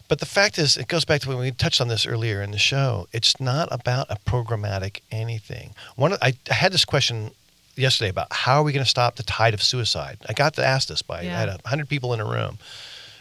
But 0.09 0.21
the 0.21 0.27
fact 0.27 0.59
is, 0.59 0.77
it 0.77 0.89
goes 0.89 1.05
back 1.05 1.21
to 1.23 1.29
when 1.29 1.39
we 1.39 1.51
touched 1.51 1.81
on 1.81 1.89
this 1.89 2.07
earlier 2.07 2.43
in 2.43 2.51
the 2.51 2.59
show. 2.59 3.07
It's 3.13 3.39
not 3.41 3.69
about 3.71 4.07
a 4.11 4.17
programmatic 4.17 5.01
anything. 5.11 5.75
One, 5.97 6.15
I, 6.23 6.35
had 6.49 6.73
this 6.73 6.87
question 6.87 7.33
yesterday 7.77 8.09
about 8.09 8.33
how 8.33 8.61
are 8.61 8.63
we 8.63 8.73
going 8.73 8.85
to 8.85 8.89
stop 8.89 9.17
the 9.17 9.23
tide 9.23 9.55
of 9.55 9.63
suicide. 9.63 10.19
I 10.29 10.33
got 10.33 10.55
to 10.55 10.65
ask 10.65 10.89
this 10.89 11.03
by 11.03 11.21
I 11.21 11.25
had 11.25 11.49
a 11.49 11.59
hundred 11.67 11.89
people 11.89 12.15
in 12.15 12.21
a 12.21 12.25
room, 12.25 12.59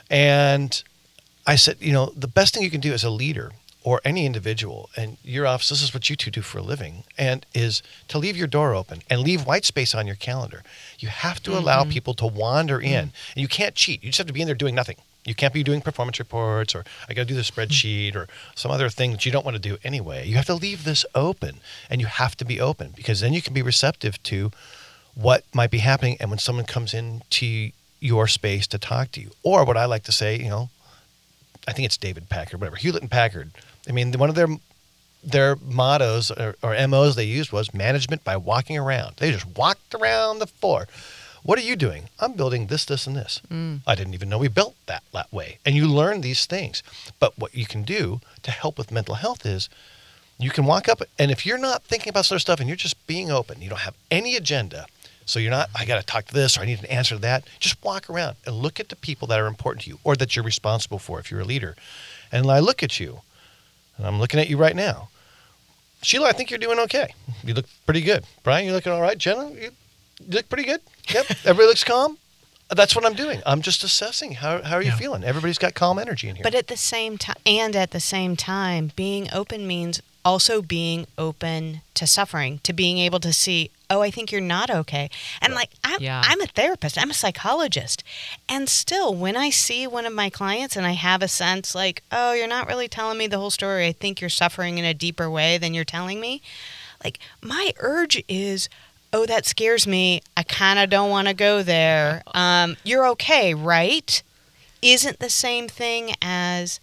and 0.10 0.82
I 1.46 1.58
said, 1.58 1.78
you 1.80 1.92
know, 1.92 2.12
the 2.16 2.28
best 2.28 2.54
thing 2.54 2.64
you 2.64 2.72
can 2.72 2.82
do 2.82 2.94
as 2.94 3.04
a 3.04 3.10
leader 3.10 3.52
or 3.84 4.02
any 4.04 4.26
individual, 4.26 4.90
and 4.98 5.18
your 5.24 5.48
office, 5.48 5.70
this 5.70 5.82
is 5.82 5.94
what 5.94 6.10
you 6.10 6.16
two 6.16 6.32
do 6.32 6.42
for 6.42 6.58
a 6.58 6.62
living, 6.62 7.04
and 7.18 7.46
is 7.54 7.82
to 8.10 8.18
leave 8.18 8.36
your 8.36 8.48
door 8.48 8.74
open 8.74 9.02
and 9.10 9.22
leave 9.22 9.46
white 9.46 9.66
space 9.66 9.96
on 9.96 10.06
your 10.06 10.16
calendar. 10.16 10.64
You 11.00 11.08
have 11.08 11.42
to 11.44 11.58
allow 11.58 11.82
mm-hmm. 11.82 11.92
people 11.92 12.14
to 12.16 12.28
wander 12.28 12.80
in, 12.80 13.08
mm-hmm. 13.08 13.32
and 13.36 13.42
you 13.42 13.48
can't 13.48 13.76
cheat. 13.76 14.04
You 14.04 14.10
just 14.10 14.18
have 14.18 14.28
to 14.28 14.34
be 14.34 14.42
in 14.42 14.48
there 14.48 14.56
doing 14.56 14.76
nothing. 14.76 14.98
You 15.26 15.36
can't 15.36 15.54
be 15.54 15.64
doing 15.64 15.82
performance 15.82 16.20
reports 16.20 16.74
or 16.74 16.86
I 17.10 17.14
got 17.14 17.24
to 17.24 17.28
do 17.28 17.36
the 17.36 17.42
spreadsheet 17.42 18.16
or 18.16 18.28
some 18.56 18.72
other 18.72 18.88
thing 18.88 19.12
that 19.12 19.26
you 19.26 19.32
don't 19.32 19.44
want 19.44 19.56
to 19.56 19.62
do 19.62 19.78
anyway. 19.84 20.26
You 20.26 20.36
have 20.36 20.46
to 20.46 20.56
leave 20.56 20.86
this 20.86 21.06
open, 21.14 21.60
and 21.90 22.00
you 22.00 22.08
have 22.08 22.38
to 22.38 22.46
be 22.46 22.62
open 22.62 22.94
because 22.96 23.20
then 23.20 23.34
you 23.34 23.42
can 23.42 23.54
be 23.54 23.62
receptive 23.62 24.22
to 24.24 24.52
what 25.16 25.44
might 25.54 25.72
be 25.72 25.80
happening 25.80 26.16
and 26.20 26.30
when 26.30 26.40
someone 26.40 26.66
comes 26.66 26.94
into 26.94 27.72
your 28.00 28.28
space 28.28 28.68
to 28.68 28.78
talk 28.78 29.12
to 29.12 29.20
you 29.20 29.32
or 29.42 29.66
what 29.66 29.76
i 29.76 29.86
like 29.86 30.04
to 30.04 30.12
say 30.12 30.38
you 30.38 30.48
know 30.48 30.70
i 31.68 31.72
think 31.74 31.86
it's 31.86 31.98
david 31.98 32.30
packard 32.30 32.60
whatever 32.60 32.76
hewlett 32.76 33.02
and 33.02 33.12
packard. 33.12 33.52
I 33.88 33.92
mean 33.92 34.12
one 34.14 34.30
of 34.30 34.36
their 34.36 34.48
their 35.24 35.56
mottos 35.58 36.32
or, 36.32 36.56
or 36.62 36.88
mos 36.88 37.16
they 37.16 37.26
used 37.26 37.52
was 37.52 37.74
management 37.74 38.24
by 38.24 38.38
walking 38.38 38.78
around. 38.78 39.16
They 39.18 39.32
just 39.32 39.58
walked 39.58 39.94
around 39.94 40.40
the 40.40 40.48
floor. 40.48 40.88
What 41.44 41.58
are 41.60 41.64
you 41.64 41.76
doing? 41.76 42.10
I'm 42.20 42.34
building 42.34 42.68
this 42.68 42.86
this 42.86 43.08
and 43.08 43.16
this. 43.16 43.42
Mm. 43.50 43.82
I 43.88 43.96
didn't 43.96 44.14
even 44.14 44.30
know 44.30 44.38
we 44.38 44.48
built 44.48 44.76
that 44.86 45.04
that 45.14 45.32
way. 45.32 45.60
And 45.66 45.76
you 45.76 45.88
learn 45.88 46.22
these 46.22 46.46
things. 46.46 46.84
But 47.20 47.38
what 47.38 47.56
you 47.56 47.66
can 47.66 47.84
do 47.84 48.22
to 48.44 48.52
help 48.52 48.78
with 48.78 48.92
mental 48.92 49.16
health 49.16 49.46
is 49.46 49.70
you 50.40 50.52
can 50.52 50.66
walk 50.66 50.88
up 50.88 51.02
and 51.18 51.32
if 51.32 51.46
you're 51.46 51.58
not 51.58 51.84
thinking 51.84 52.10
about 52.10 52.26
sort 52.26 52.38
of 52.38 52.42
stuff 52.42 52.60
and 52.60 52.70
you're 52.70 52.76
just 52.76 53.08
being 53.08 53.32
open 53.32 53.62
you 53.62 53.70
don't 53.70 53.80
have 53.80 53.96
any 54.12 54.36
agenda 54.36 54.86
so 55.28 55.38
you're 55.38 55.52
not 55.52 55.70
i 55.76 55.86
got 55.86 56.00
to 56.00 56.06
talk 56.06 56.26
to 56.26 56.34
this 56.34 56.58
or 56.58 56.62
i 56.62 56.66
need 56.66 56.80
an 56.80 56.86
answer 56.88 57.14
to 57.16 57.22
that. 57.22 57.44
Just 57.60 57.84
walk 57.84 58.10
around 58.10 58.38
and 58.48 58.56
look 58.56 58.80
at 58.80 58.90
the 58.90 58.96
people 58.96 59.28
that 59.28 59.40
are 59.40 59.46
important 59.46 59.84
to 59.84 59.90
you 59.92 60.00
or 60.04 60.16
that 60.16 60.36
you're 60.36 60.44
responsible 60.46 60.98
for 60.98 61.20
if 61.20 61.30
you're 61.30 61.42
a 61.42 61.46
leader. 61.46 61.76
And 62.32 62.50
i 62.50 62.58
look 62.60 62.82
at 62.82 63.00
you 63.00 63.22
and 63.98 64.08
i'm 64.08 64.20
looking 64.20 64.40
at 64.40 64.50
you 64.50 64.58
right 64.58 64.76
now. 64.76 65.10
Sheila 66.02 66.30
i 66.30 66.32
think 66.32 66.50
you're 66.50 66.58
doing 66.60 66.80
okay. 66.80 67.14
You 67.44 67.54
look 67.54 67.66
pretty 67.86 68.02
good. 68.02 68.24
Brian 68.44 68.66
you're 68.66 68.74
looking 68.74 68.92
all 68.92 69.02
right? 69.02 69.18
Jenna 69.18 69.52
you 69.52 69.72
you 70.20 70.32
look 70.32 70.50
pretty 70.50 70.64
good. 70.66 70.82
Yep 71.14 71.26
everybody 71.46 71.68
looks 71.68 71.84
calm. 71.84 72.18
That's 72.70 72.96
what 72.96 73.06
i'm 73.06 73.14
doing. 73.14 73.42
I'm 73.46 73.62
just 73.62 73.84
assessing 73.84 74.34
how, 74.34 74.62
how 74.62 74.76
are 74.76 74.82
you 74.82 74.90
Yeah. 74.90 74.98
feeling? 74.98 75.24
Everybody's 75.24 75.58
got 75.58 75.74
calm 75.74 76.00
energy 76.00 76.28
in 76.28 76.36
here. 76.36 76.44
But 76.44 76.54
at 76.56 76.68
the 76.68 76.76
same 76.76 77.18
time, 77.18 77.38
and 77.46 77.76
at 77.78 77.92
the 77.92 78.00
same 78.02 78.36
time, 78.36 78.92
being 78.96 79.30
open 79.32 79.66
means 79.66 80.02
also 80.26 80.62
being 80.62 81.08
open 81.18 81.80
to 81.94 82.06
suffering, 82.06 82.60
to 82.64 82.74
being 82.74 82.98
able 82.98 83.22
to 83.22 83.32
see, 83.32 83.72
oh, 83.90 84.02
I 84.02 84.12
think 84.12 84.32
you're 84.32 84.42
not 84.42 84.70
okay. 84.70 85.10
And 85.42 85.54
like, 85.54 85.70
I'm, 85.84 86.02
Yeah. 86.02 86.22
I'm 86.26 86.42
a 86.42 86.48
therapist, 86.48 86.98
I'm 86.98 87.10
a 87.10 87.14
psychologist. 87.16 88.04
And 88.50 88.68
still, 88.68 89.14
when 89.14 89.38
I 89.38 89.50
see 89.50 89.88
one 89.88 90.06
of 90.06 90.14
my 90.14 90.30
clients 90.30 90.76
and 90.76 90.86
I 90.86 90.92
have 90.92 91.22
a 91.22 91.28
sense 91.28 91.74
like, 91.74 92.04
oh, 92.12 92.34
you're 92.34 92.48
not 92.48 92.68
really 92.68 92.88
telling 92.88 93.18
me 93.18 93.28
the 93.28 93.40
whole 93.40 93.50
story, 93.50 93.88
I 93.88 93.92
think 93.92 94.20
you're 94.20 94.30
suffering 94.30 94.78
in 94.78 94.86
a 94.86 94.94
deeper 94.94 95.30
way 95.30 95.58
than 95.58 95.74
you're 95.74 95.86
telling 95.86 96.20
me, 96.20 96.42
like, 97.04 97.20
my 97.42 97.74
urge 97.80 98.22
is, 98.28 98.70
oh, 99.14 99.26
that 99.26 99.46
scares 99.46 99.88
me. 99.88 100.22
I 100.36 100.44
kind 100.44 100.80
of 100.80 100.90
don't 100.90 101.10
want 101.10 101.28
to 101.28 101.34
go 101.34 101.64
there. 101.64 102.24
Um, 102.34 102.76
you're 102.84 103.08
okay, 103.10 103.54
right? 103.54 104.22
Isn't 104.82 105.20
the 105.20 105.30
same 105.30 105.68
thing 105.68 106.14
as, 106.22 106.80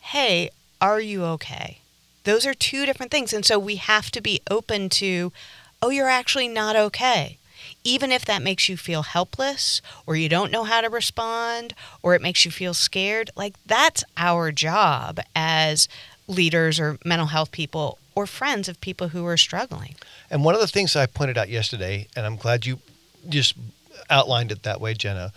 hey, 0.00 0.50
are 0.80 1.00
you 1.00 1.24
okay? 1.24 1.78
Those 2.24 2.46
are 2.46 2.54
two 2.54 2.86
different 2.86 3.10
things. 3.10 3.32
And 3.32 3.44
so 3.44 3.58
we 3.58 3.76
have 3.76 4.10
to 4.12 4.20
be 4.20 4.40
open 4.50 4.88
to, 4.90 5.32
oh, 5.82 5.90
you're 5.90 6.08
actually 6.08 6.48
not 6.48 6.76
okay. 6.76 7.38
Even 7.82 8.12
if 8.12 8.24
that 8.24 8.42
makes 8.42 8.68
you 8.68 8.76
feel 8.76 9.02
helpless 9.02 9.80
or 10.06 10.16
you 10.16 10.28
don't 10.28 10.52
know 10.52 10.64
how 10.64 10.80
to 10.80 10.88
respond 10.88 11.74
or 12.02 12.14
it 12.14 12.22
makes 12.22 12.44
you 12.44 12.50
feel 12.50 12.74
scared, 12.74 13.30
like 13.36 13.54
that's 13.66 14.04
our 14.16 14.52
job 14.52 15.20
as 15.34 15.88
leaders 16.26 16.78
or 16.78 16.98
mental 17.04 17.28
health 17.28 17.50
people 17.52 17.98
or 18.14 18.26
friends 18.26 18.68
of 18.68 18.80
people 18.80 19.08
who 19.08 19.24
are 19.26 19.36
struggling. 19.36 19.94
And 20.30 20.44
one 20.44 20.54
of 20.54 20.60
the 20.60 20.66
things 20.66 20.94
I 20.94 21.06
pointed 21.06 21.38
out 21.38 21.48
yesterday, 21.48 22.06
and 22.14 22.26
I'm 22.26 22.36
glad 22.36 22.66
you 22.66 22.80
just 23.28 23.54
outlined 24.08 24.52
it 24.52 24.62
that 24.62 24.80
way, 24.80 24.94
Jenna. 24.94 25.32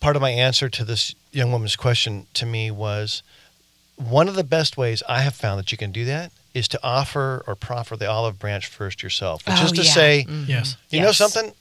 Part 0.00 0.16
of 0.16 0.22
my 0.22 0.30
answer 0.30 0.68
to 0.68 0.84
this 0.84 1.14
young 1.32 1.50
woman's 1.50 1.76
question 1.76 2.26
to 2.34 2.44
me 2.44 2.70
was 2.70 3.22
one 3.96 4.28
of 4.28 4.34
the 4.34 4.44
best 4.44 4.76
ways 4.76 5.02
I 5.08 5.22
have 5.22 5.34
found 5.34 5.58
that 5.58 5.72
you 5.72 5.78
can 5.78 5.92
do 5.92 6.04
that 6.04 6.32
is 6.54 6.68
to 6.68 6.78
offer 6.82 7.42
or 7.46 7.54
proffer 7.56 7.96
the 7.96 8.08
olive 8.08 8.38
branch 8.38 8.66
first 8.66 9.02
yourself, 9.02 9.44
which 9.46 9.56
Oh, 9.60 9.64
is 9.64 9.72
to 9.72 9.82
yeah. 9.82 9.90
say, 9.92 10.26
Yes. 10.46 10.76
you 10.90 11.00
know 11.00 11.12
something, 11.12 11.52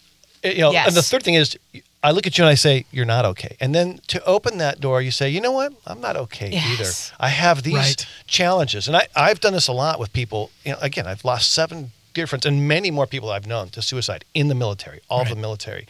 Eh, 0.43 0.51
you 0.53 0.61
know. 0.61 0.71
And 0.73 0.93
the 0.95 1.01
third 1.01 1.23
thing 1.23 1.33
is, 1.35 1.57
I 2.03 2.11
look 2.11 2.27
at 2.27 2.37
you 2.37 2.43
and 2.43 2.49
I 2.51 2.55
say, 2.55 2.85
you're 2.91 3.05
not 3.05 3.23
okay. 3.25 3.55
And 3.61 3.73
then 3.73 3.99
to 4.07 4.23
open 4.25 4.57
that 4.57 4.79
door, 4.81 5.01
you 5.01 5.09
say, 5.09 5.29
you 5.29 5.39
know 5.41 5.53
what, 5.53 5.71
I'm 5.87 6.01
not 6.01 6.15
okay 6.17 6.47
either. 6.49 6.83
Yes. 6.83 7.11
I 7.19 7.29
have 7.29 7.63
these 7.63 7.73
Right. 7.75 8.05
challenges, 8.27 8.87
and 8.87 8.95
I, 8.97 9.07
I've 9.15 9.39
done 9.39 9.53
this 9.53 9.67
a 9.69 9.73
lot 9.73 9.99
with 9.99 10.11
people. 10.13 10.51
You 10.65 10.73
know, 10.73 10.79
again, 10.81 11.07
I've 11.07 11.23
lost 11.25 11.51
seven 11.51 11.91
dear 12.13 12.27
friends 12.27 12.45
and 12.45 12.67
many 12.67 12.91
more 12.91 13.07
people 13.07 13.29
I've 13.31 13.47
known 13.47 13.69
to 13.69 13.81
suicide 13.81 14.25
in 14.33 14.47
the 14.49 14.53
military, 14.55 14.99
all 15.09 15.23
the 15.25 15.35
military. 15.35 15.87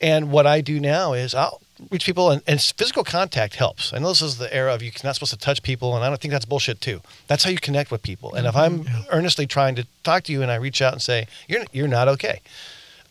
And 0.00 0.30
what 0.30 0.46
I 0.46 0.60
do 0.60 0.78
now 0.80 1.12
is 1.14 1.34
I'll 1.34 1.62
reach 1.90 2.04
people, 2.06 2.30
and, 2.30 2.42
and 2.46 2.60
physical 2.60 3.04
contact 3.04 3.56
helps. 3.56 3.92
I 3.92 3.98
know 3.98 4.08
this 4.08 4.22
is 4.22 4.38
the 4.38 4.52
era 4.54 4.74
of 4.74 4.82
you're 4.82 4.92
not 5.04 5.14
supposed 5.14 5.32
to 5.32 5.38
touch 5.38 5.62
people, 5.62 5.94
and 5.94 6.04
I 6.04 6.08
don't 6.08 6.20
think 6.20 6.32
that's 6.32 6.44
bullshit 6.44 6.80
too. 6.80 7.00
That's 7.26 7.44
how 7.44 7.50
you 7.50 7.58
connect 7.58 7.90
with 7.90 8.02
people. 8.02 8.34
And 8.34 8.46
if 8.46 8.56
I'm 8.56 8.84
mm-hmm. 8.84 9.02
earnestly 9.10 9.46
trying 9.46 9.74
to 9.76 9.86
talk 10.04 10.24
to 10.24 10.32
you, 10.32 10.42
and 10.42 10.50
I 10.50 10.56
reach 10.56 10.80
out 10.82 10.92
and 10.92 11.02
say 11.02 11.26
you're 11.48 11.64
you're 11.72 11.88
not 11.88 12.08
okay, 12.08 12.40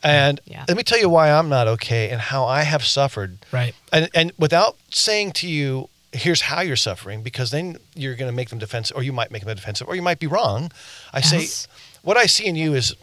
and 0.04 0.40
Yeah. 0.46 0.66
let 0.68 0.78
me 0.78 0.84
tell 0.84 1.00
you 1.00 1.10
why 1.10 1.32
I'm 1.32 1.50
not 1.50 1.68
okay 1.68 2.10
and 2.10 2.22
how 2.22 2.46
I 2.46 2.62
have 2.62 2.86
suffered 2.86 3.38
Right. 3.52 3.74
and 3.92 4.10
and 4.14 4.32
without 4.38 4.78
saying 4.92 5.32
to 5.34 5.48
you 5.48 5.90
here's 6.12 6.42
how 6.42 6.62
you're 6.62 6.78
suffering 6.78 7.22
because 7.24 7.52
then 7.52 7.78
you're 7.94 8.16
going 8.16 8.32
to 8.32 8.36
make 8.36 8.50
them 8.50 8.60
defensive 8.60 8.96
or 8.96 9.04
you 9.04 9.12
might 9.12 9.32
make 9.32 9.44
them 9.44 9.54
defensive 9.56 9.88
or 9.88 9.96
you 9.96 10.02
might 10.02 10.20
be 10.20 10.28
wrong 10.28 10.72
i 11.12 11.18
Yes. 11.18 11.30
say 11.30 11.70
what 12.04 12.16
i 12.18 12.26
see 12.26 12.46
in 12.46 12.56
you 12.56 12.74
is 12.74 12.96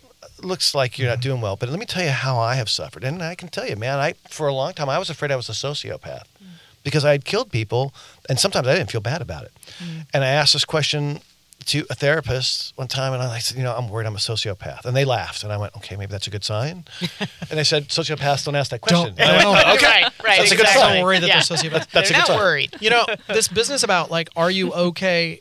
looks 0.44 0.74
like 0.74 0.98
you're 0.98 1.08
not 1.08 1.18
mm-hmm. 1.18 1.22
doing 1.22 1.40
well 1.40 1.56
but 1.56 1.68
let 1.68 1.78
me 1.78 1.86
tell 1.86 2.04
you 2.04 2.10
how 2.10 2.38
i 2.38 2.54
have 2.54 2.68
suffered. 2.68 3.04
And 3.04 3.22
i 3.22 3.34
can 3.34 3.48
tell 3.48 3.66
you 3.66 3.76
man 3.76 3.98
i 3.98 4.14
for 4.28 4.48
a 4.48 4.54
long 4.54 4.72
time 4.72 4.88
i 4.88 4.98
was 4.98 5.10
afraid 5.10 5.30
i 5.30 5.36
was 5.36 5.48
a 5.48 5.52
sociopath 5.52 6.26
mm. 6.42 6.48
because 6.82 7.04
i 7.04 7.12
had 7.12 7.24
killed 7.24 7.50
people 7.50 7.94
and 8.28 8.38
sometimes 8.38 8.66
i 8.66 8.74
didn't 8.74 8.90
feel 8.90 9.00
bad 9.00 9.22
about 9.22 9.44
it. 9.44 9.52
Mm. 9.78 10.06
And 10.14 10.24
i 10.24 10.28
asked 10.28 10.52
this 10.52 10.64
question 10.64 11.20
to 11.66 11.86
a 11.90 11.94
therapist 11.94 12.72
one 12.76 12.88
time 12.88 13.12
and 13.12 13.22
I 13.22 13.38
said, 13.38 13.56
you 13.58 13.62
know, 13.64 13.74
I'm 13.74 13.88
worried 13.88 14.06
I'm 14.06 14.14
a 14.14 14.18
sociopath. 14.18 14.84
And 14.84 14.96
they 14.96 15.04
laughed. 15.04 15.42
And 15.44 15.52
I 15.52 15.56
went, 15.56 15.74
okay, 15.76 15.96
maybe 15.96 16.10
that's 16.10 16.26
a 16.26 16.30
good 16.30 16.44
sign. 16.44 16.84
and 17.20 17.50
they 17.58 17.64
said, 17.64 17.88
sociopaths 17.88 18.44
don't 18.44 18.54
ask 18.56 18.70
that 18.70 18.80
question. 18.80 19.14
Don't- 19.14 19.20
And 19.20 19.30
I 19.30 19.44
went, 19.52 19.66
don't. 19.66 19.76
okay. 19.76 19.86
Right, 20.02 20.12
right, 20.24 20.38
That's 20.38 20.52
a 20.52 20.56
good 20.56 20.66
sign. 20.68 20.94
Don't 20.96 21.02
worry 21.04 21.18
that 21.18 21.26
Yeah. 21.26 21.40
they're 21.42 21.56
sociopaths. 21.56 21.90
That's 21.90 22.10
a 22.10 22.12
They're 22.12 22.12
good 22.12 22.18
not 22.18 22.26
sign. 22.28 22.36
worried. 22.38 22.76
you 22.80 22.90
know 22.90 23.04
this 23.28 23.48
business 23.48 23.82
about 23.82 24.10
like 24.10 24.28
are 24.36 24.50
you 24.50 24.72
okay 24.72 25.40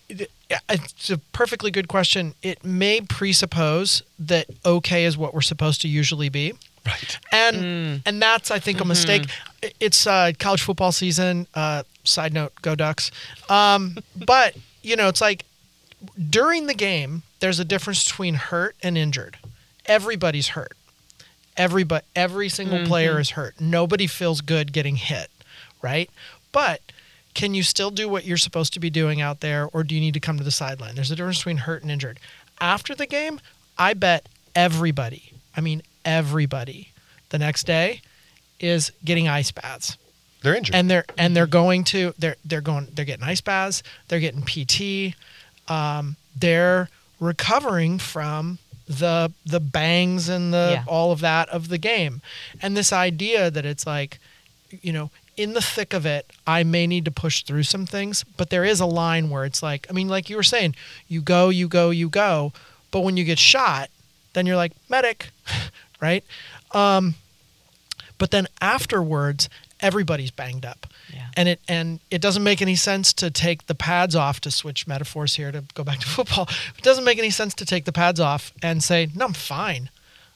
it's 0.69 1.09
a 1.09 1.17
perfectly 1.31 1.71
good 1.71 1.87
question 1.87 2.33
it 2.43 2.63
may 2.63 3.01
presuppose 3.01 4.03
that 4.19 4.45
okay 4.65 5.05
is 5.05 5.17
what 5.17 5.33
we're 5.33 5.41
supposed 5.41 5.81
to 5.81 5.87
usually 5.87 6.29
be 6.29 6.53
Right. 6.85 7.19
and 7.31 8.01
and 8.05 8.21
that's 8.21 8.49
i 8.51 8.59
think 8.59 8.81
a 8.81 8.85
mistake 8.85 9.23
I- 9.63 9.71
it's 9.79 10.07
uh, 10.07 10.31
college 10.39 10.61
football 10.63 10.91
season 10.91 11.47
uh, 11.53 11.83
side 12.03 12.33
note 12.33 12.53
go 12.61 12.73
ducks 12.75 13.11
um, 13.49 13.97
but 14.15 14.55
you 14.81 14.95
know 14.95 15.07
it's 15.07 15.21
like 15.21 15.45
during 16.29 16.67
the 16.67 16.73
game 16.73 17.23
there's 17.39 17.59
a 17.59 17.65
difference 17.65 18.07
between 18.07 18.35
hurt 18.35 18.75
and 18.83 18.97
injured. 18.97 19.37
Everybody's 19.85 20.49
hurt. 20.49 20.77
Everybody 21.57 22.05
every 22.15 22.49
single 22.49 22.79
mm-hmm. 22.79 22.87
player 22.87 23.19
is 23.19 23.31
hurt. 23.31 23.59
Nobody 23.59 24.07
feels 24.07 24.41
good 24.41 24.71
getting 24.73 24.95
hit 24.95 25.29
right? 25.81 26.09
But 26.51 26.81
can 27.33 27.53
you 27.53 27.63
still 27.63 27.91
do 27.91 28.09
what 28.09 28.25
you're 28.25 28.37
supposed 28.37 28.73
to 28.73 28.79
be 28.79 28.89
doing 28.89 29.21
out 29.21 29.39
there 29.39 29.69
or 29.73 29.83
do 29.83 29.95
you 29.95 30.01
need 30.01 30.13
to 30.13 30.19
come 30.19 30.37
to 30.37 30.43
the 30.43 30.51
sideline? 30.51 30.95
There's 30.95 31.11
a 31.11 31.15
difference 31.15 31.39
between 31.39 31.57
hurt 31.57 31.81
and 31.81 31.91
injured. 31.91 32.19
After 32.59 32.93
the 32.95 33.07
game 33.07 33.39
i 33.77 33.93
bet 33.93 34.27
everybody 34.53 35.31
i 35.55 35.61
mean 35.61 35.81
everybody 36.03 36.89
the 37.29 37.39
next 37.39 37.65
day 37.65 38.01
is 38.59 38.91
getting 39.05 39.29
ice 39.29 39.49
baths. 39.49 39.97
They're 40.43 40.55
injured. 40.55 40.75
and 40.75 40.89
they're 40.89 41.05
and 41.17 41.35
they're 41.35 41.47
going 41.47 41.83
to 41.85 42.13
they're 42.19 42.35
they're 42.43 42.61
going 42.61 42.89
they're 42.93 43.05
getting 43.05 43.23
ice 43.23 43.41
baths 43.41 43.81
they're 44.07 44.19
getting 44.19 44.41
pt 44.41 45.15
um, 45.67 46.15
they're 46.35 46.89
recovering 47.19 47.99
from 47.99 48.57
the 48.87 49.31
the 49.45 49.59
bangs 49.59 50.27
and 50.27 50.53
the 50.53 50.69
Yeah. 50.73 50.83
all 50.87 51.11
of 51.11 51.19
that 51.21 51.47
of 51.49 51.69
the 51.69 51.77
game 51.77 52.21
and 52.61 52.75
this 52.75 52.91
idea 52.91 53.49
that 53.51 53.65
it's 53.65 53.85
like 53.87 54.19
you 54.81 54.91
know 54.91 55.11
in 55.37 55.53
the 55.53 55.61
thick 55.61 55.93
of 55.93 56.05
it 56.05 56.25
i 56.45 56.63
may 56.63 56.85
need 56.87 57.05
to 57.05 57.11
push 57.11 57.43
through 57.43 57.63
some 57.63 57.85
things 57.85 58.25
but 58.37 58.49
there 58.49 58.65
is 58.65 58.79
a 58.81 58.85
line 58.85 59.29
where 59.29 59.45
it's 59.45 59.63
like 59.63 59.87
i 59.89 59.93
mean 59.93 60.09
like 60.09 60.29
you 60.29 60.35
were 60.35 60.43
saying 60.43 60.75
you 61.07 61.21
go 61.21 61.47
you 61.49 61.67
go 61.69 61.89
you 61.89 62.09
go 62.09 62.51
but 62.89 63.01
when 63.01 63.15
you 63.15 63.23
get 63.23 63.39
shot 63.39 63.89
then 64.33 64.45
you're 64.45 64.55
like 64.55 64.71
medic, 64.89 65.29
right? 66.01 66.23
Um, 66.71 67.15
but 68.17 68.31
then 68.31 68.47
afterwards, 68.61 69.49
everybody's 69.81 70.31
banged 70.31 70.65
up, 70.65 70.87
Yeah. 71.13 71.27
and 71.35 71.49
it 71.49 71.59
and 71.67 71.99
it 72.09 72.21
doesn't 72.21 72.43
make 72.43 72.61
any 72.61 72.75
sense 72.75 73.13
to 73.13 73.29
take 73.31 73.67
the 73.67 73.75
pads 73.75 74.15
off 74.15 74.39
to 74.41 74.51
switch 74.51 74.87
metaphors 74.87 75.35
here 75.35 75.51
to 75.51 75.63
go 75.73 75.83
back 75.83 75.99
to 75.99 76.07
football. 76.17 76.47
It 76.77 76.83
doesn't 76.83 77.03
make 77.03 77.17
any 77.19 77.29
sense 77.31 77.53
to 77.55 77.65
take 77.65 77.85
the 77.85 77.91
pads 77.91 78.19
off 78.19 78.51
and 78.61 78.83
say, 78.83 79.09
"No, 79.15 79.25
I'm 79.25 79.33
fine. 79.33 79.89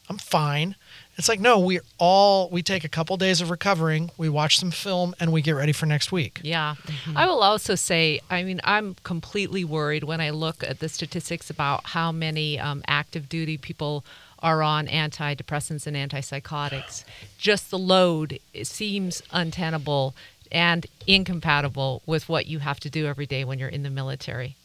I'm 0.10 0.18
fine." 0.18 0.76
It's 1.18 1.30
like, 1.30 1.40
no, 1.40 1.60
we 1.60 1.80
all 1.98 2.50
we 2.50 2.62
take 2.62 2.84
a 2.84 2.90
couple 2.90 3.16
days 3.16 3.40
of 3.40 3.50
recovering, 3.50 4.12
we 4.18 4.28
watch 4.28 4.60
some 4.60 4.70
film, 4.72 5.16
and 5.18 5.32
we 5.32 5.42
get 5.42 5.54
ready 5.54 5.72
for 5.72 5.86
next 5.86 6.12
week. 6.12 6.42
Yeah. 6.44 6.76
I 7.16 7.26
will 7.26 7.40
also 7.42 7.76
say, 7.76 8.20
I 8.30 8.44
mean, 8.44 8.60
I'm 8.66 8.96
completely 9.04 9.64
worried 9.64 10.04
when 10.04 10.20
I 10.20 10.32
look 10.32 10.62
at 10.62 10.80
the 10.80 10.90
statistics 10.90 11.50
about 11.50 11.86
how 11.86 12.12
many 12.12 12.60
um, 12.60 12.84
active 12.88 13.30
duty 13.30 13.58
people 13.58 14.04
are 14.46 14.62
on 14.62 14.86
antidepressants 14.86 15.88
and 15.88 15.98
antipsychotics. 15.98 17.04
Just 17.40 17.72
the 17.72 17.80
load 17.80 18.40
seems 18.62 19.24
untenable 19.32 20.14
and 20.52 20.86
incompatible 21.08 22.04
with 22.06 22.30
what 22.30 22.46
you 22.46 22.60
have 22.60 22.80
to 22.82 22.90
do 22.90 23.08
every 23.08 23.26
day 23.26 23.44
when 23.44 23.58
you're 23.58 23.68
in 23.68 23.82
the 23.82 23.90
military. 23.90 24.56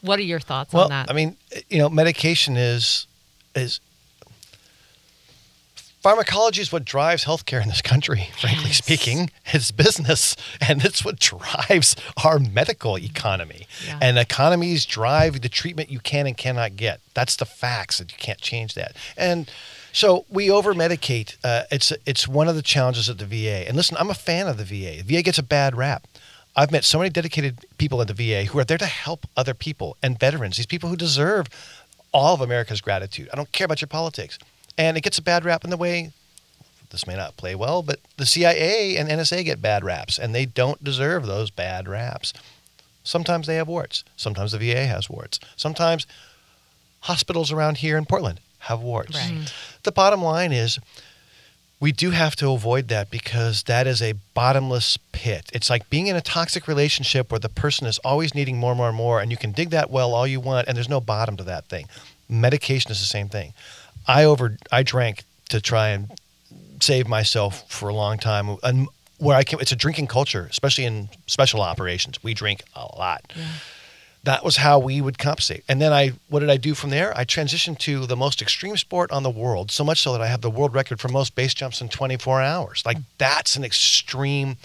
What 0.00 0.18
are 0.18 0.22
your 0.22 0.40
thoughts 0.40 0.72
Well, 0.72 0.84
on 0.84 0.90
that? 0.90 1.08
I 1.08 1.12
mean, 1.12 1.36
you 1.68 1.78
know, 1.78 1.88
medication 1.88 2.56
is 2.56 3.06
is 3.54 3.78
pharmacology 6.00 6.60
is 6.62 6.72
what 6.72 6.84
drives 6.84 7.24
healthcare 7.24 7.62
in 7.62 7.68
this 7.68 7.82
country. 7.82 8.28
Frankly 8.40 8.68
Yes. 8.68 8.78
speaking, 8.78 9.30
it's 9.46 9.70
business, 9.70 10.36
and 10.60 10.84
it's 10.84 11.04
what 11.04 11.18
drives 11.18 11.96
our 12.24 12.38
medical 12.38 12.96
economy. 12.98 13.66
Yeah. 13.86 13.98
And 14.00 14.18
economies 14.18 14.84
drive 14.86 15.40
the 15.40 15.48
treatment 15.48 15.90
you 15.90 16.00
can 16.00 16.26
and 16.26 16.36
cannot 16.36 16.76
get. 16.76 17.00
That's 17.14 17.36
the 17.36 17.44
facts, 17.46 18.00
and 18.00 18.10
you 18.10 18.16
can't 18.18 18.40
change 18.40 18.74
that. 18.74 18.94
And 19.16 19.50
so 19.92 20.24
we 20.30 20.50
over 20.50 20.74
medicate. 20.74 21.36
Uh, 21.42 21.62
it's 21.70 21.92
it's 22.06 22.28
one 22.28 22.48
of 22.48 22.54
the 22.54 22.62
challenges 22.62 23.08
of 23.08 23.18
the 23.18 23.26
VA. 23.26 23.66
And 23.66 23.76
listen, 23.76 23.96
I'm 23.98 24.10
a 24.10 24.14
fan 24.14 24.46
of 24.46 24.56
the 24.56 24.64
VA. 24.64 25.02
The 25.02 25.16
VA 25.16 25.22
gets 25.22 25.38
a 25.38 25.42
bad 25.42 25.76
rap. 25.76 26.06
I've 26.56 26.72
met 26.72 26.84
so 26.84 26.98
many 26.98 27.10
dedicated 27.10 27.64
people 27.78 28.00
at 28.00 28.08
the 28.08 28.14
VA 28.14 28.44
who 28.44 28.58
are 28.58 28.64
there 28.64 28.78
to 28.78 28.86
help 28.86 29.26
other 29.36 29.54
people 29.54 29.96
and 30.02 30.18
veterans, 30.18 30.56
these 30.56 30.66
people 30.66 30.88
who 30.88 30.96
deserve 30.96 31.46
all 32.12 32.34
of 32.34 32.40
America's 32.40 32.80
gratitude. 32.80 33.28
I 33.32 33.36
don't 33.36 33.52
care 33.52 33.64
about 33.64 33.80
your 33.80 33.86
politics. 33.88 34.38
And 34.78 34.96
it 34.96 35.02
gets 35.02 35.18
a 35.18 35.22
bad 35.22 35.44
rap 35.44 35.64
in 35.64 35.70
the 35.70 35.76
way 35.76 36.12
this 36.90 37.06
may 37.06 37.16
not 37.16 37.36
play 37.36 37.54
well, 37.54 37.82
but 37.82 38.00
the 38.16 38.26
CIA 38.26 38.96
and 38.96 39.08
NSA 39.08 39.44
get 39.44 39.60
bad 39.60 39.84
raps, 39.84 40.18
and 40.18 40.34
they 40.34 40.46
don't 40.46 40.82
deserve 40.82 41.26
those 41.26 41.50
bad 41.50 41.86
raps. 41.86 42.32
Sometimes 43.04 43.46
they 43.46 43.56
have 43.56 43.68
warts. 43.68 44.04
Sometimes 44.16 44.52
the 44.52 44.58
VA 44.58 44.86
has 44.86 45.10
warts. 45.10 45.38
Sometimes 45.56 46.06
hospitals 47.00 47.52
around 47.52 47.78
here 47.78 47.96
in 47.96 48.06
Portland 48.06 48.40
have 48.60 48.80
warts. 48.80 49.16
Right. 49.16 49.32
Mm-hmm. 49.32 49.44
The 49.82 49.92
bottom 49.92 50.22
line 50.22 50.52
is 50.52 50.78
we 51.80 51.92
do 51.92 52.10
have 52.10 52.34
to 52.36 52.50
avoid 52.50 52.88
that 52.88 53.10
because 53.10 53.62
that 53.64 53.86
is 53.86 54.02
a 54.02 54.14
bottomless 54.34 54.98
pit. 55.12 55.50
It's 55.52 55.70
like 55.70 55.88
being 55.90 56.08
in 56.08 56.16
a 56.16 56.20
toxic 56.20 56.66
relationship 56.66 57.30
where 57.30 57.38
the 57.38 57.48
person 57.48 57.86
is 57.86 57.98
always 57.98 58.34
needing 58.34 58.58
more, 58.58 58.72
and 58.72 58.78
more, 58.78 58.88
and 58.88 58.96
more, 58.96 59.20
and 59.20 59.30
you 59.30 59.36
can 59.36 59.52
dig 59.52 59.70
that 59.70 59.90
well 59.90 60.14
all 60.14 60.26
you 60.26 60.40
want, 60.40 60.66
and 60.66 60.76
there's 60.76 60.88
no 60.88 61.00
bottom 61.00 61.36
to 61.36 61.44
that 61.44 61.66
thing. 61.66 61.86
Medication 62.28 62.90
is 62.90 63.00
the 63.00 63.06
same 63.06 63.28
thing. 63.28 63.54
I 64.08 64.24
over 64.24 64.56
I 64.72 64.82
drank 64.82 65.22
to 65.50 65.60
try 65.60 65.90
and 65.90 66.10
save 66.80 67.06
myself 67.06 67.70
for 67.70 67.88
a 67.88 67.94
long 67.94 68.18
time, 68.18 68.56
and 68.62 68.88
where 69.18 69.36
I 69.36 69.44
can, 69.44 69.60
it's 69.60 69.72
a 69.72 69.76
drinking 69.76 70.06
culture, 70.06 70.46
especially 70.50 70.84
in 70.84 71.08
special 71.26 71.60
operations. 71.60 72.22
We 72.22 72.34
drink 72.34 72.62
a 72.74 72.84
lot 72.96 73.32
that 74.24 74.44
was 74.44 74.56
how 74.56 74.78
we 74.78 75.00
would 75.00 75.18
compensate. 75.18 75.64
And 75.68 75.80
then 75.80 75.92
I, 75.92 76.12
what 76.28 76.40
did 76.40 76.50
I 76.50 76.56
do 76.56 76.74
from 76.74 76.90
there? 76.90 77.16
I 77.16 77.24
transitioned 77.24 77.78
to 77.78 78.06
the 78.06 78.16
most 78.16 78.42
extreme 78.42 78.76
sport 78.76 79.10
on 79.10 79.22
the 79.22 79.30
world, 79.30 79.70
so 79.70 79.84
much 79.84 80.00
so 80.00 80.12
that 80.12 80.20
I 80.20 80.26
have 80.26 80.40
the 80.40 80.50
world 80.50 80.74
record 80.74 81.00
for 81.00 81.08
most 81.08 81.34
base 81.34 81.54
jumps 81.54 81.80
in 81.80 81.88
24 81.88 82.42
hours. 82.42 82.82
Like 82.84 82.98
hmm. 82.98 83.02
that's 83.18 83.56
an 83.56 83.64
extreme, 83.64 84.56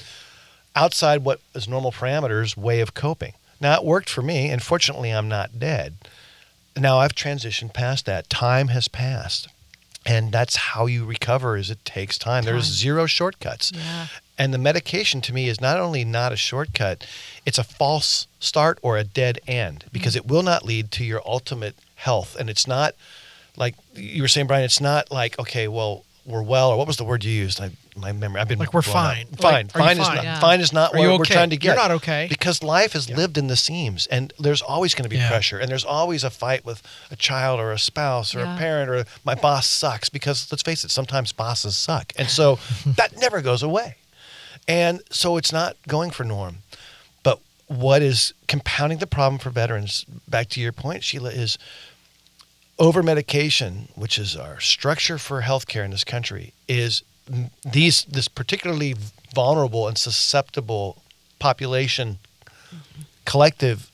outside 0.75 1.23
what 1.23 1.39
is 1.53 1.67
normal 1.67 1.91
parameters 1.91 2.57
way 2.57 2.81
of 2.81 2.93
coping. 2.93 3.33
Now 3.61 3.75
it 3.75 3.85
worked 3.85 4.09
for 4.09 4.21
me, 4.21 4.49
and 4.49 4.61
fortunately 4.61 5.11
I'm 5.11 5.29
not 5.29 5.59
dead. 5.59 5.95
Now 6.77 6.99
I've 6.99 7.13
transitioned 7.13 7.73
past 7.73 8.05
that. 8.05 8.29
Time 8.29 8.69
has 8.69 8.87
passed. 8.87 9.47
And 10.05 10.31
that's 10.31 10.55
how 10.57 10.85
you 10.85 11.05
recover 11.05 11.55
is 11.55 11.69
it 11.69 11.83
takes 11.85 12.17
time. 12.17 12.43
There's 12.43 12.65
zero 12.65 13.05
shortcuts. 13.05 13.71
Yeah. 13.73 14.07
And 14.37 14.53
the 14.53 14.57
medication 14.57 15.21
to 15.21 15.33
me 15.33 15.47
is 15.47 15.61
not 15.61 15.79
only 15.79 16.03
not 16.03 16.33
a 16.33 16.35
shortcut, 16.35 17.07
it's 17.45 17.57
a 17.57 17.63
false 17.63 18.27
start 18.39 18.79
or 18.81 18.97
a 18.97 19.03
dead 19.03 19.39
end 19.47 19.85
because 19.93 20.15
it 20.15 20.25
will 20.25 20.43
not 20.43 20.65
lead 20.65 20.91
to 20.91 21.05
your 21.05 21.21
ultimate 21.25 21.75
health. 21.95 22.35
And 22.37 22.49
it's 22.49 22.67
not 22.67 22.95
like 23.55 23.75
you 23.93 24.21
were 24.21 24.27
saying, 24.27 24.47
Brian, 24.47 24.65
it's 24.65 24.81
not 24.81 25.11
like, 25.11 25.39
okay, 25.39 25.67
well, 25.67 26.03
we're 26.25 26.41
well, 26.41 26.71
or 26.71 26.77
what 26.77 26.87
was 26.87 26.97
the 26.97 27.03
word 27.03 27.23
you 27.23 27.31
used? 27.31 27.61
I, 27.61 27.71
my 27.95 28.11
memory, 28.11 28.41
I've 28.41 28.47
been 28.47 28.59
Like 28.59 28.73
we're 28.73 28.81
blown 28.81 28.95
out. 28.95 29.15
fine. 29.15 29.25
Fine. 29.37 29.53
Like, 29.67 29.75
are 29.75 29.79
you 29.79 29.85
fine, 29.85 29.97
is 29.99 30.07
fine? 30.07 30.15
not, 30.15 30.23
Yeah. 30.23 30.39
fine 30.39 30.61
is 30.61 30.73
not 30.73 30.93
Are 30.93 30.97
what 30.97 31.03
you 31.03 31.17
we're 31.17 31.25
trying 31.25 31.49
to 31.51 31.57
get. 31.57 31.67
You're 31.67 31.75
not 31.75 31.91
okay. 31.91 32.27
Because 32.29 32.63
life 32.63 32.95
is 32.95 33.09
lived 33.09 33.37
in 33.37 33.47
the 33.47 33.55
seams 33.55 34.07
and 34.07 34.33
there's 34.39 34.61
always 34.61 34.93
going 34.95 35.03
to 35.03 35.09
be 35.09 35.17
Yeah. 35.17 35.29
pressure 35.29 35.59
and 35.59 35.69
there's 35.69 35.85
always 35.85 36.23
a 36.23 36.29
fight 36.29 36.65
with 36.65 36.81
a 37.11 37.15
child 37.15 37.59
or 37.59 37.71
a 37.71 37.79
spouse 37.79 38.33
or 38.35 38.39
Yeah. 38.39 38.55
a 38.55 38.57
parent 38.57 38.89
or 38.89 39.05
my 39.23 39.35
boss 39.35 39.67
sucks 39.67 40.09
because 40.09 40.47
let's 40.51 40.63
face 40.63 40.83
it, 40.83 40.91
sometimes 40.91 41.31
bosses 41.31 41.75
suck. 41.77 42.13
And 42.17 42.29
so 42.29 42.59
that 42.85 43.17
never 43.17 43.41
goes 43.41 43.61
away. 43.63 43.95
And 44.67 45.01
so 45.09 45.37
it's 45.37 45.51
not 45.51 45.75
going 45.87 46.11
for 46.11 46.23
norm. 46.23 46.57
But 47.23 47.39
what 47.67 48.01
is 48.01 48.33
compounding 48.47 48.99
the 48.99 49.07
problem 49.07 49.39
for 49.39 49.49
veterans, 49.49 50.05
back 50.27 50.47
to 50.49 50.61
your 50.61 50.71
point, 50.71 51.03
Sheila, 51.03 51.29
is 51.31 51.57
over 52.79 53.03
medication, 53.03 53.87
which 53.95 54.17
is 54.17 54.35
our 54.35 54.59
structure 54.59 55.17
for 55.17 55.41
healthcare 55.43 55.85
in 55.85 55.91
this 55.91 56.03
country, 56.03 56.53
is 56.67 57.01
m- 57.01 57.12
these 57.63 58.03
this 58.05 58.27
particularly 58.27 58.95
vulnerable 59.33 59.87
and 59.87 59.97
susceptible 59.97 61.01
population 61.39 62.19
collective 63.25 63.91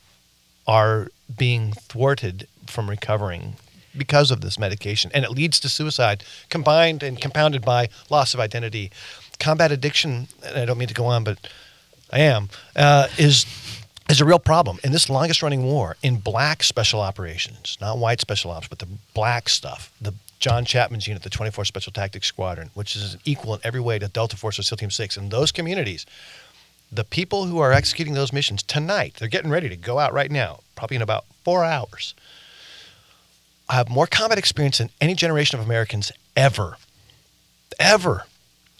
are 0.67 1.07
being 1.37 1.73
thwarted 1.73 2.47
from 2.67 2.89
recovering 2.89 3.55
because 3.97 4.31
of 4.31 4.41
this 4.41 4.59
medication. 4.59 5.09
And 5.13 5.25
it 5.25 5.31
leads 5.31 5.59
to 5.61 5.69
suicide 5.69 6.23
combined 6.49 7.01
and 7.03 7.19
compounded 7.19 7.63
by 7.63 7.89
loss 8.09 8.33
of 8.33 8.39
identity. 8.39 8.91
Combat 9.39 9.71
addiction 9.71 10.27
and 10.43 10.57
i 10.57 10.65
don't 10.65 10.77
mean 10.77 10.89
to 10.89 10.93
go 10.93 11.05
on 11.05 11.23
but 11.23 11.37
i 12.11 12.19
am 12.19 12.49
uh, 12.75 13.07
is 13.17 13.45
is 14.09 14.19
a 14.19 14.25
real 14.25 14.39
problem. 14.39 14.79
In 14.83 14.91
this 14.91 15.07
longest 15.07 15.43
running 15.43 15.63
war 15.63 15.95
in 16.01 16.17
black 16.17 16.63
special 16.63 16.99
operations 16.99 17.77
not 17.79 17.97
white 17.97 18.19
special 18.19 18.51
ops 18.51 18.67
but 18.67 18.79
the 18.79 18.87
black 19.13 19.47
stuff 19.47 19.93
the 20.01 20.13
john 20.39 20.65
chapman's 20.65 21.07
unit 21.07 21.23
the 21.23 21.29
24 21.29 21.65
special 21.65 21.91
tactics 21.91 22.27
squadron 22.27 22.69
which 22.73 22.95
is 22.95 23.17
equal 23.25 23.53
in 23.53 23.61
every 23.63 23.79
way 23.81 23.99
to 23.99 24.07
delta 24.07 24.37
force 24.37 24.57
or 24.57 24.63
seal 24.63 24.77
team 24.77 24.91
6 24.91 25.17
in 25.17 25.29
those 25.29 25.51
communities 25.51 26.05
the 26.91 27.03
people 27.03 27.45
who 27.45 27.59
are 27.59 27.71
executing 27.71 28.13
those 28.13 28.33
missions 28.33 28.63
tonight, 28.63 29.15
they're 29.17 29.27
getting 29.27 29.51
ready 29.51 29.69
to 29.69 29.75
go 29.75 29.99
out 29.99 30.13
right 30.13 30.31
now, 30.31 30.59
probably 30.75 30.95
in 30.95 31.01
about 31.01 31.25
four 31.43 31.63
hours, 31.63 32.15
I 33.67 33.75
have 33.75 33.89
more 33.89 34.07
combat 34.07 34.39
experience 34.39 34.79
than 34.79 34.89
any 34.99 35.13
generation 35.13 35.59
of 35.59 35.65
Americans 35.65 36.11
ever. 36.35 36.77
Ever. 37.79 38.25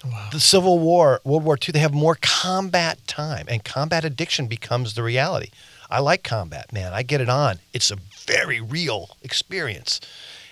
Wow. 0.04 0.30
The 0.32 0.40
Civil 0.40 0.80
War, 0.80 1.22
World 1.24 1.44
War 1.44 1.58
II, 1.62 1.74
they 1.74 1.80
have 1.80 1.94
more 1.94 2.18
combat 2.20 3.06
time, 3.06 3.46
and 3.48 3.64
combat 3.64 4.04
addiction 4.04 4.48
becomes 4.48 4.96
the 4.96 5.04
reality. 5.04 5.52
I 5.92 6.00
like 6.00 6.24
combat, 6.24 6.74
man. 6.74 6.94
I 6.94 7.04
get 7.04 7.22
it 7.22 7.30
on. 7.30 7.60
It's 7.74 7.92
a 7.92 7.98
very 8.26 8.62
real 8.62 9.12
experience. 9.22 10.00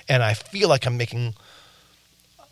And 0.09 0.23
I 0.23 0.33
feel 0.33 0.69
like 0.69 0.85
I'm 0.85 0.97
making 0.97 1.33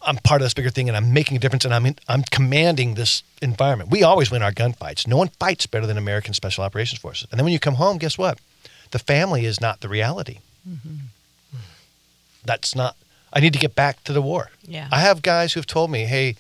I'm 0.06 0.18
part 0.18 0.42
of 0.42 0.46
this 0.46 0.54
bigger 0.54 0.70
thing 0.70 0.88
and 0.88 0.96
I'm 0.96 1.14
making 1.14 1.38
a 1.38 1.40
difference 1.40 1.66
and 1.66 1.74
I'm 1.74 1.86
in, 1.86 1.98
I'm 2.08 2.24
commanding 2.24 2.94
this 2.94 3.24
environment. 3.42 3.90
We 3.90 4.04
always 4.04 4.30
win 4.30 4.44
our 4.44 4.52
gunfights. 4.52 5.08
No 5.08 5.18
one 5.18 5.30
fights 5.40 5.66
better 5.66 5.88
than 5.88 5.98
American 5.98 6.34
Special 6.34 6.64
Operations 6.64 7.00
Forces. 7.00 7.28
And 7.32 7.40
then 7.40 7.46
when 7.46 7.54
you 7.54 7.60
come 7.60 7.76
home, 7.76 7.98
guess 7.98 8.18
what? 8.18 8.40
The 8.92 9.00
family 9.00 9.46
is 9.46 9.60
not 9.60 9.82
the 9.82 9.90
reality. 9.90 10.40
Mm-hmm. 10.68 10.96
That's 12.46 12.76
not. 12.76 12.96
I 13.34 13.40
need 13.40 13.54
to 13.54 13.60
get 13.60 13.76
back 13.76 14.04
to 14.04 14.14
the 14.14 14.22
war. 14.22 14.52
Yeah. 14.68 14.88
I 14.92 15.00
have 15.00 15.22
guys 15.22 15.54
who've 15.54 15.66
told 15.66 15.90
me, 15.90 16.06
"Hey, 16.06 16.36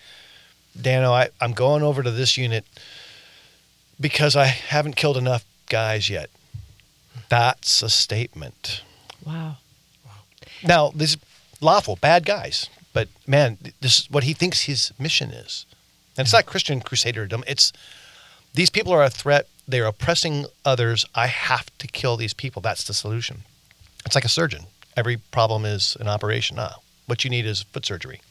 Dano, 0.80 1.11
I, 1.11 1.30
I'm 1.41 1.53
going 1.53 1.82
over 1.82 2.03
to 2.03 2.11
this 2.11 2.38
unit 2.38 2.63
because 3.99 4.36
I 4.36 4.45
haven't 4.45 4.95
killed 4.95 5.18
enough 5.18 5.43
guys 5.68 6.09
yet." 6.09 6.30
That's 7.28 7.82
a 7.82 7.89
statement. 7.89 8.84
Wow. 9.26 9.57
Now, 10.64 10.91
these 10.95 11.18
lawful 11.62 11.95
bad 11.95 12.26
guys, 12.26 12.70
but 12.93 13.08
man, 13.28 13.58
this 13.82 13.99
is 13.99 14.12
what 14.12 14.24
he 14.24 14.34
thinks 14.34 14.62
his 14.62 14.93
mission 14.99 15.32
is. 15.32 15.66
And 16.18 16.26
it's 16.26 16.34
not 16.34 16.45
Christian 16.45 16.82
crusaderdom. 16.82 17.43
It's 17.47 17.74
these 18.53 18.70
people 18.70 18.93
are 18.93 19.03
a 19.03 19.10
threat. 19.10 19.47
They're 19.68 19.86
oppressing 19.86 20.45
others. 20.64 21.06
I 21.14 21.28
have 21.28 21.76
to 21.80 21.88
kill 21.88 22.16
these 22.16 22.34
people. 22.34 22.62
That's 22.62 22.86
the 22.86 22.93
solution. 22.93 23.43
It's 24.06 24.16
like 24.16 24.26
a 24.26 24.30
surgeon. 24.30 24.66
Every 24.95 25.18
problem 25.18 25.66
is 25.66 25.97
an 25.99 26.08
operation. 26.08 26.58
Ah, 26.58 26.76
what 27.06 27.24
you 27.24 27.30
need 27.30 27.45
is 27.45 27.64
foot 27.64 27.86
surgery. 27.86 28.22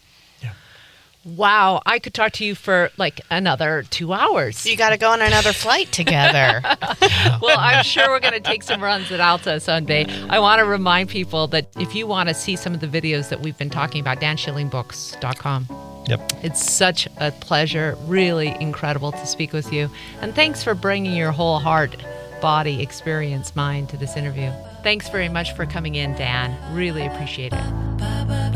Wow, 1.24 1.80
I 1.86 1.98
could 1.98 2.12
talk 2.12 2.32
to 2.32 2.44
you 2.44 2.54
for 2.54 2.90
like 2.98 3.20
another 3.30 3.84
two 3.88 4.12
hours. 4.12 4.66
You 4.66 4.76
got 4.76 4.90
to 4.90 4.98
go 4.98 5.10
on 5.10 5.22
another 5.22 5.52
flight 5.52 5.90
together. 5.90 6.60
well, 7.40 7.58
I'm 7.58 7.82
sure 7.82 8.08
we're 8.08 8.20
going 8.20 8.34
to 8.34 8.40
take 8.40 8.62
some 8.62 8.82
runs 8.82 9.10
at 9.10 9.20
Alta 9.20 9.58
Sunday. 9.60 10.06
I 10.28 10.38
want 10.38 10.58
to 10.58 10.66
remind 10.66 11.08
people 11.08 11.46
that 11.48 11.68
if 11.78 11.94
you 11.94 12.06
want 12.06 12.28
to 12.28 12.34
see 12.34 12.56
some 12.56 12.74
of 12.74 12.80
the 12.80 12.88
videos 12.88 13.30
that 13.30 13.40
we've 13.40 13.56
been 13.56 13.70
talking 13.70 14.00
about, 14.00 14.20
danschillingbooks.com. 14.20 15.66
Yep. 16.08 16.32
It's 16.42 16.70
such 16.70 17.08
a 17.16 17.30
pleasure, 17.32 17.96
really 18.06 18.54
incredible 18.60 19.12
to 19.12 19.26
speak 19.26 19.54
with 19.54 19.72
you. 19.72 19.88
And 20.20 20.34
thanks 20.34 20.62
for 20.62 20.74
bringing 20.74 21.16
your 21.16 21.32
whole 21.32 21.58
heart, 21.58 21.96
body, 22.42 22.82
experience, 22.82 23.56
mind 23.56 23.88
to 23.88 23.96
this 23.96 24.16
interview. 24.16 24.52
Thanks 24.82 25.08
very 25.08 25.30
much 25.30 25.54
for 25.56 25.64
coming 25.64 25.94
in, 25.94 26.12
Dan. 26.12 26.74
Really 26.74 27.06
appreciate 27.06 27.54
it. 27.54 28.53